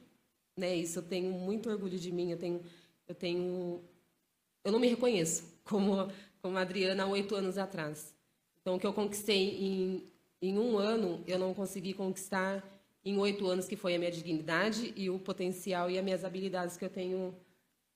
né? 0.55 0.77
Isso 0.77 0.99
eu 0.99 1.03
tenho 1.03 1.33
muito 1.33 1.71
orgulho 1.71 1.99
de 1.99 2.13
mim. 2.13 2.31
Eu 2.31 2.39
tenho, 2.39 2.61
eu 3.07 3.15
tenho, 3.15 3.83
eu 4.65 4.71
não 4.71 4.79
me 4.79 4.89
reconheço 4.89 5.45
como 5.65 6.13
como 6.43 6.59
a 6.59 6.61
Adriana 6.61 7.05
há 7.05 7.07
oito 7.07 7.35
anos 7.35 7.57
atrás. 7.57 8.15
Então, 8.61 8.77
o 8.77 8.79
que 8.79 8.87
eu 8.87 8.93
conquistei 8.93 9.57
em, 9.59 10.05
em 10.43 10.59
um 10.59 10.77
ano, 10.77 11.25
eu 11.27 11.39
não 11.39 11.55
consegui 11.55 11.95
conquistar 11.95 12.63
em 13.09 13.17
oito 13.19 13.47
anos, 13.49 13.67
que 13.67 13.77
foi 13.77 13.95
a 13.95 13.99
minha 13.99 14.11
dignidade 14.11 14.93
e 14.97 15.09
o 15.09 15.19
potencial 15.19 15.91
e 15.91 15.99
as 15.99 16.05
minhas 16.05 16.25
habilidades 16.25 16.77
que 16.77 16.85
eu 16.85 16.91
tenho 16.91 17.35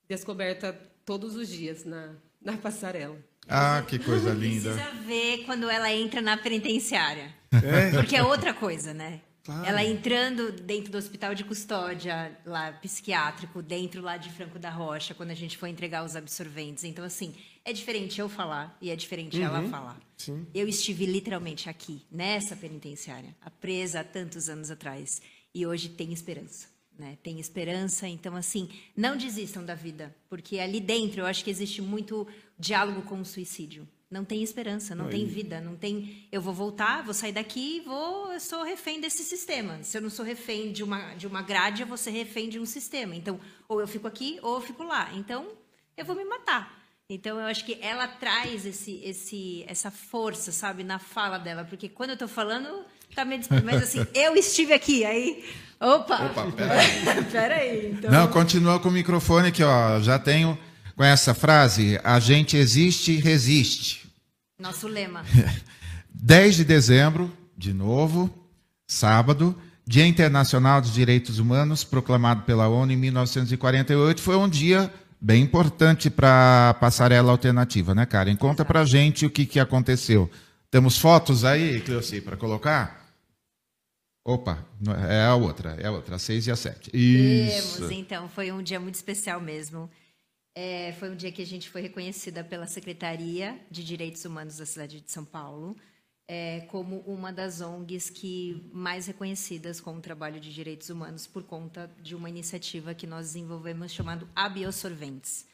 descoberta 0.08 0.72
todos 1.04 1.36
os 1.36 1.48
dias 1.48 1.84
na, 1.84 2.14
na 2.40 2.56
passarela. 2.56 3.16
Ah, 3.48 3.82
que 3.86 3.98
coisa 3.98 4.32
linda. 4.32 4.72
Precisa 4.72 4.92
ver 5.04 5.44
quando 5.44 5.68
ela 5.68 5.92
entra 5.92 6.20
na 6.20 6.36
penitenciária. 6.36 7.34
É? 7.52 7.90
Porque 7.90 8.16
é 8.16 8.22
outra 8.22 8.54
coisa, 8.54 8.94
né? 8.94 9.20
Claro. 9.44 9.66
Ela 9.66 9.82
entrando 9.82 10.52
dentro 10.52 10.92
do 10.92 10.98
hospital 10.98 11.34
de 11.34 11.42
custódia, 11.42 12.38
lá 12.46 12.72
psiquiátrico, 12.72 13.60
dentro 13.60 14.00
lá 14.00 14.16
de 14.16 14.30
Franco 14.30 14.58
da 14.58 14.70
Rocha, 14.70 15.14
quando 15.14 15.30
a 15.30 15.34
gente 15.34 15.58
foi 15.58 15.68
entregar 15.68 16.04
os 16.04 16.14
absorventes. 16.14 16.84
Então, 16.84 17.04
assim, 17.04 17.34
é 17.64 17.72
diferente 17.72 18.20
eu 18.20 18.28
falar 18.28 18.76
e 18.80 18.90
é 18.90 18.96
diferente 18.96 19.38
uhum. 19.38 19.44
ela 19.44 19.68
falar. 19.68 20.00
Sim. 20.16 20.46
Eu 20.54 20.68
estive 20.68 21.06
literalmente 21.06 21.68
aqui, 21.68 22.02
nessa 22.10 22.56
penitenciária, 22.56 23.34
presa 23.60 24.00
há 24.00 24.04
tantos 24.04 24.48
anos 24.48 24.70
atrás. 24.70 25.20
E 25.54 25.66
hoje 25.66 25.88
tem 25.88 26.12
esperança. 26.12 26.68
Né? 26.98 27.16
Tem 27.22 27.40
esperança, 27.40 28.06
então 28.06 28.36
assim, 28.36 28.68
não 28.96 29.16
desistam 29.16 29.64
da 29.64 29.74
vida, 29.74 30.14
porque 30.28 30.58
ali 30.58 30.78
dentro 30.78 31.22
eu 31.22 31.26
acho 31.26 31.42
que 31.42 31.50
existe 31.50 31.80
muito 31.80 32.26
diálogo 32.58 33.02
com 33.02 33.20
o 33.20 33.24
suicídio. 33.24 33.88
Não 34.10 34.26
tem 34.26 34.42
esperança, 34.42 34.94
não 34.94 35.06
Aí. 35.06 35.12
tem 35.12 35.26
vida, 35.26 35.58
não 35.58 35.74
tem. 35.74 36.28
Eu 36.30 36.42
vou 36.42 36.52
voltar, 36.52 37.02
vou 37.02 37.14
sair 37.14 37.32
daqui, 37.32 37.80
vou, 37.80 38.30
eu 38.30 38.38
sou 38.38 38.62
refém 38.62 39.00
desse 39.00 39.24
sistema. 39.24 39.82
Se 39.82 39.96
eu 39.96 40.02
não 40.02 40.10
sou 40.10 40.22
refém 40.22 40.70
de 40.70 40.82
uma 40.82 41.14
de 41.14 41.26
uma 41.26 41.40
grade, 41.40 41.80
eu 41.80 41.88
vou 41.88 41.96
ser 41.96 42.10
refém 42.10 42.50
de 42.50 42.58
um 42.58 42.66
sistema. 42.66 43.16
Então, 43.16 43.40
ou 43.66 43.80
eu 43.80 43.88
fico 43.88 44.06
aqui, 44.06 44.38
ou 44.42 44.56
eu 44.56 44.60
fico 44.60 44.82
lá. 44.82 45.10
Então, 45.14 45.48
eu 45.96 46.04
vou 46.04 46.14
me 46.14 46.26
matar. 46.26 46.81
Então, 47.14 47.38
eu 47.38 47.44
acho 47.44 47.66
que 47.66 47.76
ela 47.82 48.08
traz 48.08 48.64
esse, 48.64 48.98
esse, 49.04 49.66
essa 49.68 49.90
força, 49.90 50.50
sabe, 50.50 50.82
na 50.82 50.98
fala 50.98 51.36
dela, 51.36 51.62
porque 51.62 51.86
quando 51.86 52.08
eu 52.08 52.14
estou 52.14 52.26
falando, 52.26 52.66
tá 53.14 53.22
meio 53.22 53.42
mas 53.62 53.82
assim, 53.82 54.06
eu 54.14 54.34
estive 54.34 54.72
aqui, 54.72 55.04
aí, 55.04 55.44
opa, 55.78 56.24
opa 56.24 56.50
peraí, 56.56 57.24
peraí 57.30 57.90
então... 57.92 58.10
Não, 58.10 58.28
continua 58.28 58.80
com 58.80 58.88
o 58.88 58.92
microfone 58.92 59.48
aqui, 59.48 59.62
ó, 59.62 60.00
já 60.00 60.18
tenho 60.18 60.58
com 60.96 61.04
essa 61.04 61.34
frase, 61.34 62.00
a 62.02 62.18
gente 62.18 62.56
existe 62.56 63.12
e 63.12 63.20
resiste. 63.20 64.10
Nosso 64.58 64.88
lema. 64.88 65.22
10 66.08 66.56
de 66.56 66.64
dezembro, 66.64 67.30
de 67.54 67.74
novo, 67.74 68.32
sábado, 68.86 69.54
Dia 69.86 70.06
Internacional 70.06 70.80
dos 70.80 70.94
Direitos 70.94 71.38
Humanos, 71.38 71.84
proclamado 71.84 72.44
pela 72.44 72.68
ONU 72.68 72.90
em 72.90 72.96
1948, 72.96 74.22
foi 74.22 74.36
um 74.36 74.48
dia 74.48 74.90
bem 75.22 75.44
importante 75.44 76.10
para 76.10 76.70
a 76.70 76.74
passarela 76.74 77.30
alternativa, 77.30 77.94
né, 77.94 78.04
Karen? 78.04 78.34
Conta 78.34 78.64
para 78.64 78.84
gente 78.84 79.24
o 79.24 79.30
que, 79.30 79.46
que 79.46 79.60
aconteceu. 79.60 80.28
Temos 80.68 80.98
fotos 80.98 81.44
aí, 81.44 81.80
Cleoci, 81.80 82.20
para 82.20 82.36
colocar? 82.36 83.00
Opa, 84.24 84.66
é 85.08 85.24
a 85.24 85.36
outra, 85.36 85.76
é 85.80 85.86
a 85.86 85.92
outra, 85.92 86.16
a 86.16 86.18
6 86.18 86.48
e 86.48 86.50
a 86.50 86.56
7. 86.56 86.90
Isso. 86.92 87.76
Temos, 87.76 87.90
então, 87.92 88.28
foi 88.28 88.50
um 88.50 88.62
dia 88.62 88.80
muito 88.80 88.96
especial 88.96 89.40
mesmo. 89.40 89.88
É, 90.56 90.92
foi 90.98 91.10
um 91.10 91.16
dia 91.16 91.30
que 91.30 91.40
a 91.40 91.46
gente 91.46 91.70
foi 91.70 91.82
reconhecida 91.82 92.42
pela 92.42 92.66
Secretaria 92.66 93.58
de 93.70 93.84
Direitos 93.84 94.24
Humanos 94.24 94.58
da 94.58 94.66
cidade 94.66 95.00
de 95.00 95.10
São 95.10 95.24
Paulo 95.24 95.76
é, 96.34 96.60
como 96.68 97.00
uma 97.00 97.30
das 97.30 97.60
ONGs 97.60 98.08
que 98.08 98.66
mais 98.72 99.06
reconhecidas 99.06 99.82
com 99.82 99.94
o 99.94 100.00
trabalho 100.00 100.40
de 100.40 100.50
direitos 100.50 100.88
humanos 100.88 101.26
por 101.26 101.42
conta 101.42 101.90
de 102.02 102.14
uma 102.14 102.26
iniciativa 102.26 102.94
que 102.94 103.06
nós 103.06 103.26
desenvolvemos 103.26 103.92
chamado 103.92 104.26
Absorventes, 104.34 105.46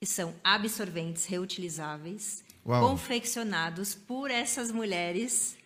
que 0.00 0.04
são 0.04 0.34
absorventes 0.42 1.26
reutilizáveis 1.26 2.42
Uau. 2.66 2.88
confeccionados 2.88 3.94
por 3.94 4.28
essas 4.28 4.72
mulheres 4.72 5.56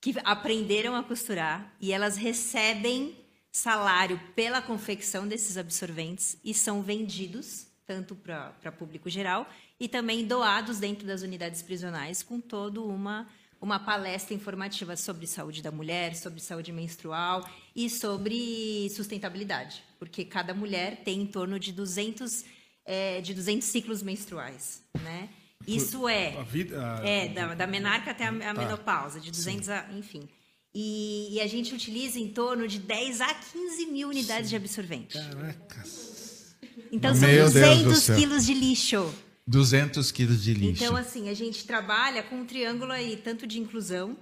que 0.00 0.14
aprenderam 0.24 0.96
a 0.96 1.02
costurar 1.02 1.76
e 1.78 1.92
elas 1.92 2.16
recebem 2.16 3.22
salário 3.52 4.18
pela 4.34 4.62
confecção 4.62 5.28
desses 5.28 5.58
absorventes 5.58 6.38
e 6.42 6.54
são 6.54 6.80
vendidos 6.80 7.66
tanto 7.86 8.16
para 8.16 8.72
público 8.72 9.08
geral, 9.08 9.48
e 9.78 9.88
também 9.88 10.26
doados 10.26 10.80
dentro 10.80 11.06
das 11.06 11.22
unidades 11.22 11.62
prisionais, 11.62 12.20
com 12.20 12.40
toda 12.40 12.80
uma, 12.80 13.28
uma 13.66 13.80
palestra 13.80 14.32
informativa 14.32 14.96
sobre 14.96 15.26
saúde 15.26 15.60
da 15.60 15.72
mulher, 15.72 16.14
sobre 16.14 16.40
saúde 16.40 16.70
menstrual 16.70 17.44
e 17.74 17.90
sobre 17.90 18.88
sustentabilidade, 18.90 19.82
porque 19.98 20.24
cada 20.24 20.54
mulher 20.54 21.02
tem 21.04 21.22
em 21.22 21.26
torno 21.26 21.58
de 21.58 21.72
200, 21.72 22.44
é, 22.84 23.20
de 23.20 23.34
200 23.34 23.66
ciclos 23.66 24.04
menstruais, 24.04 24.84
né? 25.02 25.28
Isso 25.66 26.08
é, 26.08 26.36
a 26.38 26.42
vida, 26.44 27.00
a... 27.00 27.08
é 27.08 27.28
da, 27.28 27.54
da, 27.56 27.66
menarca 27.66 28.12
até 28.12 28.26
a, 28.26 28.30
a 28.30 28.32
tá. 28.32 28.54
menopausa, 28.54 29.18
de 29.18 29.32
200 29.32 29.66
Sim. 29.66 29.72
a, 29.72 29.88
enfim. 29.94 30.28
E, 30.72 31.34
e, 31.34 31.40
a 31.40 31.46
gente 31.48 31.74
utiliza 31.74 32.20
em 32.20 32.28
torno 32.28 32.68
de 32.68 32.78
10 32.78 33.20
a 33.20 33.34
15 33.34 33.86
mil 33.86 34.08
unidades 34.08 34.44
Sim. 34.44 34.50
de 34.50 34.56
absorvente. 34.56 35.18
Caracas! 35.18 36.54
Então 36.92 37.14
são 37.16 37.28
Meu 37.28 37.46
200 37.46 38.06
quilos 38.10 38.46
de 38.46 38.54
lixo. 38.54 39.12
200 39.46 40.10
quilos 40.10 40.42
de 40.42 40.54
lixo. 40.54 40.82
Então, 40.82 40.96
assim, 40.96 41.28
a 41.28 41.34
gente 41.34 41.66
trabalha 41.66 42.22
com 42.22 42.36
um 42.36 42.44
triângulo 42.44 42.92
aí, 42.92 43.16
tanto 43.16 43.46
de 43.46 43.60
inclusão, 43.60 44.16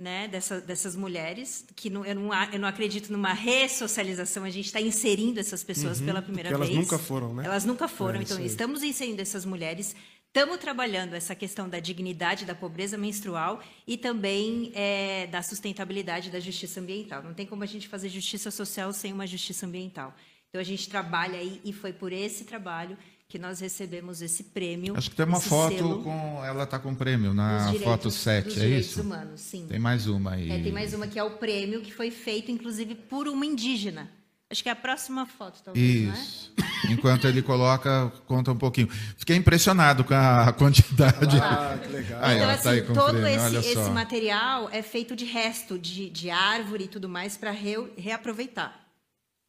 né, 0.00 0.28
dessa, 0.28 0.60
dessas 0.60 0.94
mulheres, 0.94 1.64
que 1.74 1.90
não, 1.90 2.04
eu, 2.04 2.14
não, 2.14 2.30
eu 2.52 2.58
não 2.58 2.68
acredito 2.68 3.10
numa 3.10 3.32
ressocialização, 3.32 4.44
a 4.44 4.50
gente 4.50 4.66
está 4.66 4.80
inserindo 4.80 5.40
essas 5.40 5.64
pessoas 5.64 5.98
uhum, 5.98 6.06
pela 6.06 6.22
primeira 6.22 6.50
elas 6.50 6.60
vez. 6.60 6.70
Elas 6.70 6.84
nunca 6.84 6.98
foram, 7.02 7.34
né? 7.34 7.44
Elas 7.44 7.64
nunca 7.64 7.88
foram, 7.88 8.20
é, 8.20 8.22
então 8.22 8.38
estamos 8.38 8.84
inserindo 8.84 9.20
essas 9.20 9.44
mulheres, 9.44 9.96
estamos 10.26 10.58
trabalhando 10.58 11.14
essa 11.14 11.34
questão 11.34 11.68
da 11.68 11.80
dignidade, 11.80 12.44
da 12.44 12.54
pobreza 12.54 12.96
menstrual 12.96 13.60
e 13.88 13.96
também 13.96 14.70
é, 14.72 15.26
da 15.26 15.42
sustentabilidade 15.42 16.30
da 16.30 16.38
justiça 16.38 16.78
ambiental. 16.78 17.20
Não 17.24 17.34
tem 17.34 17.44
como 17.46 17.64
a 17.64 17.66
gente 17.66 17.88
fazer 17.88 18.08
justiça 18.08 18.52
social 18.52 18.92
sem 18.92 19.12
uma 19.12 19.26
justiça 19.26 19.66
ambiental. 19.66 20.14
Então 20.48 20.60
a 20.60 20.64
gente 20.64 20.88
trabalha 20.88 21.38
aí 21.38 21.60
e 21.64 21.72
foi 21.72 21.92
por 21.92 22.12
esse 22.12 22.44
trabalho 22.44 22.96
que 23.28 23.38
nós 23.38 23.60
recebemos 23.60 24.22
esse 24.22 24.42
prêmio. 24.42 24.96
Acho 24.96 25.10
que 25.10 25.16
tem 25.16 25.26
uma 25.26 25.38
foto 25.38 26.00
com. 26.02 26.42
Ela 26.42 26.64
está 26.64 26.78
com 26.78 26.94
prêmio 26.94 27.34
na 27.34 27.66
direitos, 27.66 27.84
foto 27.84 28.10
7, 28.10 28.60
é 28.60 28.68
isso? 28.78 29.02
humanos, 29.02 29.40
sim. 29.42 29.66
Tem 29.66 29.78
mais 29.78 30.06
uma 30.06 30.32
aí. 30.32 30.50
É, 30.50 30.62
tem 30.62 30.72
mais 30.72 30.94
uma 30.94 31.06
que 31.06 31.18
é 31.18 31.22
o 31.22 31.32
prêmio 31.32 31.82
que 31.82 31.92
foi 31.92 32.10
feito, 32.10 32.50
inclusive, 32.50 32.94
por 32.94 33.28
uma 33.28 33.44
indígena. 33.44 34.10
Acho 34.50 34.62
que 34.62 34.70
é 34.70 34.72
a 34.72 34.76
próxima 34.76 35.26
foto, 35.26 35.60
talvez. 35.62 36.08
Isso. 36.08 36.52
É? 36.56 36.92
Enquanto 36.92 37.26
ele 37.26 37.42
coloca, 37.42 38.10
conta 38.26 38.50
um 38.50 38.56
pouquinho. 38.56 38.88
Fiquei 39.18 39.36
impressionado 39.36 40.04
com 40.04 40.14
a 40.14 40.50
quantidade. 40.56 41.38
Ah, 41.38 41.78
que 41.82 41.88
legal. 41.88 42.30
Então, 42.30 42.48
assim, 42.48 42.82
tá 42.82 42.94
todo 42.94 43.26
esse, 43.26 43.56
esse, 43.56 43.90
material 43.90 44.70
é 44.72 44.80
feito 44.80 45.14
de 45.14 45.26
resto 45.26 45.78
de, 45.78 46.08
de 46.08 46.30
árvore 46.30 46.84
e 46.84 46.88
tudo 46.88 47.10
mais 47.10 47.36
para 47.36 47.50
re, 47.50 47.76
reaproveitar. 47.98 48.88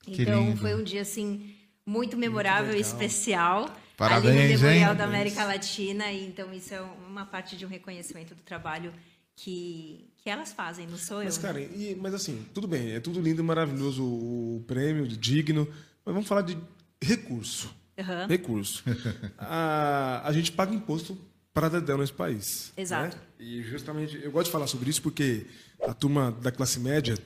Então 0.05 0.57
foi 0.57 0.75
um 0.75 0.83
dia 0.83 1.01
assim 1.01 1.55
muito 1.89 2.15
memorável 2.15 2.75
e 2.75 2.79
especial. 2.79 3.69
Parabéns, 3.97 4.35
ali 4.35 4.53
no 4.53 4.59
Memorial 4.59 4.91
hein? 4.91 4.97
da 4.97 5.03
América 5.03 5.43
Latina. 5.43 6.11
E, 6.11 6.25
então, 6.27 6.53
isso 6.53 6.73
é 6.73 6.81
uma 6.81 7.25
parte 7.25 7.57
de 7.57 7.65
um 7.65 7.69
reconhecimento 7.69 8.35
do 8.35 8.41
trabalho 8.43 8.93
que, 9.35 10.07
que 10.17 10.29
elas 10.29 10.53
fazem, 10.53 10.85
não 10.87 10.97
sou 10.97 11.23
Mas, 11.23 11.35
eu. 11.37 11.41
Karen, 11.41 11.61
e- 11.75 11.97
mas 11.99 12.13
assim, 12.13 12.45
tudo 12.53 12.67
bem, 12.67 12.91
é 12.91 12.99
tudo 12.99 13.19
lindo 13.19 13.41
e 13.41 13.43
maravilhoso 13.43 14.03
o 14.03 14.63
prêmio, 14.67 15.07
digno, 15.07 15.67
mas 16.05 16.13
vamos 16.13 16.27
falar 16.27 16.41
de 16.43 16.57
recurso. 17.01 17.73
Aham. 17.97 18.27
Recurso. 18.27 18.83
a, 19.37 20.21
a 20.25 20.31
gente 20.31 20.51
paga 20.51 20.73
imposto 20.73 21.17
para 21.53 21.67
Dedéu 21.69 21.97
nesse 21.97 22.13
país. 22.13 22.71
Exato. 22.77 23.17
né? 23.17 23.23
E 23.39 23.61
justamente, 23.63 24.19
eu 24.23 24.31
gosto 24.31 24.45
de 24.45 24.51
falar 24.51 24.67
sobre 24.67 24.89
isso 24.89 25.01
porque 25.01 25.45
a 25.81 25.93
turma 25.93 26.31
da 26.41 26.51
classe 26.51 26.79
média 26.79 27.17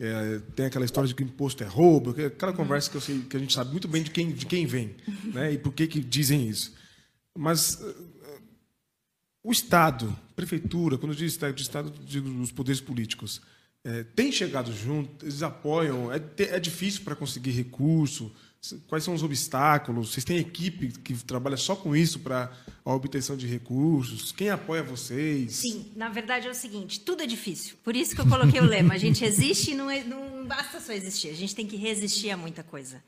é, 0.00 0.38
tem 0.54 0.66
aquela 0.66 0.84
história 0.84 1.08
de 1.08 1.14
que 1.14 1.22
o 1.22 1.26
imposto 1.26 1.62
é 1.64 1.66
roubo, 1.66 2.14
que- 2.14 2.22
aquela 2.26 2.52
conversa 2.52 2.90
que, 2.90 2.96
eu 2.96 3.00
sei, 3.00 3.20
que 3.22 3.36
a 3.36 3.40
gente 3.40 3.52
sabe 3.52 3.70
muito 3.72 3.88
bem 3.88 4.02
de 4.02 4.10
quem, 4.10 4.30
de 4.32 4.46
quem 4.46 4.66
vem 4.66 4.94
né? 5.32 5.52
e 5.52 5.58
por 5.58 5.72
que, 5.72 5.86
que 5.86 6.00
dizem 6.00 6.48
isso. 6.48 6.74
Mas 7.36 7.80
eh, 7.82 7.94
o 9.42 9.50
Estado, 9.52 10.16
prefeitura, 10.36 10.98
quando 10.98 11.12
eu 11.12 11.16
digo 11.16 11.28
Estado, 11.28 11.54
de 11.54 11.62
Estado, 11.62 11.92
digo 12.04 12.28
os 12.40 12.52
poderes 12.52 12.80
políticos, 12.80 13.40
é, 13.84 14.02
tem 14.02 14.30
chegado 14.30 14.72
junto, 14.72 15.24
eles 15.24 15.42
apoiam, 15.42 16.12
é, 16.12 16.20
é 16.38 16.60
difícil 16.60 17.02
para 17.04 17.14
conseguir 17.16 17.52
recurso, 17.52 18.32
quais 18.88 19.04
são 19.04 19.14
os 19.14 19.22
obstáculos, 19.22 20.12
vocês 20.12 20.24
têm 20.24 20.38
equipe 20.38 20.88
que 20.88 21.14
trabalha 21.24 21.56
só 21.56 21.76
com 21.76 21.94
isso 21.94 22.20
para 22.20 22.52
a 22.84 22.94
obtenção 22.94 23.36
de 23.36 23.46
recursos, 23.46 24.32
quem 24.32 24.50
apoia 24.50 24.82
vocês? 24.82 25.56
Sim, 25.56 25.92
na 25.94 26.08
verdade 26.08 26.48
é 26.48 26.50
o 26.50 26.54
seguinte, 26.54 27.00
tudo 27.00 27.22
é 27.22 27.26
difícil. 27.26 27.76
Por 27.84 27.94
isso 27.94 28.14
que 28.14 28.20
eu 28.20 28.28
coloquei 28.28 28.60
o 28.60 28.64
lema. 28.66 28.94
A 28.94 28.98
gente 28.98 29.24
existe 29.24 29.70
e 29.70 29.74
não, 29.74 29.90
é- 29.90 30.04
não 30.04 30.46
basta 30.46 30.80
só 30.80 30.92
existir. 30.92 31.28
A 31.28 31.34
gente 31.34 31.54
tem 31.54 31.66
que 31.66 31.76
resistir 31.76 32.30
a 32.30 32.36
muita 32.36 32.62
coisa. 32.62 33.02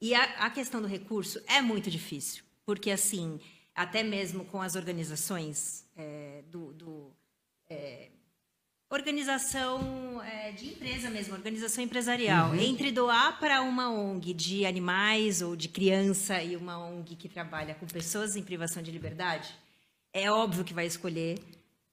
E 0.00 0.14
a, 0.14 0.22
a 0.46 0.50
questão 0.50 0.82
do 0.82 0.88
recurso 0.88 1.40
é 1.46 1.62
muito 1.62 1.90
difícil. 1.90 2.44
Porque, 2.66 2.90
assim, 2.90 3.40
até 3.74 4.02
mesmo 4.02 4.44
com 4.44 4.60
as 4.60 4.74
organizações 4.74 5.84
é, 5.96 6.42
do... 6.50 6.72
do 6.72 7.10
é, 7.68 8.10
organização 8.94 10.22
é, 10.22 10.52
de 10.52 10.68
empresa 10.68 11.10
mesmo, 11.10 11.34
organização 11.34 11.82
empresarial. 11.82 12.54
Entre 12.54 12.90
doar 12.92 13.38
para 13.38 13.60
uma 13.62 13.90
ONG 13.90 14.32
de 14.32 14.64
animais 14.64 15.42
ou 15.42 15.56
de 15.56 15.68
criança 15.68 16.42
e 16.42 16.56
uma 16.56 16.78
ONG 16.78 17.16
que 17.16 17.28
trabalha 17.28 17.74
com 17.74 17.86
pessoas 17.86 18.36
em 18.36 18.42
privação 18.42 18.82
de 18.82 18.90
liberdade, 18.90 19.54
é 20.12 20.30
óbvio 20.30 20.64
que 20.64 20.72
vai 20.72 20.86
escolher 20.86 21.38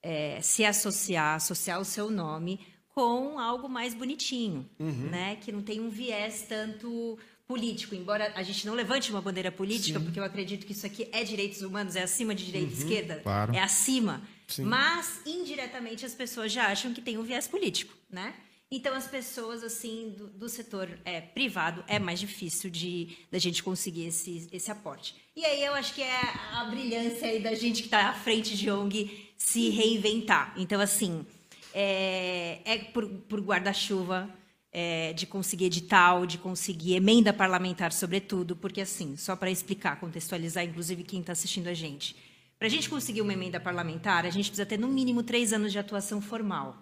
é, 0.01 0.39
se 0.41 0.63
associar, 0.63 1.35
associar 1.35 1.79
o 1.79 1.85
seu 1.85 2.09
nome 2.09 2.59
com 2.93 3.39
algo 3.39 3.67
mais 3.67 3.93
bonitinho, 3.93 4.69
né? 5.09 5.37
Que 5.37 5.51
não 5.51 5.61
tem 5.61 5.79
um 5.79 5.89
viés 5.89 6.45
tanto 6.47 7.17
político, 7.47 7.95
embora 7.95 8.31
a 8.35 8.43
gente 8.43 8.65
não 8.65 8.73
levante 8.73 9.11
uma 9.11 9.21
bandeira 9.21 9.51
política, 9.51 9.99
porque 9.99 10.19
eu 10.19 10.23
acredito 10.23 10.65
que 10.65 10.71
isso 10.71 10.85
aqui 10.85 11.07
é 11.11 11.23
direitos 11.23 11.61
humanos, 11.61 11.95
é 11.95 12.03
acima 12.03 12.33
de 12.33 12.45
direita 12.45 12.71
e 12.71 12.77
esquerda, 12.77 13.19
claro. 13.23 13.53
é 13.53 13.59
acima. 13.59 14.21
Mas 14.59 15.21
indiretamente 15.25 16.05
as 16.05 16.13
pessoas 16.13 16.51
já 16.51 16.67
acham 16.67 16.93
que 16.93 17.01
tem 17.01 17.17
um 17.17 17.23
viés 17.23 17.47
político, 17.47 17.93
né? 18.09 18.33
Então 18.69 18.95
as 18.95 19.05
pessoas 19.05 19.63
assim 19.63 20.13
do, 20.17 20.27
do 20.27 20.47
setor 20.47 20.89
é, 21.03 21.19
privado 21.19 21.83
é 21.87 21.99
mais 21.99 22.19
difícil 22.19 22.69
de 22.69 23.17
da 23.29 23.37
gente 23.37 23.61
conseguir 23.61 24.05
esse, 24.05 24.47
esse 24.51 24.71
aporte. 24.71 25.15
E 25.35 25.45
aí 25.45 25.63
eu 25.63 25.73
acho 25.73 25.93
que 25.93 26.01
é 26.01 26.21
a 26.53 26.65
brilhância 26.65 27.27
aí 27.27 27.41
da 27.41 27.53
gente 27.53 27.81
que 27.81 27.87
está 27.87 28.09
à 28.09 28.13
frente 28.13 28.55
de 28.55 28.71
ONG 28.71 29.29
se 29.37 29.69
reinventar. 29.69 30.53
Então 30.57 30.79
assim 30.79 31.25
é, 31.73 32.59
é 32.63 32.77
por, 32.77 33.07
por 33.07 33.41
guarda-chuva 33.41 34.33
é, 34.71 35.11
de 35.13 35.27
conseguir 35.27 35.65
edital, 35.65 36.25
de 36.25 36.37
conseguir 36.37 36.95
emenda 36.95 37.33
parlamentar, 37.33 37.91
sobretudo, 37.91 38.55
porque 38.55 38.81
assim, 38.81 39.17
só 39.17 39.35
para 39.35 39.51
explicar, 39.51 39.99
contextualizar, 39.99 40.63
inclusive 40.63 41.03
quem 41.03 41.19
está 41.19 41.33
assistindo 41.33 41.67
a 41.67 41.73
gente, 41.73 42.15
para 42.61 42.67
a 42.67 42.69
gente 42.69 42.91
conseguir 42.91 43.21
uma 43.21 43.33
emenda 43.33 43.59
parlamentar, 43.59 44.23
a 44.23 44.29
gente 44.29 44.51
precisa 44.51 44.67
ter 44.67 44.77
no 44.77 44.87
mínimo 44.87 45.23
três 45.23 45.51
anos 45.51 45.71
de 45.71 45.79
atuação 45.79 46.21
formal 46.21 46.77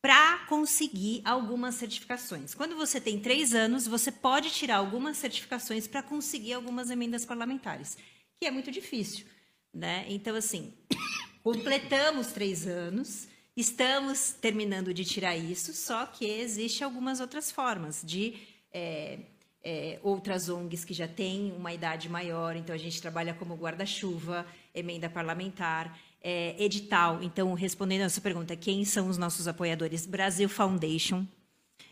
para 0.00 0.46
conseguir 0.48 1.20
algumas 1.24 1.74
certificações. 1.74 2.54
Quando 2.54 2.76
você 2.76 3.00
tem 3.00 3.18
três 3.18 3.52
anos, 3.52 3.84
você 3.84 4.12
pode 4.12 4.50
tirar 4.50 4.76
algumas 4.76 5.16
certificações 5.16 5.88
para 5.88 6.04
conseguir 6.04 6.52
algumas 6.52 6.88
emendas 6.88 7.24
parlamentares, 7.24 7.98
que 8.38 8.46
é 8.46 8.50
muito 8.52 8.70
difícil, 8.70 9.26
né? 9.74 10.06
Então, 10.08 10.36
assim, 10.36 10.72
completamos 11.42 12.28
três 12.28 12.64
anos, 12.68 13.26
estamos 13.56 14.36
terminando 14.40 14.94
de 14.94 15.04
tirar 15.04 15.36
isso, 15.36 15.74
só 15.74 16.06
que 16.06 16.26
existe 16.26 16.84
algumas 16.84 17.18
outras 17.18 17.50
formas 17.50 18.04
de 18.06 18.34
é, 18.72 19.18
é, 19.64 19.98
outras 20.02 20.48
ONGs 20.48 20.84
que 20.84 20.94
já 20.94 21.08
têm 21.08 21.52
uma 21.52 21.72
idade 21.72 22.08
maior, 22.08 22.56
então 22.56 22.72
a 22.72 22.78
gente 22.78 23.00
trabalha 23.00 23.34
como 23.34 23.56
guarda-chuva, 23.56 24.46
emenda 24.74 25.08
parlamentar, 25.08 25.98
é, 26.20 26.62
edital. 26.62 27.22
Então, 27.22 27.52
respondendo 27.54 28.02
a 28.02 28.08
sua 28.08 28.22
pergunta, 28.22 28.56
quem 28.56 28.84
são 28.84 29.08
os 29.08 29.18
nossos 29.18 29.48
apoiadores? 29.48 30.06
Brasil 30.06 30.48
Foundation, 30.48 31.26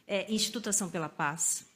é, 0.07 0.27
pela 0.91 1.09
Paz. 1.09 1.67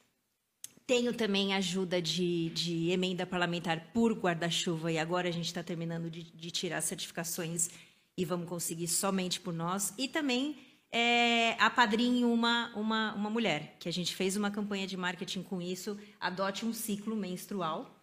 Tenho 0.87 1.15
também 1.15 1.55
ajuda 1.55 2.01
de, 2.01 2.51
de 2.51 2.91
emenda 2.91 3.25
parlamentar 3.25 3.91
por 3.93 4.13
guarda-chuva, 4.13 4.93
e 4.93 4.99
agora 4.99 5.29
a 5.29 5.33
gente 5.33 5.47
está 5.47 5.63
terminando 5.63 6.11
de, 6.11 6.23
de 6.23 6.51
tirar 6.51 6.81
certificações 6.83 7.71
e 8.17 8.25
vamos 8.25 8.49
conseguir 8.49 8.89
somente 8.89 9.41
por 9.41 9.53
nós. 9.53 9.95
E 9.97 10.09
também 10.09 10.57
é, 10.93 11.57
a 11.59 11.71
Padrinho 11.71 12.31
uma, 12.33 12.71
uma, 12.77 13.15
uma 13.15 13.31
mulher, 13.31 13.77
que 13.81 13.89
a 13.89 13.93
gente 13.93 14.15
fez 14.15 14.37
uma 14.37 14.51
campanha 14.51 14.87
de 14.87 14.97
marketing 14.97 15.43
com 15.43 15.61
isso, 15.61 15.99
adote 16.21 16.65
um 16.67 16.73
ciclo 16.73 17.17
menstrual, 17.17 17.94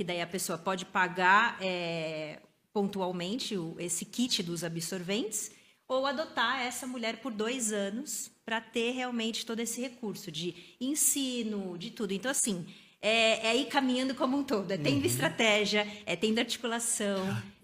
que 0.00 0.04
daí 0.04 0.22
a 0.22 0.26
pessoa 0.26 0.56
pode 0.56 0.86
pagar 0.86 1.58
é, 1.60 2.38
pontualmente 2.72 3.54
o, 3.54 3.76
esse 3.78 4.06
kit 4.06 4.42
dos 4.42 4.64
absorventes, 4.64 5.50
ou 5.86 6.06
adotar 6.06 6.62
essa 6.62 6.86
mulher 6.86 7.18
por 7.18 7.30
dois 7.30 7.70
anos 7.70 8.30
para 8.42 8.62
ter 8.62 8.92
realmente 8.92 9.44
todo 9.44 9.60
esse 9.60 9.78
recurso 9.78 10.32
de 10.32 10.54
ensino, 10.80 11.76
de 11.76 11.90
tudo. 11.90 12.14
Então, 12.14 12.30
assim, 12.30 12.64
é, 12.98 13.48
é 13.48 13.56
ir 13.58 13.66
caminhando 13.66 14.14
como 14.14 14.38
um 14.38 14.42
todo. 14.42 14.70
É 14.70 14.78
tendo 14.78 15.04
estratégia, 15.04 15.86
é 16.06 16.16
tendo 16.16 16.38
articulação. 16.38 17.18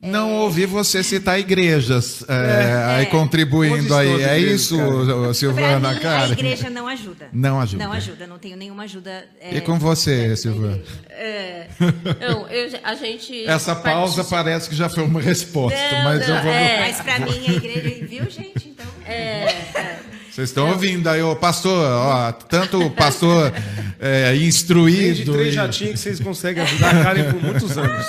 Não 0.07 0.35
ouvi 0.35 0.67
você 0.67 1.03
citar 1.03 1.39
igrejas 1.39 2.25
é, 2.29 2.85
aí 2.97 3.03
É. 3.03 3.07
contribuindo 3.07 3.95
aí. 3.95 4.09
É 4.23 4.39
igrejas, 4.39 4.61
isso, 4.63 4.77
cara? 4.79 5.35
Silvana, 5.35 5.93
mim, 5.93 5.99
cara? 6.01 6.25
a 6.25 6.29
igreja 6.31 6.71
não 6.71 6.87
ajuda. 6.89 7.29
Não 7.33 7.61
ajuda. 7.61 7.85
Não 7.85 7.93
ajuda, 7.93 8.27
não 8.27 8.39
tenho 8.39 8.57
nenhuma 8.57 8.85
ajuda. 8.85 9.25
é, 9.41 9.57
E 9.57 9.61
com 9.61 9.79
você, 9.79 10.37
Silvana? 10.37 10.81
É, 11.11 11.67
não, 12.29 12.47
eu, 12.49 12.79
a 12.85 12.95
gente. 12.95 13.45
Essa 13.47 13.75
pausa 13.75 14.17
participa- 14.25 14.37
parece 14.45 14.69
que 14.69 14.77
já 14.77 14.89
foi 14.89 15.05
uma 15.05 15.21
resposta, 15.21 15.79
Não, 15.93 16.05
mas 16.05 16.29
eu 16.29 16.35
não, 16.35 16.43
vou. 16.43 16.53
é. 16.53 16.81
Mas 16.81 17.01
para 17.01 17.19
mim, 17.21 17.45
a 17.49 17.53
igreja. 17.53 18.07
Viu, 18.07 18.31
gente? 18.31 18.69
Então. 18.69 18.87
Vocês 20.31 20.51
estão 20.51 20.69
ouvindo 20.69 21.09
aí, 21.09 21.23
ô 21.23 21.35
pastor, 21.35 21.73
ó, 21.83 22.31
tanto 22.31 22.79
o 22.85 22.91
pastor 22.91 23.51
é, 23.99 24.31
Tem 24.33 24.41
de 24.41 24.47
instruído. 24.47 25.33
três 25.33 25.49
e- 25.49 25.53
jatinhos 25.53 25.93
que 25.93 25.99
vocês 25.99 26.21
conseguem 26.21 26.63
ajudar 26.63 26.91
a 26.95 27.03
Karen 27.05 27.33
por 27.33 27.43
muitos 27.43 27.79
anos. 27.79 28.07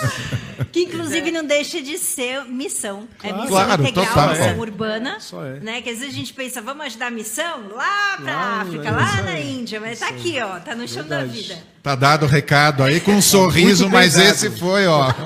Que 0.70 0.82
inclusive 0.82 1.32
não 1.32 1.46
deixa 1.46 1.82
de 1.82 1.87
ser 1.96 2.44
missão. 2.46 3.08
É 3.22 3.32
missão 3.32 3.48
Claro, 3.50 3.84
integral, 3.84 4.06
total. 4.08 4.30
missão 4.30 4.46
É. 4.48 4.54
urbana. 4.56 5.18
É. 5.32 5.60
Né? 5.60 5.82
Que 5.84 5.92
às 5.92 6.00
vezes 6.00 6.12
a 6.12 6.18
gente 6.18 6.34
pensa, 6.34 6.60
vamos 6.60 6.88
ajudar 6.88 7.08
a 7.08 7.12
missão 7.12 7.68
lá 7.68 8.18
para 8.18 8.34
Lá, 8.34 8.62
África, 8.62 8.88
é 8.88 8.92
lá 8.92 9.06
isso 9.06 9.24
na. 9.24 9.40
Índia, 9.40 9.80
mas 9.80 10.00
tá 10.00 10.08
aqui, 10.08 10.40
ó, 10.42 10.60
tá 10.60 10.74
no 10.74 10.88
chão 10.88 11.08
da 11.08 11.20
Verdade. 11.20 11.42
vida. 11.42 11.64
Tá 11.84 11.94
dado 11.94 12.24
o 12.26 12.28
recado 12.28 12.82
aí 12.82 13.00
com 13.00 13.12
um 13.12 13.22
sorriso, 13.22 13.88
mas 13.88 14.18
esse 14.18 14.50
foi, 14.50 14.88
ó. 14.88 15.14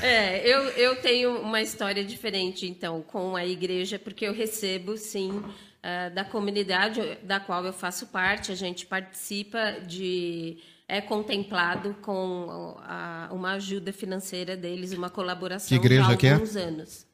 É, 0.00 0.46
eu, 0.46 0.60
eu 0.72 0.96
tenho 0.96 1.40
uma 1.40 1.62
história 1.62 2.04
diferente, 2.04 2.66
então, 2.66 3.00
com 3.00 3.34
a 3.36 3.46
igreja, 3.46 3.98
porque 3.98 4.26
eu 4.26 4.34
recebo, 4.34 4.98
sim, 4.98 5.42
ah, 5.82 6.10
da 6.10 6.24
comunidade 6.24 7.00
da 7.22 7.40
qual 7.40 7.64
eu 7.64 7.72
faço 7.72 8.06
parte, 8.08 8.52
a 8.52 8.54
gente 8.54 8.84
participa 8.84 9.76
de. 9.86 10.58
É 10.86 11.00
contemplado 11.00 11.94
com 12.02 12.76
a- 12.80 13.28
uma 13.32 13.52
ajuda 13.52 13.92
financeira 13.92 14.54
deles, 14.56 14.92
uma 14.92 15.08
colaboração 15.08 15.68
Que 15.68 15.74
igreja 15.76 16.12
há 16.12 16.16
que 16.16 16.26
é? 16.26 16.32
alguns 16.34 16.56
anos. 16.56 17.06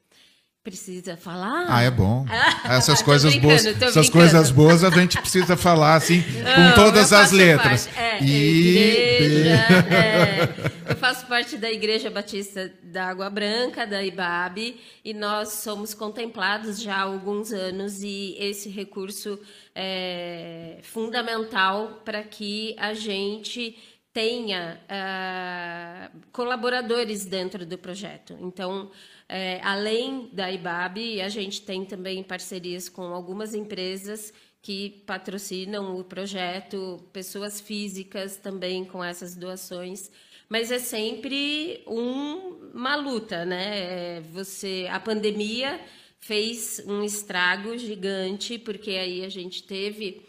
Precisa 0.63 1.17
falar? 1.17 1.65
Ah, 1.67 1.81
é 1.81 1.89
bom. 1.89 2.23
Essas 2.69 3.01
coisas 3.01 3.35
boas, 3.37 3.65
essas 3.65 4.09
coisas 4.11 4.51
boas 4.51 4.83
a 4.83 4.91
gente 4.91 5.17
precisa 5.19 5.57
falar 5.57 5.95
assim 5.95 6.21
com 6.55 6.61
Não, 6.61 6.75
todas 6.75 7.11
eu 7.11 7.17
as 7.17 7.31
letras. 7.31 7.87
parte- 7.87 7.99
é, 7.99 8.23
I, 8.23 8.77
igreja, 9.23 9.55
é, 10.87 10.91
eu 10.91 10.95
faço 10.97 11.25
parte 11.25 11.57
da 11.57 11.71
Igreja 11.71 12.11
Batista 12.11 12.71
da 12.83 13.05
Água 13.07 13.27
Branca, 13.31 13.87
da 13.87 14.03
IBAB, 14.03 14.79
e 15.03 15.13
nós 15.15 15.53
somos 15.53 15.95
contemplados 15.95 16.79
já 16.79 16.97
há 16.97 17.01
alguns 17.01 17.51
anos, 17.51 18.03
e 18.03 18.35
esse 18.39 18.69
recurso 18.69 19.39
é 19.73 20.77
fundamental 20.83 22.01
para 22.05 22.21
que 22.21 22.75
a 22.77 22.93
gente 22.93 23.75
tenha 24.13 24.79
ah, 24.89 26.11
colaboradores 26.31 27.25
dentro 27.25 27.65
do 27.65 27.77
projeto. 27.77 28.37
Então, 28.41 28.91
é, 29.27 29.61
além 29.63 30.29
da 30.33 30.51
IBAB, 30.51 31.21
a 31.21 31.29
gente 31.29 31.61
tem 31.61 31.85
também 31.85 32.21
parcerias 32.21 32.89
com 32.89 33.03
algumas 33.03 33.53
empresas 33.53 34.33
que 34.61 35.01
patrocinam 35.07 35.97
o 35.97 36.03
projeto, 36.03 37.03
pessoas 37.11 37.59
físicas 37.59 38.37
também 38.37 38.85
com 38.85 39.03
essas 39.03 39.35
doações, 39.35 40.11
mas 40.47 40.71
é 40.71 40.79
sempre 40.79 41.83
um, 41.87 42.71
uma 42.73 42.95
luta, 42.95 43.45
né? 43.45 44.17
É, 44.17 44.21
você, 44.21 44.87
a 44.91 44.99
pandemia 44.99 45.79
fez 46.19 46.83
um 46.85 47.03
estrago 47.03 47.77
gigante 47.77 48.59
porque 48.59 48.91
aí 48.91 49.25
a 49.25 49.29
gente 49.29 49.63
teve 49.63 50.21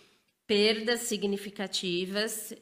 perdas 0.52 1.00
significativas, 1.00 2.52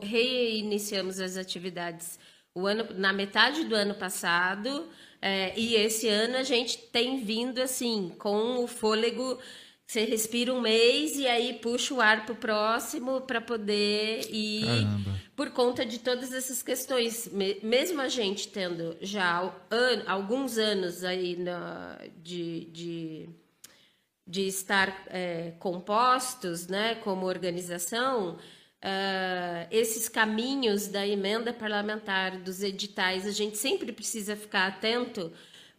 reiniciamos 0.00 1.18
as 1.18 1.36
atividades 1.36 2.16
o 2.54 2.64
ano, 2.64 2.86
na 2.94 3.12
metade 3.12 3.64
do 3.64 3.74
ano 3.74 3.92
passado 3.96 4.86
é, 5.20 5.52
e 5.58 5.74
esse 5.74 6.06
ano 6.06 6.36
a 6.36 6.44
gente 6.44 6.78
tem 6.78 7.24
vindo 7.24 7.60
assim 7.60 8.14
com 8.18 8.62
o 8.62 8.68
fôlego 8.68 9.36
você 9.84 10.04
respira 10.04 10.54
um 10.54 10.60
mês 10.60 11.16
e 11.16 11.26
aí 11.26 11.54
puxa 11.54 11.92
o 11.92 12.00
ar 12.00 12.24
para 12.24 12.32
o 12.32 12.36
próximo 12.36 13.22
para 13.22 13.40
poder 13.40 14.20
ir 14.32 14.64
Caramba. 14.64 15.20
por 15.34 15.50
conta 15.50 15.84
de 15.84 15.98
todas 15.98 16.32
essas 16.32 16.62
questões. 16.62 17.28
Mesmo 17.60 18.00
a 18.00 18.06
gente 18.06 18.46
tendo 18.46 18.96
já 19.00 19.42
an 19.68 20.04
alguns 20.06 20.58
anos 20.58 21.02
aí 21.02 21.34
na, 21.36 21.98
de, 22.22 22.66
de, 22.66 23.28
de 24.30 24.46
estar 24.46 25.06
é, 25.08 25.52
compostos 25.58 26.68
né, 26.68 26.94
como 26.96 27.26
organização, 27.26 28.36
uh, 28.36 29.66
esses 29.70 30.08
caminhos 30.08 30.86
da 30.86 31.04
emenda 31.06 31.52
parlamentar, 31.52 32.38
dos 32.38 32.62
editais, 32.62 33.26
a 33.26 33.32
gente 33.32 33.58
sempre 33.58 33.90
precisa 33.90 34.36
ficar 34.36 34.68
atento 34.68 35.32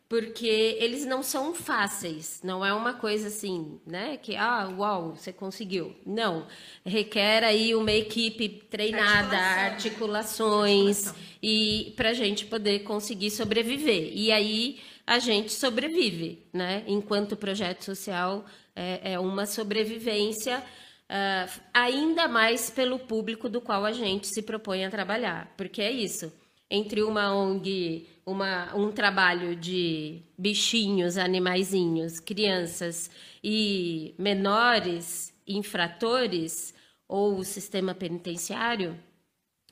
porque 0.10 0.76
eles 0.78 1.06
não 1.06 1.24
são 1.24 1.54
fáceis, 1.54 2.42
não 2.44 2.66
é 2.66 2.74
uma 2.74 2.94
coisa 2.94 3.30
assim, 3.30 3.80
né? 3.88 4.18
Que 4.18 4.36
ah, 4.36 4.68
uau, 4.78 5.16
você 5.16 5.32
conseguiu. 5.32 5.96
Não, 6.06 6.48
requer 6.86 7.46
aí 7.46 7.74
uma 7.74 7.94
equipe 7.94 8.50
treinada, 8.70 9.38
Articulação, 9.38 10.64
articulações 10.64 11.06
né? 11.06 11.14
e 11.42 11.94
para 11.96 12.10
a 12.10 12.14
gente 12.14 12.46
poder 12.46 12.80
conseguir 12.80 13.32
sobreviver. 13.32 14.12
E 14.14 14.34
aí 14.34 14.82
a 15.06 15.20
gente 15.20 15.52
sobrevive, 15.54 16.46
né? 16.54 16.84
Enquanto 16.88 17.36
projeto 17.36 17.84
social 17.84 18.46
é, 18.76 19.14
é 19.14 19.20
uma 19.20 19.46
sobrevivência. 19.46 20.64
Uh, 21.10 21.62
ainda 21.74 22.30
mais 22.30 22.70
pelo 22.70 22.98
público 22.98 23.50
do 23.50 23.60
qual 23.60 23.84
a 23.84 23.92
gente 23.92 24.28
se 24.28 24.42
propõe 24.42 24.86
a 24.86 24.90
trabalhar, 24.90 25.54
porque 25.58 25.82
é 25.82 25.92
isso. 25.92 26.32
Entre 26.70 27.04
uma 27.04 27.36
ONG 27.36 28.08
uma, 28.26 28.74
um 28.76 28.92
trabalho 28.92 29.56
de 29.56 30.22
bichinhos, 30.38 31.18
animaizinhos, 31.18 32.20
crianças 32.20 33.10
e 33.44 34.14
menores 34.18 35.34
infratores 35.48 36.74
ou 37.08 37.38
o 37.38 37.44
sistema 37.44 37.94
penitenciário, 37.94 38.98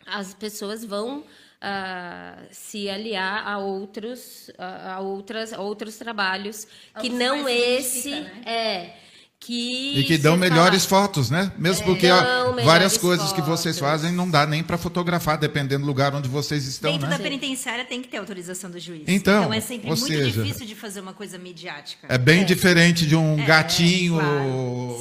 as 0.05 0.33
pessoas 0.33 0.83
vão 0.83 1.23
uh, 1.63 2.47
se 2.51 2.89
aliar 2.89 3.47
a 3.47 3.57
outros, 3.57 4.49
a, 4.57 4.95
a 4.95 4.99
outras, 4.99 5.53
a 5.53 5.59
outros 5.59 5.97
trabalhos 5.97 6.67
que 6.99 7.09
não 7.09 7.47
esse 7.47 8.11
né? 8.11 8.41
é 8.45 9.09
que 9.39 9.99
e 9.99 10.03
que 10.03 10.17
dão 10.17 10.35
melhores 10.35 10.85
fala, 10.85 11.03
fotos, 11.03 11.29
né? 11.29 11.51
Mesmo 11.57 11.85
porque 11.85 12.11
ó, 12.11 12.51
várias 12.61 12.97
coisas 12.97 13.29
fotos. 13.29 13.41
que 13.41 13.49
vocês 13.49 13.79
fazem 13.79 14.11
não 14.11 14.29
dá 14.29 14.45
nem 14.45 14.61
para 14.61 14.77
fotografar, 14.77 15.37
dependendo 15.37 15.83
do 15.83 15.87
lugar 15.87 16.13
onde 16.13 16.27
vocês 16.27 16.67
estão. 16.67 16.91
Dentro 16.91 17.07
né? 17.07 17.17
da 17.17 17.23
penitenciária 17.23 17.85
tem 17.85 18.01
que 18.01 18.09
ter 18.09 18.17
autorização 18.17 18.69
do 18.69 18.77
juiz. 18.77 19.03
Então, 19.07 19.43
então 19.43 19.53
é 19.53 19.61
sempre 19.61 19.87
muito 19.87 20.05
seja, 20.05 20.43
difícil 20.43 20.67
de 20.67 20.75
fazer 20.75 20.99
uma 20.99 21.13
coisa 21.13 21.37
midiática. 21.37 22.05
É 22.09 22.17
bem 22.17 22.41
é. 22.41 22.43
diferente 22.43 23.07
de 23.07 23.15
um 23.15 23.39
é, 23.39 23.45
gatinho, 23.45 24.15
claro. 24.15 24.41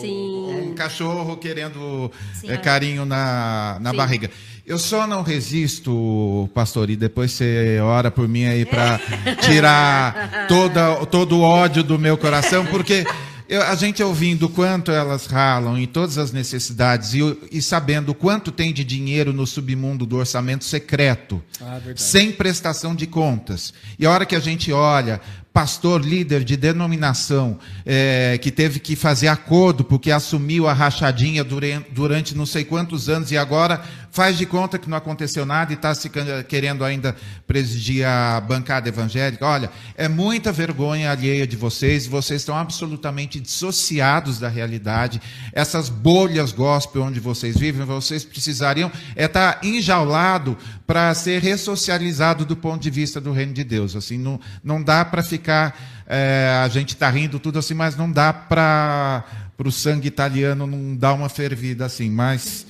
um 0.00 0.74
cachorro 0.76 1.36
querendo 1.36 2.10
Sim, 2.34 2.50
é, 2.50 2.56
carinho 2.56 3.04
na, 3.04 3.78
na 3.80 3.92
barriga. 3.92 4.30
Eu 4.68 4.78
só 4.78 5.06
não 5.06 5.22
resisto, 5.22 6.46
pastor, 6.52 6.90
e 6.90 6.96
depois 6.96 7.32
você 7.32 7.80
ora 7.82 8.10
por 8.10 8.28
mim 8.28 8.44
aí 8.44 8.66
para 8.66 9.00
tirar 9.40 10.46
toda, 10.46 11.06
todo 11.06 11.38
o 11.38 11.40
ódio 11.40 11.82
do 11.82 11.98
meu 11.98 12.18
coração, 12.18 12.66
porque 12.66 13.02
eu, 13.48 13.62
a 13.62 13.74
gente 13.74 14.02
ouvindo 14.02 14.46
quanto 14.46 14.92
elas 14.92 15.24
ralam 15.24 15.78
em 15.78 15.86
todas 15.86 16.18
as 16.18 16.32
necessidades 16.32 17.14
e, 17.14 17.20
e 17.50 17.62
sabendo 17.62 18.12
quanto 18.12 18.52
tem 18.52 18.70
de 18.70 18.84
dinheiro 18.84 19.32
no 19.32 19.46
submundo 19.46 20.04
do 20.04 20.16
orçamento 20.16 20.66
secreto, 20.66 21.42
ah, 21.62 21.80
sem 21.96 22.30
prestação 22.30 22.94
de 22.94 23.06
contas. 23.06 23.72
E 23.98 24.04
a 24.04 24.10
hora 24.10 24.26
que 24.26 24.36
a 24.36 24.40
gente 24.40 24.70
olha 24.70 25.18
pastor 25.58 26.04
líder 26.04 26.44
de 26.44 26.56
denominação 26.56 27.58
é, 27.84 28.38
que 28.40 28.48
teve 28.48 28.78
que 28.78 28.94
fazer 28.94 29.26
acordo 29.26 29.82
porque 29.82 30.12
assumiu 30.12 30.68
a 30.68 30.72
rachadinha 30.72 31.42
durante, 31.42 31.90
durante 31.90 32.36
não 32.36 32.46
sei 32.46 32.64
quantos 32.64 33.08
anos 33.08 33.32
e 33.32 33.36
agora 33.36 33.82
faz 34.10 34.36
de 34.36 34.46
conta 34.46 34.78
que 34.78 34.88
não 34.88 34.96
aconteceu 34.96 35.44
nada 35.44 35.72
e 35.72 35.74
está 35.74 35.94
se 35.94 36.10
querendo 36.48 36.84
ainda 36.84 37.14
presidir 37.46 38.04
a 38.06 38.40
bancada 38.40 38.88
evangélica. 38.88 39.46
Olha, 39.46 39.70
é 39.96 40.08
muita 40.08 40.52
vergonha 40.52 41.10
alheia 41.10 41.46
de 41.46 41.56
vocês, 41.56 42.06
vocês 42.06 42.42
estão 42.42 42.56
absolutamente 42.56 43.40
dissociados 43.40 44.38
da 44.38 44.48
realidade. 44.48 45.20
Essas 45.52 45.88
bolhas 45.88 46.52
gospel 46.52 47.02
onde 47.02 47.20
vocês 47.20 47.56
vivem, 47.56 47.86
vocês 47.86 48.24
precisariam 48.24 48.90
é 49.14 49.24
estar 49.24 49.54
tá 49.54 49.66
enjaulado 49.66 50.56
para 50.86 51.14
ser 51.14 51.42
ressocializado 51.42 52.44
do 52.44 52.56
ponto 52.56 52.82
de 52.82 52.90
vista 52.90 53.20
do 53.20 53.32
reino 53.32 53.52
de 53.52 53.62
Deus. 53.62 53.94
Assim, 53.94 54.16
não, 54.16 54.40
não 54.64 54.82
dá 54.82 55.04
para 55.04 55.22
ficar. 55.22 55.78
É, 56.06 56.62
a 56.64 56.68
gente 56.68 56.94
está 56.94 57.10
rindo 57.10 57.38
tudo 57.38 57.58
assim, 57.58 57.74
mas 57.74 57.94
não 57.94 58.10
dá 58.10 58.32
para 58.32 59.24
o 59.58 59.70
sangue 59.70 60.08
italiano 60.08 60.66
não 60.66 60.96
dar 60.96 61.12
uma 61.12 61.28
fervida 61.28 61.84
assim. 61.84 62.08
Mas 62.08 62.66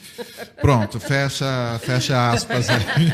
pronto, 0.61 1.01
fecha, 1.01 1.79
fecha 1.83 2.31
aspas 2.31 2.67
aí. 2.69 3.13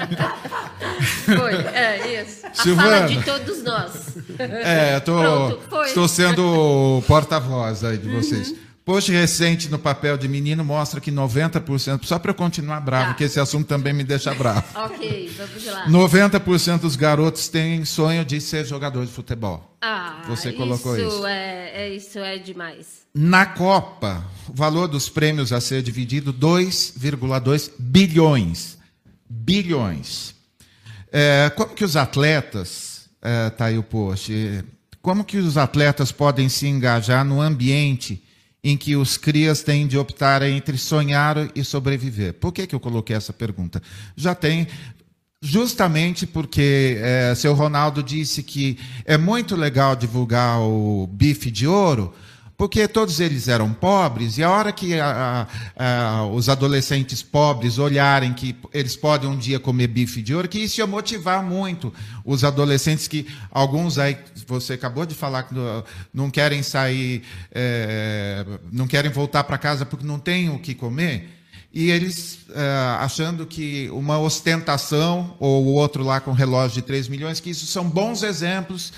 Foi, 1.25 1.55
é 1.75 2.23
isso. 2.23 2.47
A 2.47 2.55
Silvana, 2.55 2.91
fala 2.91 3.09
de 3.09 3.23
todos 3.23 3.63
nós. 3.63 4.17
É, 4.39 5.01
tô, 5.01 5.15
Pronto, 5.21 5.83
estou 5.87 6.09
sendo 6.09 7.03
porta-voz 7.07 7.85
aí 7.85 7.99
de 7.99 8.09
vocês. 8.09 8.51
Uhum. 8.51 8.65
Post 8.85 9.11
recente 9.11 9.71
no 9.71 9.79
papel 9.79 10.19
de 10.19 10.29
menino 10.29 10.63
mostra 10.63 11.01
que 11.01 11.11
90%, 11.11 12.05
só 12.05 12.19
para 12.19 12.33
eu 12.33 12.35
continuar 12.35 12.81
bravo, 12.81 13.09
tá. 13.09 13.15
que 13.15 13.25
esse 13.25 13.41
assunto 13.41 13.67
também 13.67 13.95
me 13.95 14.05
deixa 14.05 14.35
bravo. 14.35 14.63
ok, 14.75 15.31
vamos 15.39 15.65
lá. 15.65 15.87
90% 15.89 16.81
dos 16.81 16.95
garotos 16.95 17.49
têm 17.49 17.83
sonho 17.87 18.25
de 18.27 18.39
ser 18.43 18.67
jogador 18.67 19.07
de 19.07 19.11
futebol. 19.11 19.75
Ah, 19.81 20.23
Você 20.29 20.53
colocou 20.53 20.99
isso. 20.99 21.09
Isso 21.09 21.27
é, 21.27 21.71
é, 21.75 21.89
isso 21.95 22.19
é 22.19 22.37
demais. 22.37 23.04
Na 23.17 23.47
Copa, 23.47 24.25
o 24.49 24.53
valor 24.53 24.89
dos 24.89 25.09
prêmios 25.09 25.53
a 25.53 25.61
ser 25.61 25.83
dividido 25.83 26.35
2,2 26.35 27.71
bilhões. 27.79 28.77
Bilhões. 29.31 30.35
É, 31.12 31.49
como 31.55 31.77
que 31.77 31.85
os 31.85 31.95
atletas, 31.95 33.09
é, 33.23 33.51
tá 33.51 33.67
aí 33.67 33.79
o 33.79 33.85
post, 33.85 34.65
como 35.01 35.25
que 35.25 35.37
os 35.37 35.57
atletas 35.57 36.11
podem 36.11 36.49
se 36.49 36.67
engajar 36.67 37.25
no 37.25 37.41
ambiente 37.41 38.21
em 38.65 38.77
que 38.77 38.97
os 38.97 39.17
crias 39.17 39.62
têm 39.62 39.87
de 39.87 39.97
optar 39.97 40.43
entre 40.43 40.77
sonhar 40.77 41.37
e 41.55 41.62
sobreviver. 41.62 42.35
Por 42.35 42.51
que, 42.51 42.67
que 42.67 42.75
eu 42.75 42.81
coloquei 42.81 43.15
essa 43.15 43.33
pergunta? 43.33 43.81
Já 44.17 44.35
tem 44.35 44.67
justamente 45.41 46.27
porque 46.27 46.99
é, 47.01 47.33
seu 47.37 47.55
Ronaldo 47.55 48.03
disse 48.03 48.43
que 48.43 48.77
é 49.05 49.17
muito 49.17 49.55
legal 49.55 49.95
divulgar 49.95 50.59
o 50.59 51.07
bife 51.07 51.49
de 51.49 51.69
ouro, 51.69 52.12
porque 52.57 52.87
todos 52.87 53.19
eles 53.19 53.49
eram 53.49 53.73
pobres, 53.73 54.39
e 54.39 54.43
a 54.43 54.51
hora 54.51 54.73
que 54.73 54.99
a, 54.99 55.47
a, 55.77 56.27
os 56.27 56.49
adolescentes 56.49 57.23
pobres 57.23 57.79
olharem 57.79 58.33
que 58.33 58.55
eles 58.73 58.95
podem 58.95 59.29
um 59.29 59.37
dia 59.37 59.59
comer 59.59 59.89
bife 59.89 60.23
de 60.23 60.35
ouro, 60.35 60.49
que 60.49 60.61
isso 60.61 60.81
ia 60.81 60.87
motivar 60.87 61.43
muito 61.43 61.93
os 62.25 62.45
adolescentes 62.45 63.09
que 63.09 63.27
alguns 63.51 63.99
aí, 63.99 64.17
você 64.47 64.75
acabou 64.75 65.05
de 65.05 65.15
falar 65.15 65.43
que 65.45 65.55
não 66.13 66.31
querem 66.31 66.63
sair, 66.63 67.23
é, 67.51 68.45
não 68.71 68.87
querem 68.87 69.11
voltar 69.11 69.43
para 69.45 69.59
casa 69.59 69.85
porque 69.85 70.07
não 70.07 70.21
têm 70.21 70.49
o 70.49 70.59
que 70.59 70.75
comer, 70.75 71.31
e 71.73 71.91
eles 71.91 72.39
é, 72.55 72.61
achando 73.01 73.45
que 73.45 73.91
uma 73.91 74.17
ostentação, 74.21 75.35
ou 75.41 75.65
o 75.65 75.73
outro 75.73 76.05
lá 76.05 76.21
com 76.21 76.31
relógio 76.31 76.77
de 76.77 76.83
3 76.83 77.09
milhões, 77.09 77.41
que 77.41 77.51
isso 77.51 77.67
são 77.67 77.91
bons 77.91 78.23
exemplos 78.23 78.93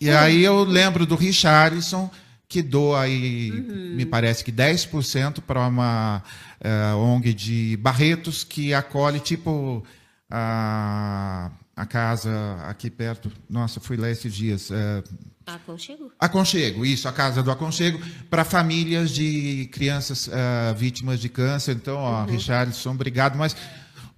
e 0.00 0.10
aí 0.10 0.44
eu 0.44 0.64
lembro 0.64 1.06
do 1.06 1.14
Richarlison, 1.14 2.10
que 2.48 2.62
doa 2.62 3.02
aí, 3.02 3.50
uhum. 3.50 3.94
me 3.94 4.06
parece 4.06 4.42
que 4.42 4.50
10% 4.50 5.40
para 5.42 5.66
uma 5.66 6.22
uh, 6.64 6.96
ONG 6.96 7.34
de 7.34 7.76
Barretos, 7.76 8.42
que 8.42 8.72
acolhe 8.72 9.20
tipo 9.20 9.84
a, 10.30 11.50
a 11.76 11.86
casa 11.86 12.30
aqui 12.64 12.90
perto. 12.90 13.30
Nossa, 13.48 13.80
fui 13.80 13.96
lá 13.96 14.10
esses 14.10 14.34
dias. 14.34 14.70
Uh, 14.70 15.04
Aconchego? 15.46 16.12
Aconchego, 16.18 16.84
isso, 16.84 17.08
a 17.08 17.12
Casa 17.12 17.42
do 17.42 17.50
Aconchego, 17.50 17.98
para 18.28 18.44
famílias 18.44 19.10
de 19.10 19.68
crianças 19.72 20.26
uh, 20.26 20.74
vítimas 20.76 21.20
de 21.20 21.28
câncer. 21.28 21.74
Então, 21.74 21.96
ó, 21.96 22.20
uhum. 22.20 22.26
Richardson, 22.26 22.90
obrigado. 22.90 23.36
Mas 23.36 23.56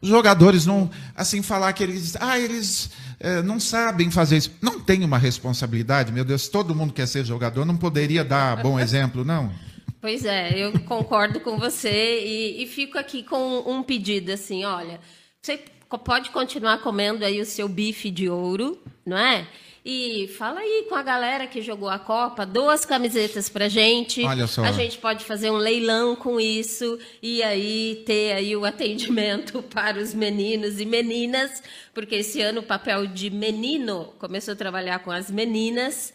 Os 0.01 0.09
jogadores 0.09 0.65
não, 0.65 0.91
assim, 1.15 1.43
falar 1.43 1.73
que 1.75 1.83
eles, 1.83 2.17
ah, 2.19 2.39
eles 2.39 2.91
é, 3.19 3.43
não 3.43 3.61
sabem 3.61 4.11
fazer 4.11 4.39
isso. 4.39 4.51
Não 4.63 4.81
tem 4.81 5.05
uma 5.05 5.19
responsabilidade, 5.19 6.11
meu 6.11 6.25
Deus, 6.25 6.49
todo 6.49 6.75
mundo 6.75 6.93
quer 6.93 7.07
ser 7.07 7.25
jogador, 7.25 7.67
não 7.67 7.77
poderia 7.77 8.25
dar 8.25 8.63
bom 8.63 8.79
exemplo, 8.81 9.25
não? 9.25 9.53
Pois 10.01 10.25
é, 10.25 10.59
eu 10.59 10.73
concordo 10.81 11.41
com 11.41 11.59
você 11.59 12.25
e, 12.25 12.63
e 12.63 12.67
fico 12.67 12.99
aqui 12.99 13.23
com 13.23 13.59
um 13.67 13.83
pedido, 13.83 14.33
assim, 14.33 14.65
olha, 14.65 14.99
você 15.43 15.63
pode 16.03 16.31
continuar 16.31 16.79
comendo 16.79 17.23
aí 17.23 17.39
o 17.39 17.45
seu 17.45 17.69
bife 17.69 18.11
de 18.11 18.29
ouro, 18.29 18.79
não 19.05 19.19
é? 19.19 19.47
E 19.85 20.29
fala 20.37 20.61
aí 20.61 20.87
com 20.89 20.95
a 20.95 21.03
galera 21.03 21.47
que 21.47 21.63
jogou 21.63 21.89
a 21.89 21.99
Copa, 21.99 22.45
duas 22.45 22.85
camisetas 22.85 23.49
pra 23.49 23.67
gente. 23.67 24.23
Olha 24.23 24.47
só. 24.47 24.63
A 24.63 24.73
gente 24.73 24.99
pode 24.99 25.25
fazer 25.25 25.51
um 25.51 25.57
leilão 25.57 26.15
com 26.15 26.39
isso 26.39 26.99
e 27.23 27.43
aí 27.43 28.03
ter 28.05 28.33
aí 28.33 28.55
o 28.55 28.67
atendimento 28.67 29.63
para 29.73 29.99
os 29.99 30.13
meninos 30.13 30.81
e 30.81 30.85
meninas, 30.85 31.63
porque 31.95 32.17
esse 32.17 32.43
ano 32.43 32.61
o 32.61 32.65
papel 32.65 33.07
de 33.07 33.31
menino 33.31 34.13
começou 34.19 34.53
a 34.53 34.57
trabalhar 34.57 34.99
com 34.99 35.11
as 35.11 35.31
meninas. 35.31 36.13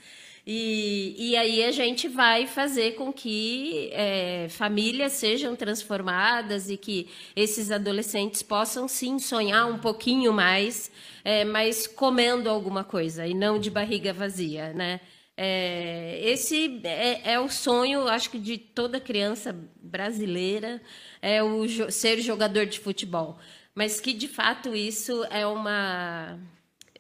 E, 0.47 1.15
e 1.17 1.35
aí 1.35 1.63
a 1.63 1.71
gente 1.71 2.07
vai 2.07 2.45
fazer 2.45 2.93
com 2.93 3.11
que 3.11 3.89
é, 3.93 4.45
famílias 4.47 5.13
sejam 5.13 5.55
transformadas 5.55 6.69
e 6.69 6.77
que 6.77 7.07
esses 7.35 7.71
adolescentes 7.71 8.43
possam 8.43 8.87
sim 8.87 9.17
sonhar 9.17 9.65
um 9.65 9.79
pouquinho 9.79 10.31
mais, 10.31 10.91
é, 11.25 11.43
mas 11.43 11.87
comendo 11.87 12.47
alguma 12.49 12.83
coisa 12.83 13.25
e 13.25 13.33
não 13.33 13.59
de 13.59 13.71
barriga 13.71 14.13
vazia, 14.13 14.71
né? 14.73 15.01
É, 15.35 16.19
esse 16.23 16.79
é, 16.83 17.33
é, 17.33 17.39
o 17.39 17.49
sonho, 17.49 18.07
acho 18.07 18.29
que 18.29 18.37
de 18.37 18.59
toda 18.59 19.01
criança 19.01 19.53
brasileira, 19.81 20.79
é 21.21 21.43
o 21.43 21.67
jo 21.67 21.91
ser 21.91 22.21
jogador 22.21 22.67
de 22.67 22.79
futebol. 22.79 23.39
Mas 23.73 23.99
que 23.99 24.13
de 24.13 24.27
fato 24.27 24.75
isso 24.75 25.25
é 25.31 25.45
uma 25.47 26.39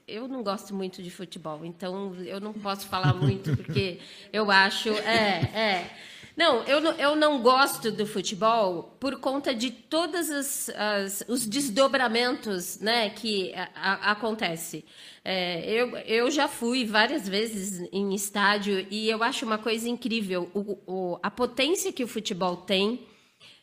eu 0.07 0.27
não 0.27 0.43
gosto 0.43 0.73
muito 0.73 1.01
de 1.01 1.09
futebol, 1.09 1.65
então 1.65 2.15
eu 2.25 2.39
não 2.39 2.53
posso 2.53 2.87
falar 2.87 3.13
muito, 3.13 3.55
porque 3.55 3.99
eu 4.33 4.49
acho. 4.51 4.89
É, 4.89 5.41
é. 5.53 5.91
Não, 6.35 6.63
eu 6.63 6.81
não, 6.81 6.91
eu 6.93 7.15
não 7.15 7.41
gosto 7.41 7.89
do 7.91 8.05
futebol 8.05 8.95
por 8.99 9.19
conta 9.19 9.55
de 9.55 9.71
todos 9.71 10.29
as, 10.29 10.69
as, 10.69 11.23
os 11.29 11.45
desdobramentos 11.45 12.77
né, 12.79 13.09
que 13.09 13.53
a, 13.53 13.69
a, 13.73 14.11
acontece. 14.11 14.83
É, 15.23 15.63
eu, 15.71 15.95
eu 15.99 16.29
já 16.29 16.49
fui 16.49 16.83
várias 16.83 17.27
vezes 17.27 17.87
em 17.91 18.13
estádio 18.13 18.85
e 18.91 19.09
eu 19.09 19.23
acho 19.23 19.45
uma 19.45 19.57
coisa 19.57 19.87
incrível 19.87 20.51
o, 20.53 20.77
o, 20.85 21.19
a 21.23 21.31
potência 21.31 21.93
que 21.93 22.03
o 22.03 22.07
futebol 22.07 22.57
tem 22.57 23.07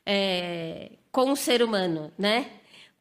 é, 0.06 0.92
com 1.10 1.30
o 1.30 1.36
ser 1.36 1.62
humano, 1.62 2.10
né? 2.18 2.50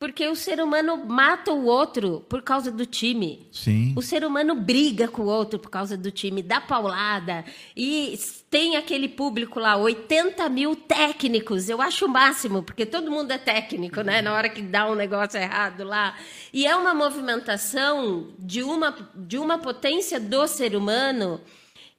Porque 0.01 0.27
o 0.27 0.35
ser 0.35 0.59
humano 0.59 1.05
mata 1.05 1.53
o 1.53 1.65
outro 1.65 2.25
por 2.27 2.41
causa 2.41 2.71
do 2.71 2.87
time. 2.87 3.47
Sim. 3.51 3.93
O 3.95 4.01
ser 4.01 4.25
humano 4.25 4.55
briga 4.55 5.07
com 5.07 5.21
o 5.21 5.27
outro 5.27 5.59
por 5.59 5.69
causa 5.69 5.95
do 5.95 6.09
time, 6.09 6.41
dá 6.41 6.59
paulada. 6.59 7.45
E 7.77 8.19
tem 8.49 8.77
aquele 8.77 9.07
público 9.07 9.59
lá, 9.59 9.77
80 9.77 10.49
mil 10.49 10.75
técnicos. 10.75 11.69
Eu 11.69 11.79
acho 11.79 12.07
o 12.07 12.09
máximo, 12.09 12.63
porque 12.63 12.83
todo 12.83 13.11
mundo 13.11 13.29
é 13.29 13.37
técnico, 13.37 14.01
né? 14.01 14.23
Na 14.23 14.33
hora 14.33 14.49
que 14.49 14.63
dá 14.63 14.89
um 14.89 14.95
negócio 14.95 15.39
errado 15.39 15.83
lá. 15.83 16.17
E 16.51 16.65
é 16.65 16.75
uma 16.75 16.95
movimentação 16.95 18.33
de 18.39 18.63
uma, 18.63 18.97
de 19.13 19.37
uma 19.37 19.59
potência 19.59 20.19
do 20.19 20.47
ser 20.47 20.75
humano 20.75 21.39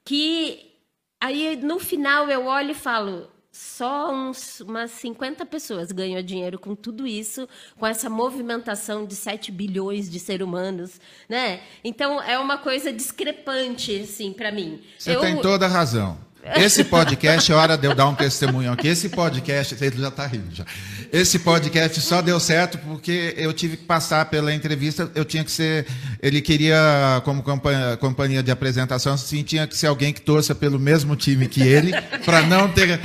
que 0.04 0.72
aí 1.20 1.54
no 1.54 1.78
final 1.78 2.28
eu 2.28 2.46
olho 2.46 2.72
e 2.72 2.74
falo 2.74 3.30
só 3.52 4.10
uns, 4.10 4.60
umas 4.60 4.90
50 4.92 5.44
pessoas 5.44 5.92
ganham 5.92 6.22
dinheiro 6.22 6.58
com 6.58 6.74
tudo 6.74 7.06
isso, 7.06 7.46
com 7.78 7.86
essa 7.86 8.08
movimentação 8.08 9.04
de 9.04 9.14
7 9.14 9.52
bilhões 9.52 10.10
de 10.10 10.18
seres 10.18 10.46
humanos, 10.46 10.98
né? 11.28 11.60
Então 11.84 12.20
é 12.22 12.38
uma 12.38 12.56
coisa 12.56 12.90
discrepante, 12.90 14.00
assim, 14.00 14.32
para 14.32 14.50
mim. 14.50 14.80
Você 14.98 15.14
eu... 15.14 15.20
tem 15.20 15.38
toda 15.42 15.66
a 15.66 15.68
razão. 15.68 16.18
Esse 16.44 16.82
podcast, 16.82 17.52
é 17.52 17.54
hora 17.54 17.78
de 17.78 17.86
eu 17.86 17.94
dar 17.94 18.08
um 18.08 18.14
testemunho 18.16 18.72
aqui. 18.72 18.88
Esse 18.88 19.08
podcast, 19.08 19.76
ele 19.80 19.96
já 19.96 20.08
está 20.08 20.26
rindo 20.26 20.52
já. 20.52 20.64
Esse 21.12 21.38
podcast 21.38 22.00
só 22.00 22.20
deu 22.20 22.40
certo 22.40 22.78
porque 22.78 23.32
eu 23.36 23.52
tive 23.52 23.76
que 23.76 23.84
passar 23.84 24.24
pela 24.26 24.52
entrevista. 24.52 25.08
Eu 25.14 25.24
tinha 25.24 25.44
que 25.44 25.52
ser, 25.52 25.86
ele 26.20 26.40
queria 26.40 27.22
como 27.24 27.44
companhia 28.00 28.42
de 28.42 28.50
apresentação, 28.50 29.14
assim, 29.14 29.44
tinha 29.44 29.68
que 29.68 29.76
ser 29.76 29.86
alguém 29.86 30.12
que 30.12 30.20
torça 30.20 30.52
pelo 30.52 30.80
mesmo 30.80 31.14
time 31.14 31.46
que 31.46 31.62
ele, 31.62 31.92
para 32.24 32.42
não 32.42 32.68
ter. 32.68 33.00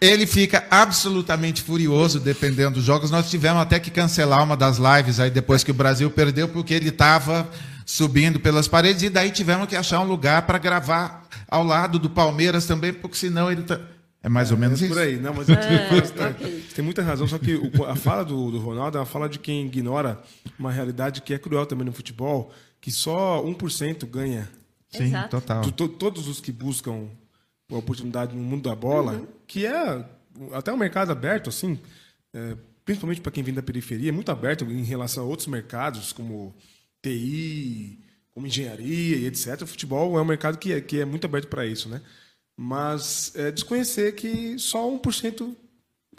Ele 0.00 0.26
fica 0.26 0.64
absolutamente 0.70 1.60
furioso 1.60 2.18
dependendo 2.18 2.76
dos 2.76 2.84
jogos. 2.84 3.10
Nós 3.10 3.28
tivemos 3.28 3.60
até 3.60 3.78
que 3.78 3.90
cancelar 3.90 4.42
uma 4.42 4.56
das 4.56 4.78
lives 4.78 5.20
aí 5.20 5.30
depois 5.30 5.62
que 5.62 5.70
o 5.70 5.74
Brasil 5.74 6.10
perdeu 6.10 6.48
porque 6.48 6.72
ele 6.72 6.88
estava 6.88 7.46
subindo 7.86 8.40
pelas 8.40 8.66
paredes 8.66 9.04
e 9.04 9.08
daí 9.08 9.30
tivemos 9.30 9.68
que 9.68 9.76
achar 9.76 10.00
um 10.00 10.04
lugar 10.04 10.42
para 10.42 10.58
gravar 10.58 11.28
ao 11.46 11.62
lado 11.62 12.00
do 12.00 12.10
Palmeiras 12.10 12.66
também, 12.66 12.92
porque 12.92 13.16
senão 13.16 13.50
ele 13.50 13.62
tá... 13.62 13.80
É 14.20 14.28
mais 14.28 14.50
ou 14.50 14.58
menos 14.58 14.82
é, 14.82 14.86
isso. 14.86 14.94
Por 14.94 15.00
aí, 15.00 15.16
não, 15.18 15.32
mas 15.32 15.48
é, 15.48 15.52
okay. 16.30 16.64
tem 16.74 16.84
muita 16.84 17.00
razão, 17.00 17.28
só 17.28 17.38
que 17.38 17.54
o, 17.54 17.84
a 17.84 17.94
fala 17.94 18.24
do, 18.24 18.50
do 18.50 18.58
Ronaldo 18.58 18.98
é 18.98 19.00
uma 19.00 19.06
fala 19.06 19.28
de 19.28 19.38
quem 19.38 19.64
ignora 19.64 20.20
uma 20.58 20.72
realidade 20.72 21.22
que 21.22 21.32
é 21.32 21.38
cruel 21.38 21.64
também 21.64 21.86
no 21.86 21.92
futebol, 21.92 22.52
que 22.80 22.90
só 22.90 23.40
1% 23.44 24.04
ganha. 24.06 24.50
Sim, 24.88 25.04
Exato. 25.04 25.30
total. 25.30 25.70
To, 25.70 25.88
todos 25.88 26.26
os 26.26 26.40
que 26.40 26.50
buscam 26.50 27.08
a 27.70 27.76
oportunidade 27.76 28.34
no 28.34 28.42
mundo 28.42 28.68
da 28.68 28.74
bola, 28.74 29.12
uhum. 29.12 29.26
que 29.46 29.64
é 29.64 30.04
até 30.52 30.72
um 30.72 30.76
mercado 30.76 31.12
aberto, 31.12 31.48
assim, 31.48 31.78
é, 32.34 32.56
principalmente 32.84 33.20
para 33.20 33.30
quem 33.30 33.44
vem 33.44 33.54
da 33.54 33.62
periferia, 33.62 34.08
é 34.08 34.12
muito 34.12 34.32
aberto 34.32 34.64
em 34.64 34.82
relação 34.82 35.22
a 35.22 35.26
outros 35.26 35.46
mercados, 35.46 36.12
como 36.12 36.52
TI, 37.02 37.98
como 38.32 38.46
engenharia 38.46 39.16
e 39.16 39.26
etc. 39.26 39.62
O 39.62 39.66
futebol 39.66 40.18
é 40.18 40.22
um 40.22 40.24
mercado 40.24 40.58
que 40.58 40.72
é, 40.72 40.80
que 40.80 41.00
é 41.00 41.04
muito 41.04 41.24
aberto 41.24 41.48
para 41.48 41.66
isso, 41.66 41.88
né? 41.88 42.00
Mas 42.56 43.32
é 43.34 43.50
desconhecer 43.50 44.14
que 44.14 44.58
só 44.58 44.90
1% 44.90 45.54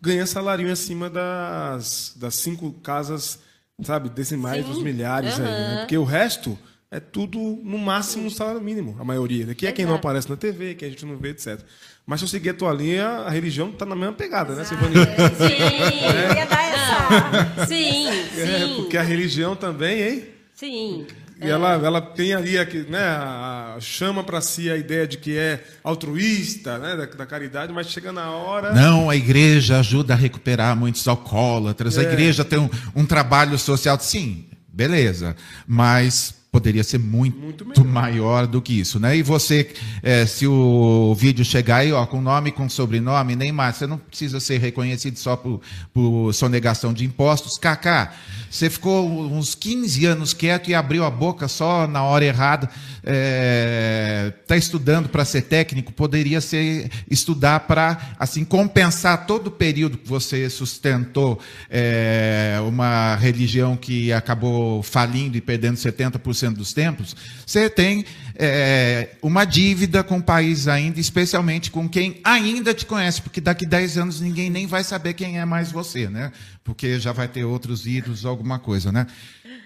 ganha 0.02 0.26
salário 0.26 0.72
acima 0.72 1.10
das, 1.10 2.14
das 2.16 2.36
cinco 2.36 2.72
casas, 2.74 3.40
sabe, 3.84 4.10
decimais 4.10 4.66
Sim. 4.66 4.72
dos 4.72 4.84
milhares 4.84 5.38
uhum. 5.38 5.46
aí, 5.46 5.52
né? 5.52 5.78
Porque 5.80 5.98
o 5.98 6.04
resto 6.04 6.58
é 6.90 7.00
tudo 7.00 7.38
no 7.64 7.78
máximo 7.78 8.26
um 8.26 8.30
salário 8.30 8.62
mínimo, 8.62 8.96
a 9.00 9.04
maioria. 9.04 9.46
Né? 9.46 9.54
Que 9.54 9.68
é 9.68 9.72
quem 9.72 9.86
não 9.86 9.96
aparece 9.96 10.30
na 10.30 10.38
TV, 10.38 10.76
que 10.76 10.86
a 10.86 10.90
gente 10.90 11.06
não 11.06 11.18
vê, 11.18 11.30
etc. 11.30 11.60
Mas 12.06 12.20
se 12.20 12.26
eu 12.26 12.30
seguir 12.30 12.52
a 12.52 12.54
tua 12.54 12.72
linha, 12.72 13.06
a 13.06 13.30
religião 13.30 13.70
está 13.70 13.86
na 13.86 13.96
mesma 13.96 14.14
pegada, 14.14 14.56
né, 14.56 14.62
Exato. 14.62 14.82
né, 14.86 14.92
Silvani? 14.92 15.36
Sim, 15.36 15.62
é. 15.62 16.38
ia 16.38 16.46
dar 16.46 16.64
essa. 16.64 17.66
Sim, 17.68 18.08
é, 18.08 18.68
sim. 18.68 18.76
Porque 18.76 18.98
a 18.98 19.02
religião 19.02 19.56
também, 19.56 20.02
hein? 20.02 20.37
Sim. 20.58 21.06
E 21.40 21.46
é. 21.46 21.50
ela, 21.52 21.74
ela 21.74 22.02
tem 22.02 22.34
ali 22.34 22.54
né, 22.90 23.00
a, 23.00 23.78
chama 23.80 24.24
para 24.24 24.42
si 24.42 24.72
a 24.72 24.76
ideia 24.76 25.08
de 25.08 25.16
que 25.18 25.38
é 25.38 25.64
altruísta, 25.84 26.80
né, 26.80 26.96
da, 26.96 27.06
da, 27.06 27.26
caridade, 27.28 27.72
mas 27.72 27.88
chega 27.90 28.12
na 28.12 28.32
hora. 28.32 28.74
Não, 28.74 29.08
a 29.08 29.16
igreja 29.16 29.80
ajuda 29.80 30.16
a 30.16 30.18
recuperar 30.18 30.76
muitos 30.76 31.08
alcoólatras, 31.08 31.96
é. 31.96 32.02
a 32.02 32.04
igreja 32.12 32.44
tem 32.44 32.58
um, 32.58 32.70
um 32.96 33.06
trabalho 33.06 33.56
social. 33.60 34.00
Sim, 34.00 34.48
beleza. 34.68 35.36
Mas 35.68 36.34
poderia 36.52 36.84
ser 36.84 36.98
muito, 36.98 37.66
muito 37.66 37.86
maior 37.86 38.48
do 38.48 38.62
que 38.62 38.80
isso, 38.80 39.00
né? 39.00 39.16
E 39.16 39.22
você, 39.22 39.70
é, 40.02 40.26
se 40.26 40.48
o 40.48 41.14
vídeo 41.16 41.44
chegar 41.44 41.78
aí, 41.78 41.92
ó, 41.92 42.06
com 42.06 42.22
nome, 42.22 42.52
com 42.52 42.68
sobrenome, 42.70 43.36
nem 43.36 43.52
mais, 43.52 43.76
você 43.76 43.86
não 43.86 43.98
precisa 43.98 44.40
ser 44.40 44.58
reconhecido 44.60 45.18
só 45.18 45.36
por, 45.36 45.62
por 45.94 46.34
sonegação 46.34 46.94
de 46.94 47.06
impostos. 47.06 47.58
Kaká, 47.58 48.14
você 48.50 48.70
ficou 48.70 49.08
uns 49.32 49.56
15 49.56 50.06
anos 50.06 50.34
quieto 50.34 50.70
e 50.70 50.76
abriu 50.76 51.04
a 51.04 51.12
boca 51.12 51.48
só 51.48 51.86
na 51.88 52.04
hora 52.04 52.26
errada. 52.26 52.70
Está 52.98 53.12
é, 53.14 54.34
tá 54.48 54.58
estudando 54.58 55.10
para 55.10 55.24
ser 55.24 55.44
técnico, 55.44 55.94
poderia 55.94 56.42
ser 56.42 56.90
estudar 57.10 57.62
para 57.62 58.16
assim 58.20 58.44
compensar 58.44 59.26
todo 59.26 59.48
o 59.48 59.52
período 59.52 59.98
que 59.98 60.08
você 60.08 60.50
sustentou 60.50 61.40
é, 61.70 62.58
uma 62.68 63.16
religião 63.16 63.78
que 63.78 64.12
acabou 64.12 64.82
falindo 64.84 65.38
e 65.38 65.42
perdendo 65.42 65.76
70% 65.76 66.37
dos 66.58 66.74
templos. 66.74 67.16
Você 67.46 67.70
tem 67.70 68.06
é, 68.36 69.10
uma 69.22 69.46
dívida 69.46 70.04
com 70.04 70.18
o 70.18 70.24
país 70.24 70.68
ainda, 70.68 71.00
especialmente 71.00 71.72
com 71.72 71.90
quem 71.90 72.20
ainda 72.24 72.74
te 72.74 72.86
conhece, 72.86 73.22
porque 73.22 73.42
daqui 73.42 73.66
10 73.66 73.98
anos 73.98 74.22
ninguém 74.22 74.50
nem 74.50 74.68
vai 74.68 74.84
saber 74.84 75.14
quem 75.14 75.40
é 75.40 75.46
mais 75.46 75.72
você, 75.72 76.08
né? 76.08 76.32
Porque 76.64 77.00
já 77.00 77.12
vai 77.12 77.28
ter 77.28 77.44
outros 77.44 77.86
ídolos, 77.86 78.26
alguma 78.26 78.60
coisa, 78.60 78.92
né? 78.92 79.08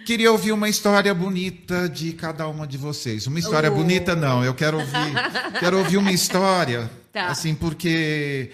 Queria 0.05 0.31
ouvir 0.31 0.51
uma 0.51 0.67
história 0.67 1.13
bonita 1.13 1.87
de 1.87 2.13
cada 2.13 2.47
uma 2.47 2.65
de 2.65 2.77
vocês. 2.77 3.27
Uma 3.27 3.39
história 3.39 3.71
oh. 3.71 3.75
bonita, 3.75 4.15
não. 4.15 4.43
Eu 4.43 4.53
quero 4.53 4.79
ouvir, 4.79 5.59
quero 5.59 5.77
ouvir 5.77 5.97
uma 5.97 6.11
história, 6.11 6.89
tá. 7.13 7.27
assim, 7.27 7.53
porque 7.53 8.51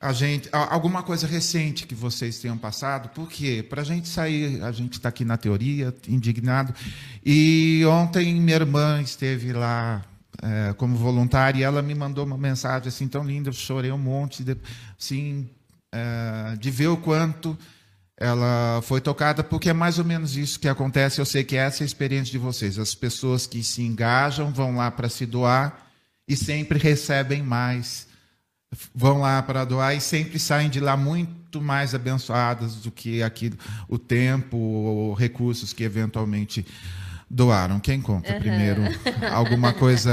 a 0.00 0.12
gente 0.12 0.48
alguma 0.52 1.02
coisa 1.02 1.26
recente 1.26 1.86
que 1.86 1.94
vocês 1.94 2.38
tenham 2.38 2.58
passado. 2.58 3.08
Por 3.10 3.28
quê? 3.28 3.64
Para 3.68 3.82
a 3.82 3.84
gente 3.84 4.08
sair, 4.08 4.62
a 4.62 4.70
gente 4.70 4.94
está 4.94 5.08
aqui 5.08 5.24
na 5.24 5.36
teoria, 5.36 5.94
indignado. 6.06 6.74
E 7.24 7.82
ontem 7.86 8.34
minha 8.34 8.56
irmã 8.56 9.00
esteve 9.00 9.52
lá 9.52 10.04
é, 10.42 10.74
como 10.74 10.96
voluntária 10.96 11.60
e 11.60 11.62
ela 11.62 11.80
me 11.80 11.94
mandou 11.94 12.24
uma 12.24 12.36
mensagem 12.36 12.88
assim 12.88 13.08
tão 13.08 13.24
linda. 13.24 13.48
Eu 13.48 13.54
chorei 13.54 13.90
um 13.90 13.98
monte, 13.98 14.44
de, 14.44 14.56
assim, 14.98 15.48
é, 15.92 16.56
de 16.56 16.70
ver 16.70 16.88
o 16.88 16.96
quanto 16.96 17.56
ela 18.18 18.80
foi 18.82 19.00
tocada 19.00 19.44
porque 19.44 19.68
é 19.68 19.74
mais 19.74 19.98
ou 19.98 20.04
menos 20.04 20.36
isso 20.36 20.60
que 20.60 20.68
acontece. 20.68 21.20
Eu 21.20 21.26
sei 21.26 21.42
que 21.42 21.56
essa 21.56 21.82
é 21.82 21.84
a 21.84 21.86
experiência 21.86 22.32
de 22.32 22.38
vocês. 22.38 22.78
As 22.78 22.94
pessoas 22.94 23.46
que 23.46 23.62
se 23.62 23.82
engajam 23.82 24.52
vão 24.52 24.76
lá 24.76 24.90
para 24.90 25.08
se 25.08 25.24
doar 25.24 25.86
e 26.28 26.36
sempre 26.36 26.78
recebem 26.78 27.42
mais. 27.42 28.05
Vão 28.94 29.20
lá 29.20 29.42
para 29.42 29.64
doar 29.64 29.94
e 29.94 30.00
sempre 30.00 30.38
saem 30.38 30.68
de 30.68 30.80
lá 30.80 30.96
muito 30.96 31.60
mais 31.60 31.94
abençoadas 31.94 32.76
do 32.76 32.90
que 32.90 33.22
aquilo, 33.22 33.56
o 33.88 33.98
tempo 33.98 34.56
ou 34.56 35.14
recursos 35.14 35.72
que 35.72 35.84
eventualmente 35.84 36.66
doaram. 37.30 37.80
Quem 37.80 38.00
conta 38.00 38.32
uhum. 38.32 38.38
primeiro 38.38 38.82
alguma 39.32 39.72
coisa 39.72 40.12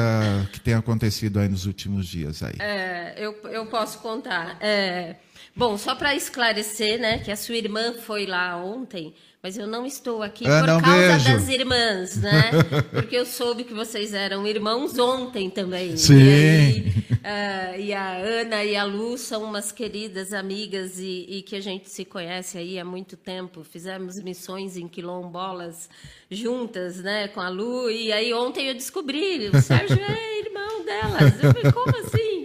que 0.52 0.60
tenha 0.60 0.78
acontecido 0.78 1.40
aí 1.40 1.48
nos 1.48 1.66
últimos 1.66 2.08
dias 2.08 2.44
aí? 2.44 2.56
É, 2.60 3.16
eu, 3.18 3.36
eu 3.50 3.66
posso 3.66 4.00
contar. 4.00 4.58
É... 4.60 5.16
Bom, 5.56 5.78
só 5.78 5.94
para 5.94 6.16
esclarecer, 6.16 7.00
né, 7.00 7.20
que 7.20 7.32
a 7.32 7.36
sua 7.36 7.56
irmã 7.56 7.94
foi 7.94 8.26
lá 8.26 8.58
ontem, 8.58 9.14
mas 9.42 9.56
eu 9.58 9.68
não 9.68 9.86
estou 9.86 10.24
aqui 10.24 10.48
ah, 10.48 10.62
por 10.62 10.82
causa 10.82 11.32
das 11.32 11.50
irmãs, 11.50 12.16
né? 12.16 12.50
Porque 12.92 13.16
eu 13.16 13.26
soube 13.26 13.66
que 13.66 13.74
vocês 13.74 14.14
eram 14.14 14.48
irmãos 14.48 14.98
ontem 14.98 15.50
também. 15.50 15.98
Sim. 15.98 16.16
E, 16.16 16.90
uh, 17.12 17.80
e 17.80 17.94
a 17.94 18.16
Ana 18.16 18.64
e 18.64 18.76
a 18.76 18.86
Lu 18.86 19.18
são 19.18 19.44
umas 19.44 19.70
queridas 19.70 20.32
amigas 20.32 20.98
e, 20.98 21.26
e, 21.28 21.42
que 21.42 21.58
a 21.58 21.62
gente 21.62 21.90
se 21.90 22.06
conhece 22.06 22.58
aí 22.58 22.80
há 22.80 22.86
muito 22.86 23.18
tempo. 23.18 23.66
Fizemos 23.66 24.18
missões 24.24 24.78
em 24.78 24.88
quilombolas 24.88 25.90
juntas, 26.32 27.04
né, 27.04 27.28
com 27.28 27.42
a 27.42 27.50
Lu. 27.50 27.92
E 27.92 28.14
aí 28.14 28.34
ontem 28.34 28.70
eu 28.70 28.74
descobri, 28.74 29.50
o 29.50 29.62
Sérgio 29.62 30.00
é 30.00 30.40
irmão 30.40 30.86
delas. 30.86 31.44
Eu 31.44 31.54
falei, 31.54 31.72
como 31.72 31.98
assim? 31.98 32.43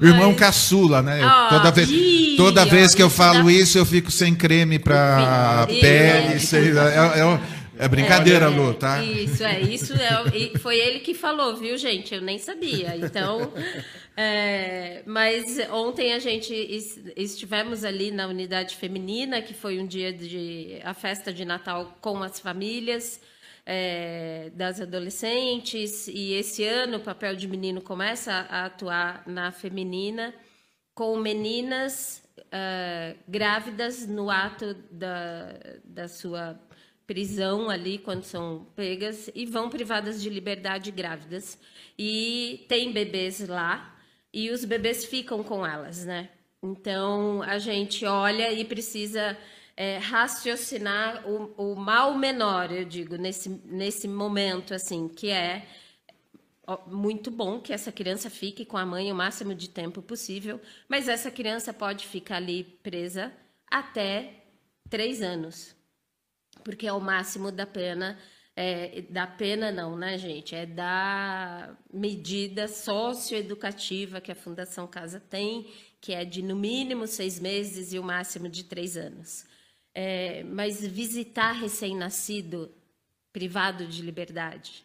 O 0.00 0.06
irmão 0.06 0.30
Mas... 0.30 0.38
caçula, 0.38 1.02
né? 1.02 1.20
Oh, 1.24 1.48
toda 1.48 1.70
vez, 1.70 1.90
ih, 1.90 2.34
toda 2.36 2.64
vez 2.64 2.94
que 2.94 3.02
eu 3.02 3.10
falo 3.10 3.50
isso, 3.50 3.78
eu 3.78 3.86
fico 3.86 4.10
sem 4.10 4.34
creme 4.34 4.78
para 4.78 5.66
pele. 5.66 6.40
Sei, 6.40 6.70
é, 6.70 7.20
é, 7.20 7.84
é, 7.84 7.88
brincadeira, 7.88 8.46
é, 8.46 8.48
Lu, 8.48 8.74
tá? 8.74 9.02
Isso, 9.02 9.42
é. 9.44 9.60
Isso 9.60 9.92
é, 9.94 10.58
foi 10.58 10.78
ele 10.78 11.00
que 11.00 11.14
falou, 11.14 11.56
viu, 11.56 11.76
gente? 11.76 12.14
Eu 12.14 12.20
nem 12.20 12.38
sabia. 12.38 12.96
Então. 12.96 13.52
É, 14.16 15.02
mas 15.06 15.58
ontem 15.72 16.12
a 16.12 16.20
gente 16.20 16.54
estivemos 17.16 17.82
ali 17.82 18.12
na 18.12 18.28
unidade 18.28 18.76
feminina, 18.76 19.42
que 19.42 19.52
foi 19.52 19.80
um 19.80 19.86
dia 19.86 20.12
de 20.12 20.78
a 20.84 20.94
festa 20.94 21.32
de 21.32 21.44
Natal 21.44 21.98
com 22.00 22.22
as 22.22 22.38
famílias 22.38 23.18
é, 23.66 24.50
das 24.54 24.80
adolescentes, 24.80 26.06
e 26.08 26.32
esse 26.34 26.64
ano 26.64 26.98
o 26.98 27.00
papel 27.00 27.34
de 27.34 27.48
menino 27.48 27.80
começa 27.80 28.32
a 28.32 28.66
atuar 28.66 29.22
na 29.26 29.50
feminina 29.50 30.34
com 30.94 31.16
meninas 31.16 32.22
uh, 32.38 33.18
grávidas 33.26 34.06
no 34.06 34.30
ato 34.30 34.74
da, 34.90 35.54
da 35.84 36.08
sua 36.08 36.60
prisão 37.06 37.68
ali, 37.68 37.98
quando 37.98 38.22
são 38.22 38.66
pegas, 38.76 39.30
e 39.34 39.44
vão 39.44 39.68
privadas 39.68 40.22
de 40.22 40.30
liberdade 40.30 40.90
grávidas. 40.90 41.58
E 41.98 42.64
tem 42.68 42.92
bebês 42.92 43.46
lá, 43.46 43.98
e 44.32 44.50
os 44.50 44.64
bebês 44.64 45.04
ficam 45.04 45.42
com 45.42 45.66
elas, 45.66 46.04
né? 46.04 46.30
Então 46.62 47.42
a 47.42 47.58
gente 47.58 48.06
olha 48.06 48.52
e 48.52 48.64
precisa 48.64 49.36
é, 49.76 49.98
raciocinar 49.98 51.28
o, 51.28 51.72
o, 51.72 51.76
mal 51.76 52.16
menor, 52.16 52.70
eu 52.70 52.84
digo, 52.84 53.16
nesse, 53.16 53.48
nesse 53.48 54.06
momento, 54.06 54.72
assim, 54.72 55.08
que 55.08 55.30
é 55.30 55.66
muito 56.86 57.30
bom 57.30 57.60
que 57.60 57.72
essa 57.72 57.92
criança 57.92 58.30
fique 58.30 58.64
com 58.64 58.76
a 58.76 58.86
mãe 58.86 59.12
o 59.12 59.14
máximo 59.14 59.54
de 59.54 59.68
tempo 59.68 60.00
possível, 60.00 60.60
mas 60.88 61.08
essa 61.08 61.30
criança 61.30 61.74
pode 61.74 62.06
ficar 62.06 62.36
ali 62.36 62.64
presa 62.82 63.32
até 63.70 64.44
três 64.88 65.20
anos, 65.20 65.74
porque 66.62 66.86
é 66.86 66.92
o 66.92 67.00
máximo 67.00 67.50
da 67.50 67.66
pena. 67.66 68.18
É, 68.56 69.02
da 69.10 69.26
pena 69.26 69.72
não, 69.72 69.96
né, 69.96 70.16
gente? 70.16 70.54
É 70.54 70.64
da 70.64 71.76
medida 71.92 72.68
socioeducativa 72.68 74.20
que 74.20 74.30
a 74.30 74.36
Fundação 74.36 74.86
Casa 74.86 75.18
tem, 75.18 75.66
que 76.00 76.12
é 76.12 76.24
de 76.24 76.40
no 76.40 76.54
mínimo 76.54 77.08
seis 77.08 77.40
meses 77.40 77.92
e 77.92 77.98
o 77.98 78.04
máximo 78.04 78.48
de 78.48 78.62
três 78.62 78.96
anos. 78.96 79.44
É, 79.94 80.42
mas 80.44 80.84
visitar 80.84 81.52
recém-nascido 81.52 82.70
privado 83.32 83.86
de 83.86 84.02
liberdade 84.02 84.84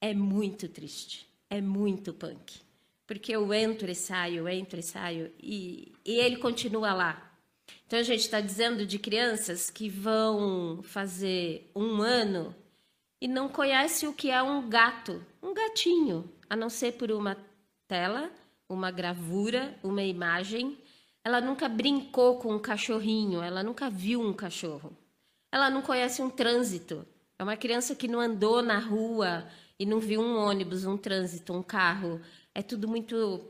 é 0.00 0.14
muito 0.14 0.68
triste, 0.68 1.28
é 1.50 1.60
muito 1.60 2.12
punk. 2.12 2.60
Porque 3.06 3.32
eu 3.32 3.52
entro 3.52 3.90
e 3.90 3.94
saio, 3.94 4.48
entro 4.48 4.80
e 4.80 4.82
saio, 4.82 5.32
e, 5.40 5.92
e 6.04 6.12
ele 6.18 6.36
continua 6.36 6.92
lá. 6.94 7.32
Então 7.86 7.98
a 7.98 8.02
gente 8.02 8.20
está 8.20 8.40
dizendo 8.40 8.86
de 8.86 8.98
crianças 8.98 9.70
que 9.70 9.88
vão 9.88 10.82
fazer 10.82 11.70
um 11.74 12.00
ano 12.00 12.54
e 13.20 13.28
não 13.28 13.48
conhece 13.48 14.06
o 14.06 14.12
que 14.12 14.30
é 14.30 14.42
um 14.42 14.68
gato, 14.68 15.24
um 15.42 15.54
gatinho, 15.54 16.28
a 16.48 16.56
não 16.56 16.68
ser 16.68 16.92
por 16.92 17.12
uma 17.12 17.36
tela, 17.86 18.30
uma 18.68 18.90
gravura, 18.90 19.78
uma 19.82 20.02
imagem 20.02 20.78
ela 21.24 21.40
nunca 21.40 21.68
brincou 21.68 22.38
com 22.38 22.54
um 22.54 22.58
cachorrinho, 22.58 23.42
ela 23.42 23.62
nunca 23.62 23.88
viu 23.88 24.20
um 24.20 24.32
cachorro. 24.32 24.96
Ela 25.52 25.70
não 25.70 25.82
conhece 25.82 26.20
um 26.20 26.30
trânsito. 26.30 27.06
É 27.38 27.42
uma 27.42 27.56
criança 27.56 27.94
que 27.94 28.08
não 28.08 28.20
andou 28.20 28.62
na 28.62 28.78
rua 28.78 29.46
e 29.78 29.86
não 29.86 30.00
viu 30.00 30.20
um 30.20 30.36
ônibus, 30.36 30.84
um 30.84 30.96
trânsito, 30.96 31.52
um 31.52 31.62
carro. 31.62 32.20
É 32.54 32.62
tudo 32.62 32.88
muito 32.88 33.40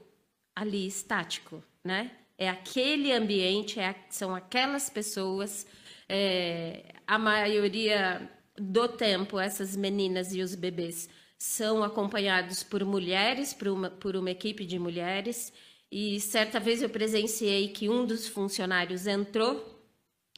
ali 0.55 0.87
estático, 0.87 1.62
né? 1.85 2.11
É 2.37 2.49
aquele 2.49 3.12
ambiente, 3.12 3.79
é, 3.81 3.95
são 4.11 4.35
aquelas 4.35 4.91
pessoas. 4.91 5.66
É, 6.09 6.95
a 7.07 7.18
maioria 7.18 8.31
do 8.57 8.89
tempo, 8.89 9.39
essas 9.39 9.77
meninas 9.77 10.35
e 10.35 10.43
os 10.43 10.55
bebês 10.55 11.09
são 11.39 11.83
acompanhados 11.83 12.62
por 12.62 12.85
mulheres, 12.85 13.55
por 13.55 13.68
uma, 13.68 13.91
por 13.91 14.14
uma 14.14 14.31
equipe 14.31 14.64
de 14.66 14.79
mulheres 14.79 15.53
e 15.93 16.18
certa 16.18 16.59
vez 16.59 16.80
eu 16.80 16.88
presenciei 16.88 17.68
que 17.68 17.86
um 17.86 18.07
dos 18.07 18.26
funcionários 18.26 19.07
entrou 19.07 19.62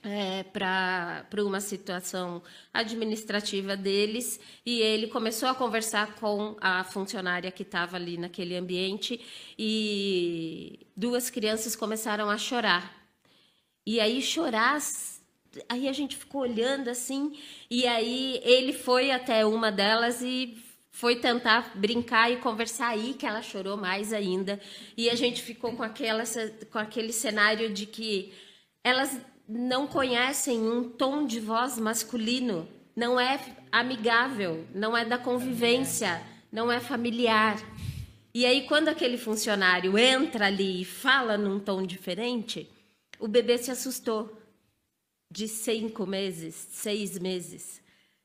é, 0.02 0.42
para 0.42 1.44
uma 1.44 1.60
situação 1.60 2.42
administrativa 2.72 3.76
deles 3.76 4.40
e 4.66 4.80
ele 4.80 5.06
começou 5.06 5.48
a 5.48 5.54
conversar 5.54 6.16
com 6.16 6.56
a 6.60 6.82
funcionária 6.82 7.52
que 7.52 7.62
estava 7.62 7.94
ali 7.94 8.18
naquele 8.18 8.56
ambiente 8.56 9.20
e 9.56 10.88
duas 10.96 11.30
crianças 11.30 11.76
começaram 11.76 12.28
a 12.28 12.36
chorar. 12.36 12.92
E 13.86 14.00
aí 14.00 14.20
chorar, 14.20 14.80
aí 15.68 15.88
a 15.88 15.92
gente 15.92 16.16
ficou 16.16 16.40
olhando 16.40 16.88
assim 16.88 17.38
e 17.70 17.86
aí 17.86 18.40
ele 18.42 18.72
foi 18.72 19.12
até 19.12 19.46
uma 19.46 19.70
delas 19.70 20.20
e 20.20 20.63
foi 20.94 21.16
tentar 21.16 21.72
brincar 21.74 22.30
e 22.30 22.36
conversar 22.36 22.90
aí 22.90 23.14
que 23.14 23.26
ela 23.26 23.42
chorou 23.42 23.76
mais 23.76 24.12
ainda 24.12 24.60
e 24.96 25.10
a 25.10 25.16
gente 25.16 25.42
ficou 25.42 25.74
com 25.74 25.82
aquela 25.82 26.22
com 26.70 26.78
aquele 26.78 27.12
cenário 27.12 27.74
de 27.74 27.84
que 27.84 28.32
elas 28.84 29.20
não 29.48 29.88
conhecem 29.88 30.60
um 30.60 30.88
tom 30.88 31.26
de 31.26 31.40
voz 31.40 31.80
masculino, 31.80 32.68
não 32.94 33.18
é 33.18 33.40
amigável, 33.72 34.64
não 34.72 34.96
é 34.96 35.04
da 35.04 35.18
convivência, 35.18 36.22
não 36.52 36.70
é 36.70 36.78
familiar. 36.78 37.56
E 38.32 38.46
aí 38.46 38.64
quando 38.68 38.86
aquele 38.86 39.18
funcionário 39.18 39.98
entra 39.98 40.46
ali 40.46 40.82
e 40.82 40.84
fala 40.84 41.36
num 41.36 41.58
tom 41.58 41.82
diferente, 41.82 42.70
o 43.18 43.26
bebê 43.26 43.58
se 43.58 43.72
assustou 43.72 44.40
de 45.28 45.48
cinco 45.48 46.06
meses, 46.06 46.54
seis 46.54 47.18
meses, 47.18 47.82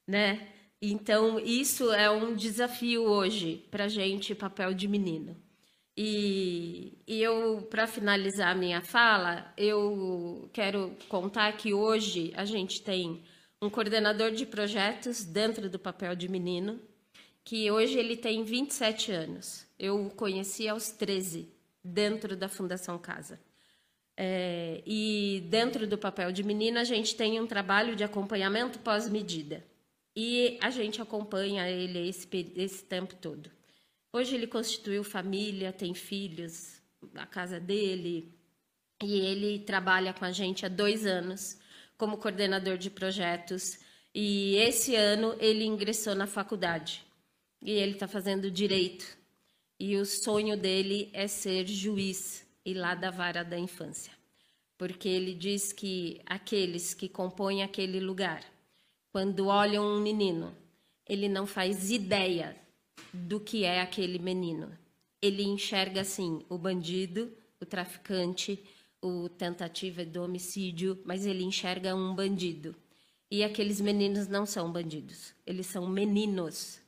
né? 0.07 0.59
Então, 0.82 1.39
isso 1.39 1.91
é 1.91 2.09
um 2.09 2.34
desafio 2.36 3.03
hoje 3.03 3.67
para 3.69 3.89
gente, 3.89 4.34
papel 4.34 4.73
de 4.73 4.88
menino. 4.88 5.36
E, 5.97 6.97
e 7.05 7.21
eu, 7.21 7.67
para 7.69 7.86
finalizar 7.86 8.49
a 8.49 8.55
minha 8.55 8.82
fala, 8.82 9.53
eu 9.57 10.49
quero 10.53 10.95
contar 11.09 11.51
que 11.57 11.73
hoje 11.73 12.32
a 12.38 12.45
gente 12.45 12.82
tem 12.82 13.21
um 13.61 13.69
coordenador 13.69 14.32
de 14.32 14.45
projetos 14.45 15.25
dentro 15.25 15.69
do 15.69 15.77
papel 15.77 16.15
de 16.15 16.30
menino, 16.30 16.80
que 17.43 17.69
hoje 17.69 17.99
ele 17.99 18.15
tem 18.15 18.45
27 18.45 19.11
anos. 19.11 19.67
Eu 19.77 20.05
o 20.05 20.09
conheci 20.09 20.69
aos 20.69 20.91
13, 20.91 21.49
dentro 21.84 22.38
da 22.38 22.47
Fundação 22.47 22.97
Casa. 22.97 23.38
É, 24.15 24.82
e 24.86 25.43
dentro 25.49 25.86
do 25.86 25.97
papel 25.97 26.32
de 26.32 26.43
menino, 26.43 26.80
a 26.80 26.86
gente 26.86 27.15
tem 27.15 27.41
um 27.41 27.47
trabalho 27.47 27.95
de 27.95 28.05
acompanhamento 28.05 28.80
pós-medida. 28.80 29.65
E 30.22 30.57
a 30.59 30.70
gente 30.70 31.01
acompanha 31.01 31.70
ele 31.70 32.09
esse, 32.09 32.28
esse 32.57 32.84
tempo 32.84 33.15
todo. 33.15 33.49
Hoje 34.11 34.36
ele 34.36 34.47
constituiu 34.47 35.01
família, 35.01 35.72
tem 35.72 35.93
filhos, 35.93 36.82
a 37.15 37.26
casa 37.26 37.57
dele, 37.57 38.34
e 39.01 39.17
ele 39.17 39.59
trabalha 39.59 40.13
com 40.13 40.26
a 40.26 40.32
gente 40.34 40.65
há 40.65 40.70
dois 40.70 41.05
anos 41.05 41.57
como 41.97 42.17
coordenador 42.17 42.78
de 42.78 42.89
projetos. 42.89 43.80
E 44.13 44.57
esse 44.57 44.93
ano 44.93 45.38
ele 45.39 45.63
ingressou 45.63 46.13
na 46.15 46.28
faculdade 46.28 47.01
e 47.61 47.72
ele 47.72 47.93
está 47.93 48.05
fazendo 48.05 48.51
direito. 48.51 49.05
E 49.80 49.95
o 49.95 50.05
sonho 50.05 50.57
dele 50.57 51.09
é 51.13 51.28
ser 51.28 51.65
juiz 51.65 52.45
e 52.65 52.74
lá 52.74 52.93
da 52.93 53.09
vara 53.09 53.41
da 53.43 53.57
infância. 53.57 54.11
porque 54.78 55.09
ele 55.09 55.34
diz 55.34 55.74
que 55.74 56.22
aqueles 56.26 56.93
que 56.93 57.09
compõem 57.09 57.63
aquele 57.63 57.99
lugar, 57.99 58.43
quando 59.12 59.47
olham 59.47 59.86
um 59.86 59.99
menino, 59.99 60.55
ele 61.07 61.28
não 61.28 61.47
faz 61.47 61.89
ideia 61.89 62.55
do 63.12 63.39
que 63.39 63.64
é 63.64 63.82
aquele 63.82 64.20
menino. 64.20 64.72
Ele 65.22 65.43
enxerga 65.43 66.01
assim 66.01 66.45
o 66.47 66.57
bandido, 66.57 67.32
o 67.60 67.66
traficante, 67.66 68.64
o 69.01 69.28
tentativa 69.28 70.05
de 70.05 70.20
homicídio, 70.20 71.01
mas 71.03 71.26
ele 71.26 71.43
enxerga 71.43 71.95
um 71.95 72.14
bandido. 72.14 72.76
E 73.32 73.43
aqueles 73.43 73.82
meninos 73.82 74.28
não 74.28 74.45
são 74.45 74.72
bandidos, 74.72 75.34
eles 75.45 75.66
são 75.66 75.88
meninos. 75.88 76.80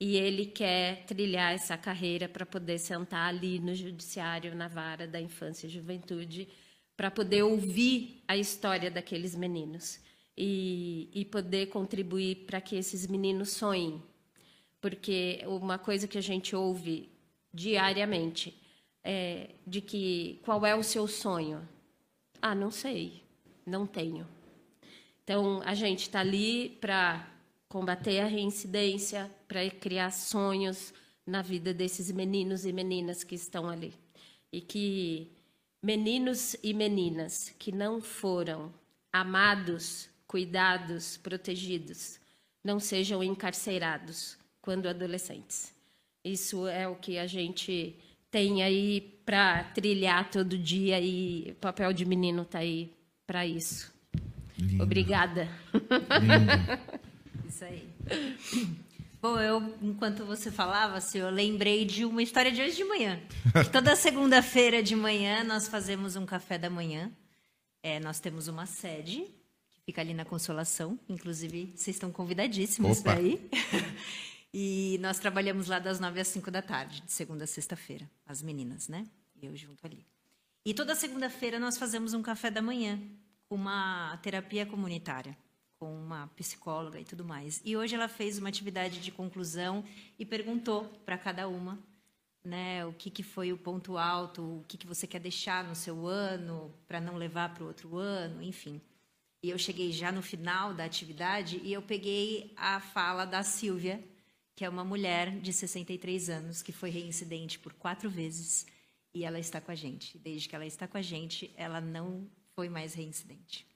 E 0.00 0.16
ele 0.16 0.46
quer 0.46 1.04
trilhar 1.06 1.52
essa 1.52 1.76
carreira 1.76 2.28
para 2.28 2.46
poder 2.46 2.78
sentar 2.78 3.28
ali 3.28 3.58
no 3.58 3.74
judiciário, 3.74 4.54
na 4.54 4.68
vara 4.68 5.08
da 5.08 5.20
infância 5.20 5.66
e 5.66 5.70
juventude, 5.70 6.48
para 6.96 7.10
poder 7.10 7.42
ouvir 7.42 8.22
a 8.28 8.36
história 8.36 8.90
daqueles 8.90 9.34
meninos 9.34 10.00
e, 10.40 11.10
e 11.12 11.24
poder 11.24 11.66
contribuir 11.66 12.46
para 12.46 12.60
que 12.60 12.76
esses 12.76 13.08
meninos 13.08 13.50
sonhem. 13.50 14.00
Porque 14.80 15.42
uma 15.46 15.76
coisa 15.76 16.06
que 16.06 16.16
a 16.16 16.20
gente 16.20 16.54
ouve 16.54 17.10
diariamente 17.52 18.56
é 19.02 19.50
de 19.66 19.80
que 19.80 20.38
qual 20.44 20.64
é 20.64 20.76
o 20.76 20.82
seu 20.84 21.08
sonho? 21.08 21.68
Ah, 22.40 22.54
não 22.54 22.70
sei, 22.70 23.24
não 23.66 23.84
tenho. 23.84 24.28
Então, 25.24 25.60
a 25.64 25.74
gente 25.74 26.02
está 26.02 26.20
ali 26.20 26.70
para 26.80 27.28
combater 27.68 28.20
a 28.20 28.26
reincidência, 28.26 29.28
para 29.48 29.68
criar 29.68 30.12
sonhos 30.12 30.94
na 31.26 31.42
vida 31.42 31.74
desses 31.74 32.12
meninos 32.12 32.64
e 32.64 32.72
meninas 32.72 33.24
que 33.24 33.34
estão 33.34 33.68
ali. 33.68 33.92
E 34.52 34.60
que 34.60 35.32
meninos 35.82 36.56
e 36.62 36.72
meninas 36.72 37.52
que 37.58 37.72
não 37.72 38.00
foram 38.00 38.72
amados, 39.12 40.08
cuidados, 40.28 41.16
protegidos, 41.16 42.20
não 42.62 42.78
sejam 42.78 43.24
encarcerados 43.24 44.36
quando 44.60 44.86
adolescentes. 44.86 45.72
Isso 46.22 46.68
é 46.68 46.86
o 46.86 46.94
que 46.94 47.18
a 47.18 47.26
gente 47.26 47.96
tem 48.30 48.62
aí 48.62 49.00
para 49.24 49.64
trilhar 49.64 50.30
todo 50.30 50.58
dia 50.58 51.00
e 51.00 51.52
o 51.52 51.54
papel 51.54 51.92
de 51.94 52.04
menino 52.04 52.42
está 52.42 52.58
aí 52.58 52.92
para 53.26 53.46
isso. 53.46 53.92
Lindo. 54.58 54.82
Obrigada. 54.82 55.48
Isso 57.48 57.64
aí. 57.64 57.88
Bom, 59.22 59.38
eu, 59.40 59.74
enquanto 59.82 60.24
você 60.24 60.50
falava, 60.50 60.98
assim, 60.98 61.18
eu 61.18 61.30
lembrei 61.30 61.84
de 61.84 62.04
uma 62.04 62.22
história 62.22 62.52
de 62.52 62.60
hoje 62.60 62.76
de 62.76 62.84
manhã. 62.84 63.18
Toda 63.72 63.96
segunda-feira 63.96 64.82
de 64.82 64.94
manhã 64.94 65.42
nós 65.42 65.66
fazemos 65.66 66.14
um 66.14 66.26
café 66.26 66.58
da 66.58 66.68
manhã. 66.68 67.10
É, 67.82 67.98
nós 67.98 68.20
temos 68.20 68.48
uma 68.48 68.66
sede 68.66 69.24
fica 69.88 70.02
ali 70.02 70.12
na 70.12 70.24
Consolação. 70.26 70.98
Inclusive, 71.08 71.72
vocês 71.74 71.96
estão 71.96 72.12
convidadíssimos 72.12 73.00
para 73.00 73.22
ir. 73.22 73.40
e 74.52 74.98
nós 75.00 75.18
trabalhamos 75.18 75.66
lá 75.66 75.78
das 75.78 75.98
nove 75.98 76.20
às 76.20 76.28
cinco 76.28 76.50
da 76.50 76.60
tarde, 76.60 77.00
de 77.00 77.10
segunda 77.10 77.44
a 77.44 77.46
sexta-feira, 77.46 78.06
as 78.26 78.42
meninas, 78.42 78.86
né? 78.86 79.06
Eu 79.40 79.56
junto 79.56 79.86
ali. 79.86 80.04
E 80.62 80.74
toda 80.74 80.94
segunda-feira 80.94 81.58
nós 81.58 81.78
fazemos 81.78 82.12
um 82.12 82.20
café 82.20 82.50
da 82.50 82.60
manhã 82.60 83.00
uma 83.48 84.14
terapia 84.18 84.66
comunitária 84.66 85.34
com 85.78 85.90
uma 85.90 86.26
psicóloga 86.36 87.00
e 87.00 87.04
tudo 87.04 87.24
mais. 87.24 87.62
E 87.64 87.74
hoje 87.74 87.94
ela 87.94 88.08
fez 88.08 88.36
uma 88.36 88.50
atividade 88.50 89.00
de 89.00 89.10
conclusão 89.10 89.82
e 90.18 90.26
perguntou 90.26 90.84
para 91.06 91.16
cada 91.16 91.48
uma, 91.48 91.78
né, 92.44 92.84
o 92.84 92.92
que, 92.92 93.08
que 93.08 93.22
foi 93.22 93.54
o 93.54 93.56
ponto 93.56 93.96
alto, 93.96 94.42
o 94.42 94.64
que, 94.68 94.76
que 94.76 94.86
você 94.86 95.06
quer 95.06 95.20
deixar 95.20 95.64
no 95.64 95.74
seu 95.74 96.06
ano 96.06 96.74
para 96.86 97.00
não 97.00 97.16
levar 97.16 97.54
para 97.54 97.64
o 97.64 97.68
outro 97.68 97.96
ano, 97.96 98.42
enfim. 98.42 98.82
E 99.42 99.50
eu 99.50 99.58
cheguei 99.58 99.92
já 99.92 100.10
no 100.10 100.22
final 100.22 100.74
da 100.74 100.84
atividade 100.84 101.60
e 101.62 101.72
eu 101.72 101.80
peguei 101.80 102.52
a 102.56 102.80
fala 102.80 103.24
da 103.24 103.42
Silvia, 103.42 104.02
que 104.56 104.64
é 104.64 104.68
uma 104.68 104.84
mulher 104.84 105.40
de 105.40 105.52
63 105.52 106.28
anos 106.28 106.62
que 106.62 106.72
foi 106.72 106.90
reincidente 106.90 107.58
por 107.58 107.72
quatro 107.74 108.10
vezes 108.10 108.66
e 109.14 109.24
ela 109.24 109.38
está 109.38 109.60
com 109.60 109.70
a 109.70 109.74
gente. 109.74 110.18
Desde 110.18 110.48
que 110.48 110.54
ela 110.54 110.66
está 110.66 110.86
com 110.88 110.98
a 110.98 111.02
gente, 111.02 111.52
ela 111.56 111.80
não 111.80 112.28
foi 112.54 112.68
mais 112.68 112.94
reincidente. 112.94 113.66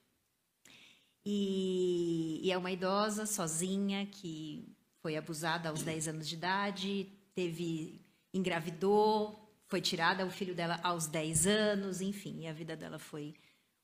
E, 1.25 2.41
e, 2.43 2.51
é 2.51 2.57
uma 2.57 2.71
idosa 2.71 3.25
sozinha 3.25 4.05
que 4.05 4.67
foi 5.01 5.15
abusada 5.15 5.69
aos 5.69 5.81
10 5.81 6.09
anos 6.09 6.27
de 6.27 6.35
idade, 6.35 7.09
teve 7.33 8.01
engravidou, 8.33 9.39
foi 9.67 9.79
tirada 9.79 10.25
o 10.25 10.29
filho 10.29 10.53
dela 10.53 10.79
aos 10.83 11.07
10 11.07 11.47
anos, 11.47 12.01
enfim, 12.01 12.41
e 12.41 12.47
a 12.47 12.53
vida 12.53 12.75
dela 12.75 12.99
foi 12.99 13.33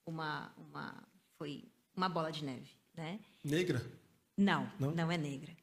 uma 0.06 0.54
uma 0.58 1.08
foi 1.40 1.64
uma 1.96 2.10
bola 2.10 2.32
de 2.32 2.44
neve, 2.44 2.70
né? 2.94 3.18
Negra? 3.44 3.82
Não, 4.38 4.70
não, 4.78 4.92
não 4.92 5.10
é 5.10 5.18
negra. 5.18 5.56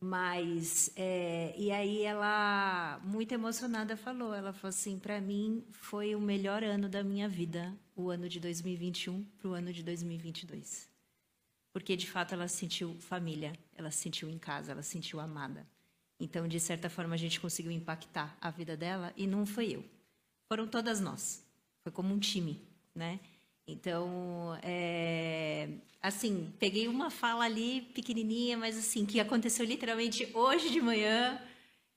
Mas, 0.00 0.90
é, 0.96 1.52
e 1.58 1.70
aí 1.72 2.02
ela, 2.02 2.98
muito 3.04 3.32
emocionada, 3.32 3.96
falou: 3.96 4.32
ela 4.32 4.52
falou 4.52 4.70
assim, 4.70 4.98
para 4.98 5.20
mim 5.20 5.62
foi 5.72 6.14
o 6.14 6.20
melhor 6.20 6.62
ano 6.62 6.88
da 6.88 7.02
minha 7.02 7.28
vida, 7.28 7.76
o 7.94 8.08
ano 8.08 8.28
de 8.28 8.40
2021 8.40 9.24
para 9.38 9.48
o 9.48 9.52
ano 9.52 9.72
de 9.72 9.82
2022. 9.82 10.88
Porque, 11.72 11.96
de 11.96 12.08
fato, 12.08 12.32
ela 12.32 12.48
sentiu 12.48 12.94
família, 13.00 13.52
ela 13.76 13.90
se 13.90 13.98
sentiu 13.98 14.30
em 14.30 14.38
casa, 14.38 14.72
ela 14.72 14.82
se 14.82 14.90
sentiu 14.90 15.20
amada. 15.20 15.66
Então, 16.18 16.46
de 16.48 16.58
certa 16.60 16.88
forma, 16.88 17.14
a 17.14 17.18
gente 17.18 17.40
conseguiu 17.40 17.72
impactar 17.72 18.36
a 18.40 18.50
vida 18.50 18.76
dela 18.76 19.12
e 19.16 19.26
não 19.26 19.44
foi 19.44 19.72
eu. 19.72 19.84
Foram 20.48 20.66
todas 20.66 21.00
nós. 21.00 21.44
Foi 21.82 21.92
como 21.92 22.12
um 22.14 22.18
time, 22.18 22.60
né? 22.94 23.20
Então, 23.66 24.58
é, 24.62 25.68
assim, 26.02 26.52
peguei 26.58 26.88
uma 26.88 27.10
fala 27.10 27.44
ali 27.44 27.82
pequenininha, 27.94 28.56
mas 28.56 28.76
assim, 28.76 29.06
que 29.06 29.20
aconteceu 29.20 29.64
literalmente 29.64 30.28
hoje 30.34 30.70
de 30.70 30.80
manhã 30.80 31.40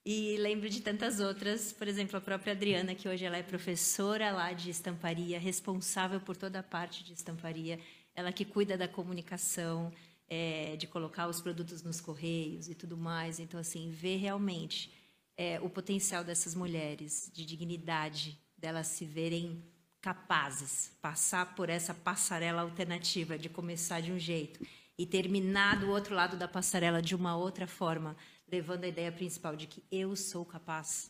e 0.06 0.36
lembro 0.38 0.70
de 0.70 0.82
tantas 0.82 1.22
outras, 1.22 1.72
por 1.72 1.88
exemplo, 1.88 2.18
a 2.18 2.22
própria 2.22 2.52
Adriana, 2.52 2.94
que 2.94 3.08
hoje 3.08 3.24
ela 3.24 3.38
é 3.38 3.44
professora 3.44 4.32
lá 4.32 4.52
de 4.52 4.70
estamparia, 4.70 5.40
responsável 5.40 6.20
por 6.20 6.36
toda 6.36 6.60
a 6.60 6.64
parte 6.64 7.04
de 7.04 7.14
estamparia, 7.14 7.80
ela 8.14 8.32
que 8.32 8.44
cuida 8.44 8.78
da 8.78 8.88
comunicação, 8.88 9.92
é, 10.28 10.76
de 10.76 10.88
colocar 10.88 11.28
os 11.28 11.40
produtos 11.40 11.82
nos 11.84 12.02
correios 12.02 12.68
e 12.68 12.76
tudo 12.76 12.98
mais. 12.98 13.40
Então, 13.40 13.60
assim, 13.60 13.90
ver 13.92 14.18
realmente 14.18 14.92
é, 15.38 15.60
o 15.62 15.70
potencial 15.70 16.24
dessas 16.24 16.54
mulheres, 16.54 17.32
de 17.34 17.46
dignidade, 17.46 18.38
delas 18.58 18.88
se 18.88 19.06
verem 19.06 19.64
capazes, 20.04 20.92
passar 21.02 21.56
por 21.56 21.70
essa 21.70 21.94
passarela 21.94 22.62
alternativa 22.62 23.40
de 23.40 23.48
começar 23.48 24.02
de 24.02 24.12
um 24.12 24.20
jeito 24.20 24.60
e 24.98 25.06
terminar 25.06 25.80
do 25.80 25.90
outro 25.90 26.14
lado 26.14 26.36
da 26.36 26.46
passarela 26.46 27.02
de 27.02 27.16
uma 27.16 27.38
outra 27.38 27.66
forma, 27.66 28.14
levando 28.52 28.84
a 28.84 28.88
ideia 28.90 29.14
principal 29.14 29.56
de 29.56 29.66
que 29.66 29.82
eu 29.90 30.14
sou 30.18 30.44
capaz, 30.44 31.10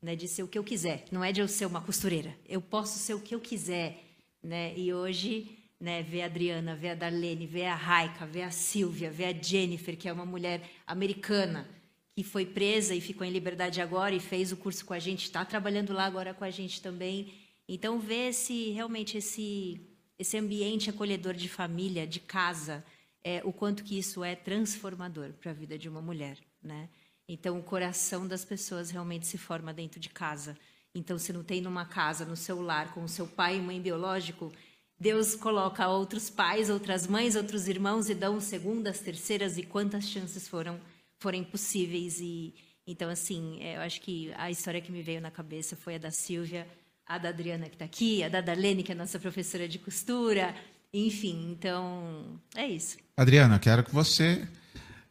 né, 0.00 0.14
de 0.14 0.28
ser 0.28 0.44
o 0.44 0.48
que 0.48 0.56
eu 0.56 0.62
quiser. 0.62 1.04
Não 1.10 1.24
é 1.24 1.32
de 1.32 1.40
eu 1.40 1.48
ser 1.48 1.66
uma 1.66 1.80
costureira. 1.80 2.32
Eu 2.48 2.62
posso 2.62 3.00
ser 3.00 3.14
o 3.14 3.20
que 3.20 3.34
eu 3.34 3.40
quiser, 3.40 4.04
né? 4.40 4.72
E 4.78 4.94
hoje, 4.94 5.58
né, 5.80 6.04
ver 6.04 6.22
a 6.22 6.26
Adriana, 6.26 6.76
ver 6.76 6.90
a 6.90 6.94
Darlene, 6.94 7.44
ver 7.44 7.66
a 7.66 7.74
Raika, 7.74 8.24
ver 8.24 8.42
a 8.42 8.52
Silvia, 8.52 9.10
ver 9.10 9.24
a 9.24 9.42
Jennifer, 9.42 9.96
que 9.96 10.08
é 10.08 10.12
uma 10.12 10.24
mulher 10.24 10.62
americana 10.86 11.68
que 12.14 12.22
foi 12.22 12.46
presa 12.46 12.94
e 12.94 13.00
ficou 13.00 13.26
em 13.26 13.30
liberdade 13.30 13.80
agora 13.80 14.14
e 14.14 14.20
fez 14.20 14.52
o 14.52 14.56
curso 14.56 14.84
com 14.84 14.94
a 14.94 14.98
gente, 15.00 15.24
está 15.24 15.44
trabalhando 15.44 15.92
lá 15.92 16.04
agora 16.04 16.32
com 16.32 16.44
a 16.44 16.50
gente 16.50 16.80
também 16.80 17.32
então, 17.68 18.00
ver 18.00 18.32
se 18.32 18.70
realmente 18.70 19.18
esse, 19.18 19.78
esse 20.18 20.38
ambiente 20.38 20.88
acolhedor 20.88 21.34
de 21.34 21.48
família, 21.48 22.06
de 22.06 22.18
casa, 22.18 22.82
é, 23.22 23.42
o 23.44 23.52
quanto 23.52 23.84
que 23.84 23.98
isso 23.98 24.24
é 24.24 24.34
transformador 24.34 25.34
para 25.34 25.50
a 25.50 25.54
vida 25.54 25.76
de 25.76 25.88
uma 25.88 26.00
mulher, 26.00 26.38
né? 26.62 26.88
Então, 27.28 27.58
o 27.58 27.62
coração 27.62 28.26
das 28.26 28.42
pessoas 28.42 28.90
realmente 28.90 29.26
se 29.26 29.36
forma 29.36 29.74
dentro 29.74 30.00
de 30.00 30.08
casa. 30.08 30.56
Então, 30.94 31.18
se 31.18 31.30
não 31.30 31.44
tem 31.44 31.60
numa 31.60 31.84
casa, 31.84 32.24
no 32.24 32.36
seu 32.36 32.62
lar, 32.62 32.94
com 32.94 33.04
o 33.04 33.08
seu 33.08 33.26
pai 33.28 33.58
e 33.58 33.60
mãe 33.60 33.78
biológico, 33.82 34.50
Deus 34.98 35.34
coloca 35.34 35.86
outros 35.88 36.30
pais, 36.30 36.70
outras 36.70 37.06
mães, 37.06 37.36
outros 37.36 37.68
irmãos 37.68 38.08
e 38.08 38.14
dão 38.14 38.40
segundas, 38.40 39.00
terceiras 39.00 39.58
e 39.58 39.62
quantas 39.62 40.08
chances 40.08 40.48
foram 40.48 40.80
forem 41.18 41.44
possíveis. 41.44 42.18
E 42.18 42.54
então, 42.86 43.10
assim, 43.10 43.62
é, 43.62 43.76
eu 43.76 43.82
acho 43.82 44.00
que 44.00 44.32
a 44.38 44.50
história 44.50 44.80
que 44.80 44.90
me 44.90 45.02
veio 45.02 45.20
na 45.20 45.30
cabeça 45.30 45.76
foi 45.76 45.96
a 45.96 45.98
da 45.98 46.10
Silvia 46.10 46.66
a 47.08 47.16
da 47.16 47.30
Adriana 47.30 47.68
que 47.68 47.74
está 47.74 47.86
aqui, 47.86 48.22
a 48.22 48.28
da 48.28 48.42
Darlene, 48.42 48.82
que 48.82 48.92
é 48.92 48.94
nossa 48.94 49.18
professora 49.18 49.66
de 49.66 49.78
costura, 49.78 50.54
enfim, 50.92 51.50
então 51.50 52.38
é 52.54 52.66
isso. 52.66 52.98
Adriana, 53.16 53.58
quero 53.58 53.82
que 53.82 53.94
você. 53.94 54.46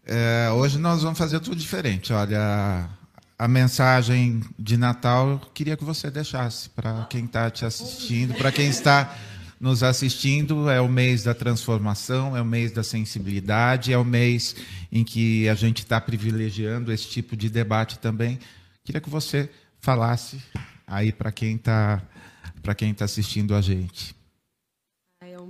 É, 0.05 0.49
hoje 0.51 0.77
nós 0.77 1.01
vamos 1.01 1.17
fazer 1.17 1.39
tudo 1.39 1.55
diferente. 1.55 2.13
Olha, 2.13 2.87
a 3.37 3.47
mensagem 3.47 4.43
de 4.57 4.77
Natal 4.77 5.29
eu 5.29 5.39
queria 5.53 5.75
que 5.75 5.83
você 5.83 6.11
deixasse 6.11 6.69
para 6.69 7.07
quem 7.09 7.25
está 7.25 7.49
te 7.49 7.65
assistindo, 7.65 8.35
para 8.35 8.51
quem 8.51 8.69
está 8.69 9.17
nos 9.59 9.81
assistindo. 9.81 10.69
É 10.69 10.79
o 10.79 10.87
mês 10.87 11.23
da 11.23 11.33
transformação, 11.33 12.37
é 12.37 12.41
o 12.41 12.45
mês 12.45 12.71
da 12.71 12.83
sensibilidade, 12.83 13.91
é 13.91 13.97
o 13.97 14.05
mês 14.05 14.55
em 14.91 15.03
que 15.03 15.49
a 15.49 15.55
gente 15.55 15.79
está 15.79 15.99
privilegiando 15.99 16.93
esse 16.93 17.07
tipo 17.07 17.35
de 17.35 17.49
debate 17.49 17.97
também. 17.97 18.39
Queria 18.83 19.01
que 19.01 19.09
você 19.09 19.49
falasse 19.81 20.39
aí 20.87 21.11
para 21.11 21.31
quem 21.31 21.57
está 21.57 22.01
para 22.63 22.73
quem 22.73 22.91
está 22.91 23.05
assistindo 23.05 23.53
a 23.53 23.61
gente. 23.61 24.17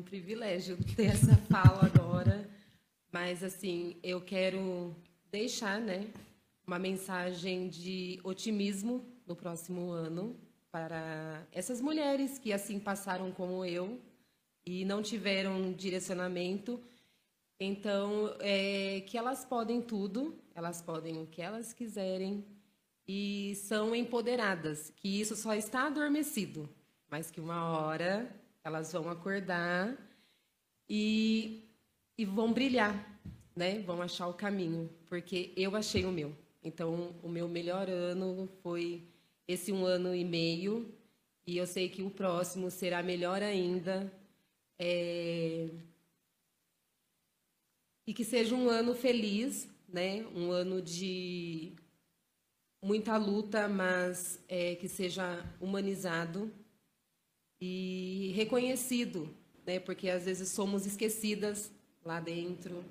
privilégio 0.08 0.78
ter 0.96 1.08
essa 1.08 1.36
fala 1.36 1.86
agora. 1.86 2.50
Mas, 3.12 3.44
assim, 3.44 3.98
eu 4.02 4.22
quero 4.22 4.96
deixar 5.30 5.80
né, 5.80 6.08
uma 6.66 6.80
mensagem 6.80 7.68
de 7.68 8.20
otimismo 8.24 9.06
no 9.26 9.36
próximo 9.36 9.92
ano 9.92 10.36
para 10.72 11.46
essas 11.52 11.82
mulheres 11.82 12.38
que 12.38 12.54
assim 12.54 12.80
passaram 12.80 13.32
como 13.32 13.66
eu 13.66 14.00
e 14.66 14.86
não 14.86 15.02
tiveram 15.02 15.74
direcionamento. 15.74 16.82
Então, 17.60 18.36
é, 18.40 19.02
que 19.08 19.18
elas 19.18 19.44
podem 19.44 19.82
tudo, 19.82 20.38
elas 20.56 20.82
podem 20.82 21.22
o 21.22 21.28
que 21.28 21.42
elas 21.42 21.74
quiserem 21.74 22.46
e 23.08 23.56
são 23.56 23.96
empoderadas, 23.96 24.92
que 24.98 25.22
isso 25.22 25.36
só 25.36 25.54
está 25.54 25.88
adormecido, 25.88 26.70
mas 27.10 27.32
que 27.32 27.40
uma 27.40 27.70
hora 27.80 28.30
elas 28.64 28.92
vão 28.92 29.10
acordar 29.10 29.98
e, 30.90 31.64
e 32.18 32.26
vão 32.26 32.52
brilhar, 32.52 33.20
né? 33.56 33.80
Vão 33.80 34.02
achar 34.02 34.28
o 34.28 34.34
caminho, 34.34 34.90
porque 35.06 35.54
eu 35.56 35.76
achei 35.76 36.04
o 36.04 36.12
meu. 36.12 36.36
Então, 36.62 37.16
o 37.24 37.30
meu 37.30 37.48
melhor 37.48 37.90
ano 37.90 38.50
foi 38.62 39.08
esse 39.48 39.72
um 39.72 39.86
ano 39.86 40.14
e 40.14 40.26
meio, 40.26 40.94
e 41.46 41.56
eu 41.56 41.66
sei 41.66 41.88
que 41.88 42.04
o 42.04 42.10
próximo 42.10 42.70
será 42.70 43.02
melhor 43.02 43.42
ainda. 43.42 44.12
É... 44.78 45.70
E 48.06 48.14
que 48.14 48.26
seja 48.26 48.54
um 48.54 48.70
ano 48.70 48.94
feliz, 48.94 49.70
né? 49.88 50.26
Um 50.36 50.52
ano 50.52 50.82
de 50.82 51.74
muita 52.88 53.18
luta, 53.18 53.68
mas 53.68 54.40
é, 54.48 54.76
que 54.76 54.88
seja 54.88 55.46
humanizado 55.60 56.50
e 57.60 58.32
reconhecido, 58.34 59.30
né? 59.66 59.78
Porque 59.78 60.10
às 60.10 60.24
vezes 60.24 60.48
somos 60.48 60.86
esquecidas 60.86 61.70
lá 62.06 62.22
dentro. 62.22 62.82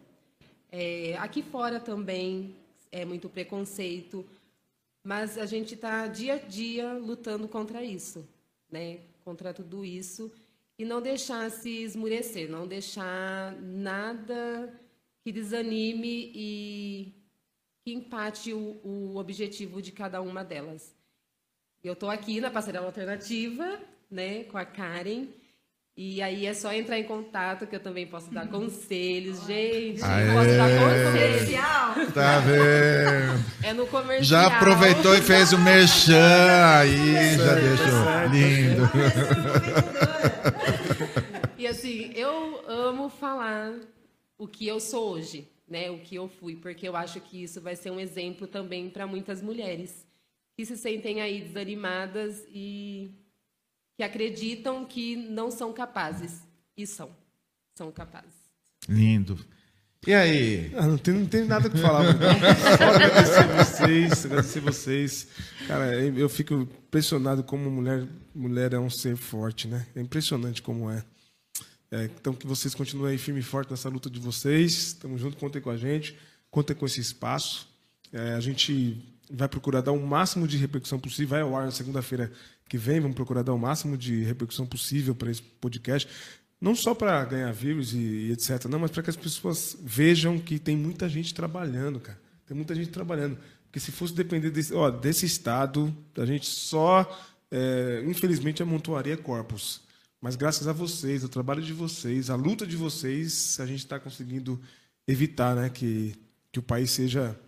É, 0.70 1.16
aqui 1.16 1.43
fora 1.43 1.81
também 1.81 2.55
é 2.93 3.06
muito 3.06 3.31
preconceito, 3.31 4.23
mas 5.02 5.39
a 5.39 5.47
gente 5.47 5.73
está 5.73 6.06
dia 6.06 6.35
a 6.35 6.39
dia 6.39 6.93
lutando 6.93 7.48
contra 7.48 7.82
isso, 7.82 8.28
né? 8.70 8.98
Contra 9.24 9.55
tudo 9.55 9.82
isso 9.82 10.31
e 10.78 10.85
não 10.85 11.01
deixar 11.01 11.51
se 11.51 11.70
esmurecer, 11.70 12.51
não 12.51 12.68
deixar 12.68 13.56
nada 13.62 14.78
que 15.23 15.32
desanime 15.32 16.31
e 16.35 17.14
que 17.86 17.94
empate 17.94 18.52
o, 18.52 18.80
o 18.82 19.16
objetivo 19.16 19.80
de 19.80 19.92
cada 19.92 20.20
uma 20.20 20.42
delas. 20.42 20.92
Eu 21.84 21.92
estou 21.92 22.10
aqui 22.10 22.40
na 22.40 22.50
Passarela 22.50 22.86
Alternativa, 22.86 23.78
né, 24.10 24.42
com 24.42 24.58
a 24.58 24.64
Karen. 24.64 25.28
E 25.96 26.20
aí 26.20 26.46
é 26.46 26.52
só 26.52 26.72
entrar 26.72 26.98
em 26.98 27.04
contato 27.04 27.64
que 27.64 27.76
eu 27.76 27.80
também 27.80 28.04
posso 28.04 28.28
dar 28.34 28.48
conselhos, 28.50 29.46
gente. 29.46 30.02
Aê. 30.02 30.32
Posso 30.34 30.56
dar 30.56 30.68
conselhos. 30.80 32.12
Tá 32.12 32.40
vendo? 32.40 33.44
É 33.62 33.72
no 33.72 33.86
comercial. 33.86 34.24
Já 34.24 34.48
aproveitou 34.48 35.14
e 35.14 35.22
fez 35.22 35.52
o 35.52 35.58
merchan 35.58 36.74
aí, 36.80 37.36
já 37.36 37.54
deixou 37.54 37.86
lindo. 38.32 38.82
E 41.56 41.68
assim, 41.68 42.10
eu 42.16 42.64
amo 42.68 43.08
falar 43.08 43.74
o 44.36 44.48
que 44.48 44.66
eu 44.66 44.80
sou 44.80 45.12
hoje, 45.12 45.48
né? 45.68 45.90
O 45.90 45.98
que 45.98 46.14
eu 46.14 46.28
fui, 46.28 46.56
porque 46.56 46.88
eu 46.88 46.97
acho 46.97 47.20
que 47.20 47.43
isso 47.43 47.60
vai 47.60 47.76
ser 47.76 47.90
um 47.90 48.01
exemplo 48.01 48.47
também 48.47 48.88
para 48.88 49.06
muitas 49.06 49.43
mulheres 49.43 50.06
que 50.56 50.64
se 50.64 50.76
sentem 50.76 51.20
aí 51.20 51.43
desanimadas 51.43 52.43
e 52.51 53.10
que 53.97 54.02
acreditam 54.02 54.86
que 54.86 55.14
não 55.14 55.51
são 55.51 55.72
capazes. 55.72 56.43
E 56.76 56.86
são. 56.86 57.10
São 57.74 57.93
capazes. 57.93 58.32
Lindo. 58.88 59.38
E 60.06 60.14
aí? 60.14 60.72
Ah, 60.76 60.86
não, 60.86 60.97
tem, 60.97 61.14
não 61.14 61.26
tem 61.26 61.44
nada 61.44 61.68
que 61.68 61.78
falar. 61.78 62.05
Só 62.78 62.84
agradecer 62.94 63.47
vocês, 63.48 64.26
agradecer 64.26 64.60
vocês. 64.60 65.28
Cara, 65.66 65.94
eu 65.97 66.28
fico 66.28 66.55
impressionado 66.55 67.43
como 67.43 67.70
mulher, 67.70 68.06
mulher 68.34 68.72
é 68.72 68.78
um 68.78 68.88
ser 68.88 69.16
forte, 69.16 69.66
né? 69.66 69.86
É 69.94 70.01
impressionante 70.01 70.62
como 70.62 70.88
é. 70.90 71.05
É 71.90 72.04
então, 72.04 72.34
que 72.34 72.46
vocês 72.46 72.74
continuem 72.74 73.12
aí 73.12 73.18
firme 73.18 73.40
e 73.40 73.42
forte 73.42 73.70
nessa 73.70 73.88
luta 73.88 74.10
de 74.10 74.18
vocês. 74.18 74.72
Estamos 74.72 75.20
juntos, 75.20 75.38
contem 75.38 75.62
com 75.62 75.70
a 75.70 75.76
gente, 75.76 76.16
contem 76.50 76.74
com 76.74 76.84
esse 76.84 77.00
espaço. 77.00 77.68
É, 78.12 78.34
a 78.34 78.40
gente 78.40 79.02
vai 79.30 79.48
procurar 79.48 79.80
dar 79.80 79.92
o 79.92 80.06
máximo 80.06 80.46
de 80.48 80.56
repercussão 80.56 80.98
possível. 80.98 81.28
Vai 81.28 81.40
ao 81.42 81.56
ar 81.56 81.66
na 81.66 81.70
segunda-feira 81.70 82.32
que 82.68 82.76
vem, 82.76 83.00
vamos 83.00 83.14
procurar 83.14 83.42
dar 83.42 83.54
o 83.54 83.58
máximo 83.58 83.96
de 83.96 84.24
repercussão 84.24 84.66
possível 84.66 85.14
para 85.14 85.30
esse 85.30 85.42
podcast. 85.42 86.08
Não 86.60 86.74
só 86.74 86.94
para 86.94 87.24
ganhar 87.24 87.52
views 87.52 87.92
e, 87.92 87.98
e 87.98 88.32
etc., 88.32 88.64
não, 88.64 88.78
mas 88.78 88.90
para 88.90 89.02
que 89.02 89.10
as 89.10 89.16
pessoas 89.16 89.76
vejam 89.80 90.38
que 90.38 90.58
tem 90.58 90.76
muita 90.76 91.08
gente 91.08 91.34
trabalhando, 91.34 92.00
cara. 92.00 92.18
Tem 92.46 92.56
muita 92.56 92.74
gente 92.74 92.90
trabalhando. 92.90 93.38
Porque 93.64 93.78
se 93.78 93.92
fosse 93.92 94.14
depender 94.14 94.50
desse, 94.50 94.72
ó, 94.72 94.90
desse 94.90 95.26
estado, 95.26 95.94
a 96.16 96.24
gente 96.24 96.46
só, 96.46 97.06
é, 97.50 98.02
infelizmente, 98.06 98.62
amontoaria 98.62 99.16
corpos. 99.16 99.85
Mas 100.27 100.35
graças 100.35 100.66
a 100.66 100.73
vocês, 100.73 101.23
ao 101.23 101.28
trabalho 101.28 101.62
de 101.62 101.73
vocês, 101.73 102.31
à 102.31 102.35
luta 102.35 102.66
de 102.66 102.77
vocês, 102.77 103.59
a 103.61 103.65
gente 103.65 103.78
está 103.78 104.01
conseguindo 104.01 104.61
evitar 105.07 105.55
né, 105.55 105.70
que, 105.70 106.16
que 106.51 106.59
o 106.59 106.62
país 106.62 106.90
seja 106.90 107.39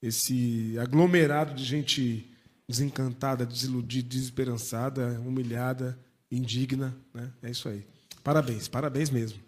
esse 0.00 0.74
aglomerado 0.78 1.54
de 1.54 1.62
gente 1.62 2.34
desencantada, 2.66 3.44
desiludida, 3.44 4.08
desesperançada, 4.08 5.20
humilhada, 5.20 5.98
indigna. 6.30 6.96
Né? 7.12 7.30
É 7.42 7.50
isso 7.50 7.68
aí. 7.68 7.84
Parabéns, 8.24 8.66
parabéns 8.66 9.10
mesmo. 9.10 9.38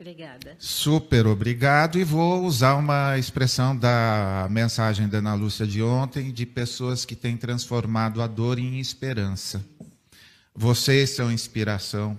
Obrigada. 0.00 0.56
Super 0.58 1.26
obrigado. 1.26 1.98
E 1.98 2.04
vou 2.04 2.46
usar 2.46 2.74
uma 2.76 3.18
expressão 3.18 3.76
da 3.76 4.48
mensagem 4.50 5.10
da 5.10 5.18
Ana 5.18 5.34
Lúcia 5.34 5.66
de 5.66 5.82
ontem, 5.82 6.32
de 6.32 6.46
pessoas 6.46 7.04
que 7.04 7.14
têm 7.14 7.36
transformado 7.36 8.22
a 8.22 8.26
dor 8.26 8.58
em 8.58 8.80
esperança. 8.80 9.62
Vocês 10.54 11.10
são 11.10 11.30
inspiração 11.30 12.18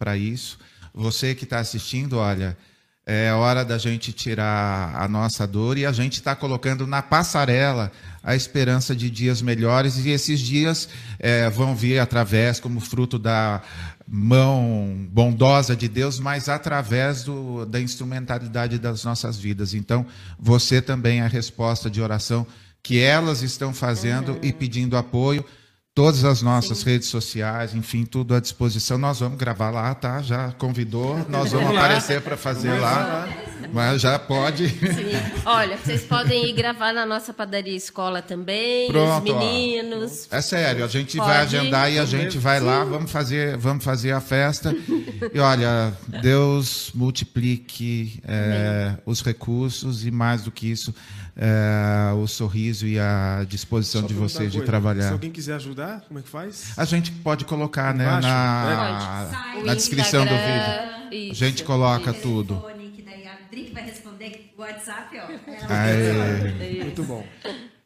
para 0.00 0.16
isso. 0.16 0.58
Você 0.94 1.34
que 1.34 1.44
está 1.44 1.58
assistindo, 1.58 2.16
olha, 2.16 2.56
é 3.04 3.30
hora 3.34 3.62
da 3.62 3.76
gente 3.76 4.14
tirar 4.14 4.94
a 4.96 5.06
nossa 5.06 5.46
dor 5.46 5.76
e 5.76 5.84
a 5.84 5.92
gente 5.92 6.14
está 6.14 6.34
colocando 6.34 6.86
na 6.86 7.02
passarela 7.02 7.92
a 8.22 8.34
esperança 8.34 8.96
de 8.96 9.10
dias 9.10 9.42
melhores 9.42 9.98
e 9.98 10.08
esses 10.08 10.40
dias 10.40 10.88
é, 11.18 11.50
vão 11.50 11.76
vir 11.76 11.98
através, 11.98 12.58
como 12.58 12.80
fruto 12.80 13.18
da 13.18 13.60
mão 14.08 15.06
bondosa 15.10 15.76
de 15.76 15.86
Deus, 15.86 16.18
mas 16.18 16.48
através 16.48 17.24
do, 17.24 17.66
da 17.66 17.78
instrumentalidade 17.78 18.78
das 18.78 19.04
nossas 19.04 19.36
vidas. 19.36 19.74
Então, 19.74 20.06
você 20.38 20.80
também 20.80 21.20
é 21.20 21.24
a 21.24 21.28
resposta 21.28 21.90
de 21.90 22.00
oração 22.00 22.46
que 22.82 22.98
elas 22.98 23.42
estão 23.42 23.74
fazendo 23.74 24.38
e 24.42 24.50
pedindo 24.50 24.96
apoio. 24.96 25.44
Todas 26.00 26.24
as 26.24 26.40
nossas 26.40 26.78
Sim. 26.78 26.92
redes 26.92 27.08
sociais, 27.08 27.74
enfim, 27.74 28.06
tudo 28.06 28.34
à 28.34 28.40
disposição. 28.40 28.96
Nós 28.96 29.20
vamos 29.20 29.36
gravar 29.36 29.68
lá, 29.68 29.94
tá? 29.94 30.22
Já 30.22 30.50
convidou, 30.52 31.14
nós 31.28 31.52
vamos 31.52 31.76
aparecer 31.76 32.22
para 32.22 32.38
fazer 32.38 32.72
lá. 32.80 33.28
Mas 33.70 34.00
já 34.00 34.18
pode. 34.18 34.66
Sim. 34.70 35.12
Olha, 35.44 35.76
vocês 35.76 36.02
podem 36.02 36.48
ir 36.48 36.54
gravar 36.54 36.94
na 36.94 37.04
nossa 37.04 37.34
padaria 37.34 37.76
escola 37.76 38.22
também, 38.22 38.88
Pronto, 38.90 39.28
os 39.28 39.30
ó. 39.30 39.38
meninos. 39.38 40.26
É 40.30 40.40
sério, 40.40 40.86
a 40.86 40.88
gente 40.88 41.18
Pode. 41.18 41.28
vai 41.28 41.40
agendar 41.42 41.92
e 41.92 41.98
a 41.98 42.06
gente 42.06 42.38
vai 42.38 42.60
lá, 42.60 42.82
vamos 42.82 43.12
fazer, 43.12 43.58
vamos 43.58 43.84
fazer 43.84 44.12
a 44.12 44.20
festa. 44.22 44.74
E 45.34 45.38
olha, 45.38 45.92
Deus 46.22 46.90
multiplique 46.94 48.20
é, 48.26 48.94
os 49.04 49.20
recursos 49.20 50.06
e 50.06 50.10
mais 50.10 50.42
do 50.42 50.50
que 50.50 50.66
isso, 50.66 50.94
é, 51.42 52.12
o 52.12 52.26
sorriso 52.26 52.86
e 52.86 52.98
a 52.98 53.44
disposição 53.48 54.02
Só 54.02 54.06
de 54.06 54.12
vocês 54.12 54.52
de 54.52 54.58
coisa, 54.58 54.60
Se 54.60 54.66
trabalhar. 54.66 55.12
alguém 55.12 55.30
quiser 55.30 55.54
ajudar, 55.54 56.02
como 56.06 56.18
é 56.18 56.22
que 56.22 56.28
faz? 56.28 56.74
A 56.76 56.84
gente 56.84 57.10
pode 57.10 57.46
colocar 57.46 57.94
né, 57.94 58.04
Embaixo? 58.04 58.28
na, 58.28 59.56
O 59.58 59.64
na 59.64 59.74
descrição 59.74 60.24
do 60.24 60.34
vídeo. 60.34 61.00
A 61.10 61.14
isso, 61.14 61.34
gente 61.34 61.64
coloca 61.64 62.10
isso. 62.10 62.20
tudo. 62.20 62.62
Que 62.94 63.02
daí 63.02 63.26
a 63.26 63.32
Adri 63.32 63.64
que 63.64 63.72
vai 63.72 63.84
responder 63.84 64.52
o 64.56 64.60
WhatsApp, 64.60 65.16
ó. 65.18 66.84
Muito 66.84 67.02
bom. 67.04 67.26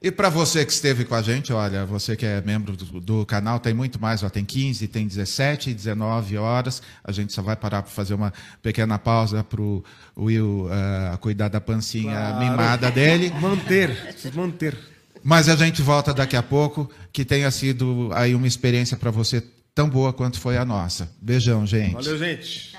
E 0.04 0.10
para 0.10 0.28
você 0.28 0.66
que 0.66 0.70
esteve 0.70 1.06
com 1.06 1.14
a 1.14 1.22
gente, 1.22 1.50
olha, 1.50 1.86
você 1.86 2.14
que 2.14 2.26
é 2.26 2.38
membro 2.42 2.76
do, 2.76 3.00
do 3.00 3.24
canal, 3.24 3.58
tem 3.58 3.72
muito 3.72 3.98
mais, 3.98 4.22
ó, 4.22 4.28
tem 4.28 4.44
15, 4.44 4.86
tem 4.86 5.06
17, 5.06 5.72
19 5.72 6.36
horas. 6.36 6.82
A 7.02 7.10
gente 7.10 7.32
só 7.32 7.40
vai 7.40 7.56
parar 7.56 7.80
para 7.80 7.90
fazer 7.90 8.12
uma 8.12 8.30
pequena 8.62 8.98
pausa 8.98 9.42
para 9.42 9.62
o 9.62 9.82
Will 10.14 10.68
eh, 10.70 11.16
cuidar 11.22 11.48
da 11.48 11.58
pancinha 11.58 12.12
Claro. 12.12 12.38
mimada 12.38 12.90
dele. 12.90 13.30
Manter, 13.40 14.14
manter. 14.34 14.76
Mas 15.22 15.48
a 15.48 15.56
gente 15.56 15.80
volta 15.80 16.12
daqui 16.12 16.36
a 16.36 16.42
pouco, 16.42 16.90
que 17.10 17.24
tenha 17.24 17.50
sido 17.50 18.10
aí 18.12 18.34
uma 18.34 18.46
experiência 18.46 18.98
para 18.98 19.10
você 19.10 19.42
tão 19.74 19.88
boa 19.88 20.12
quanto 20.12 20.38
foi 20.38 20.58
a 20.58 20.66
nossa. 20.66 21.10
Beijão, 21.18 21.66
gente. 21.66 21.94
Valeu, 21.94 22.18
gente. 22.18 22.73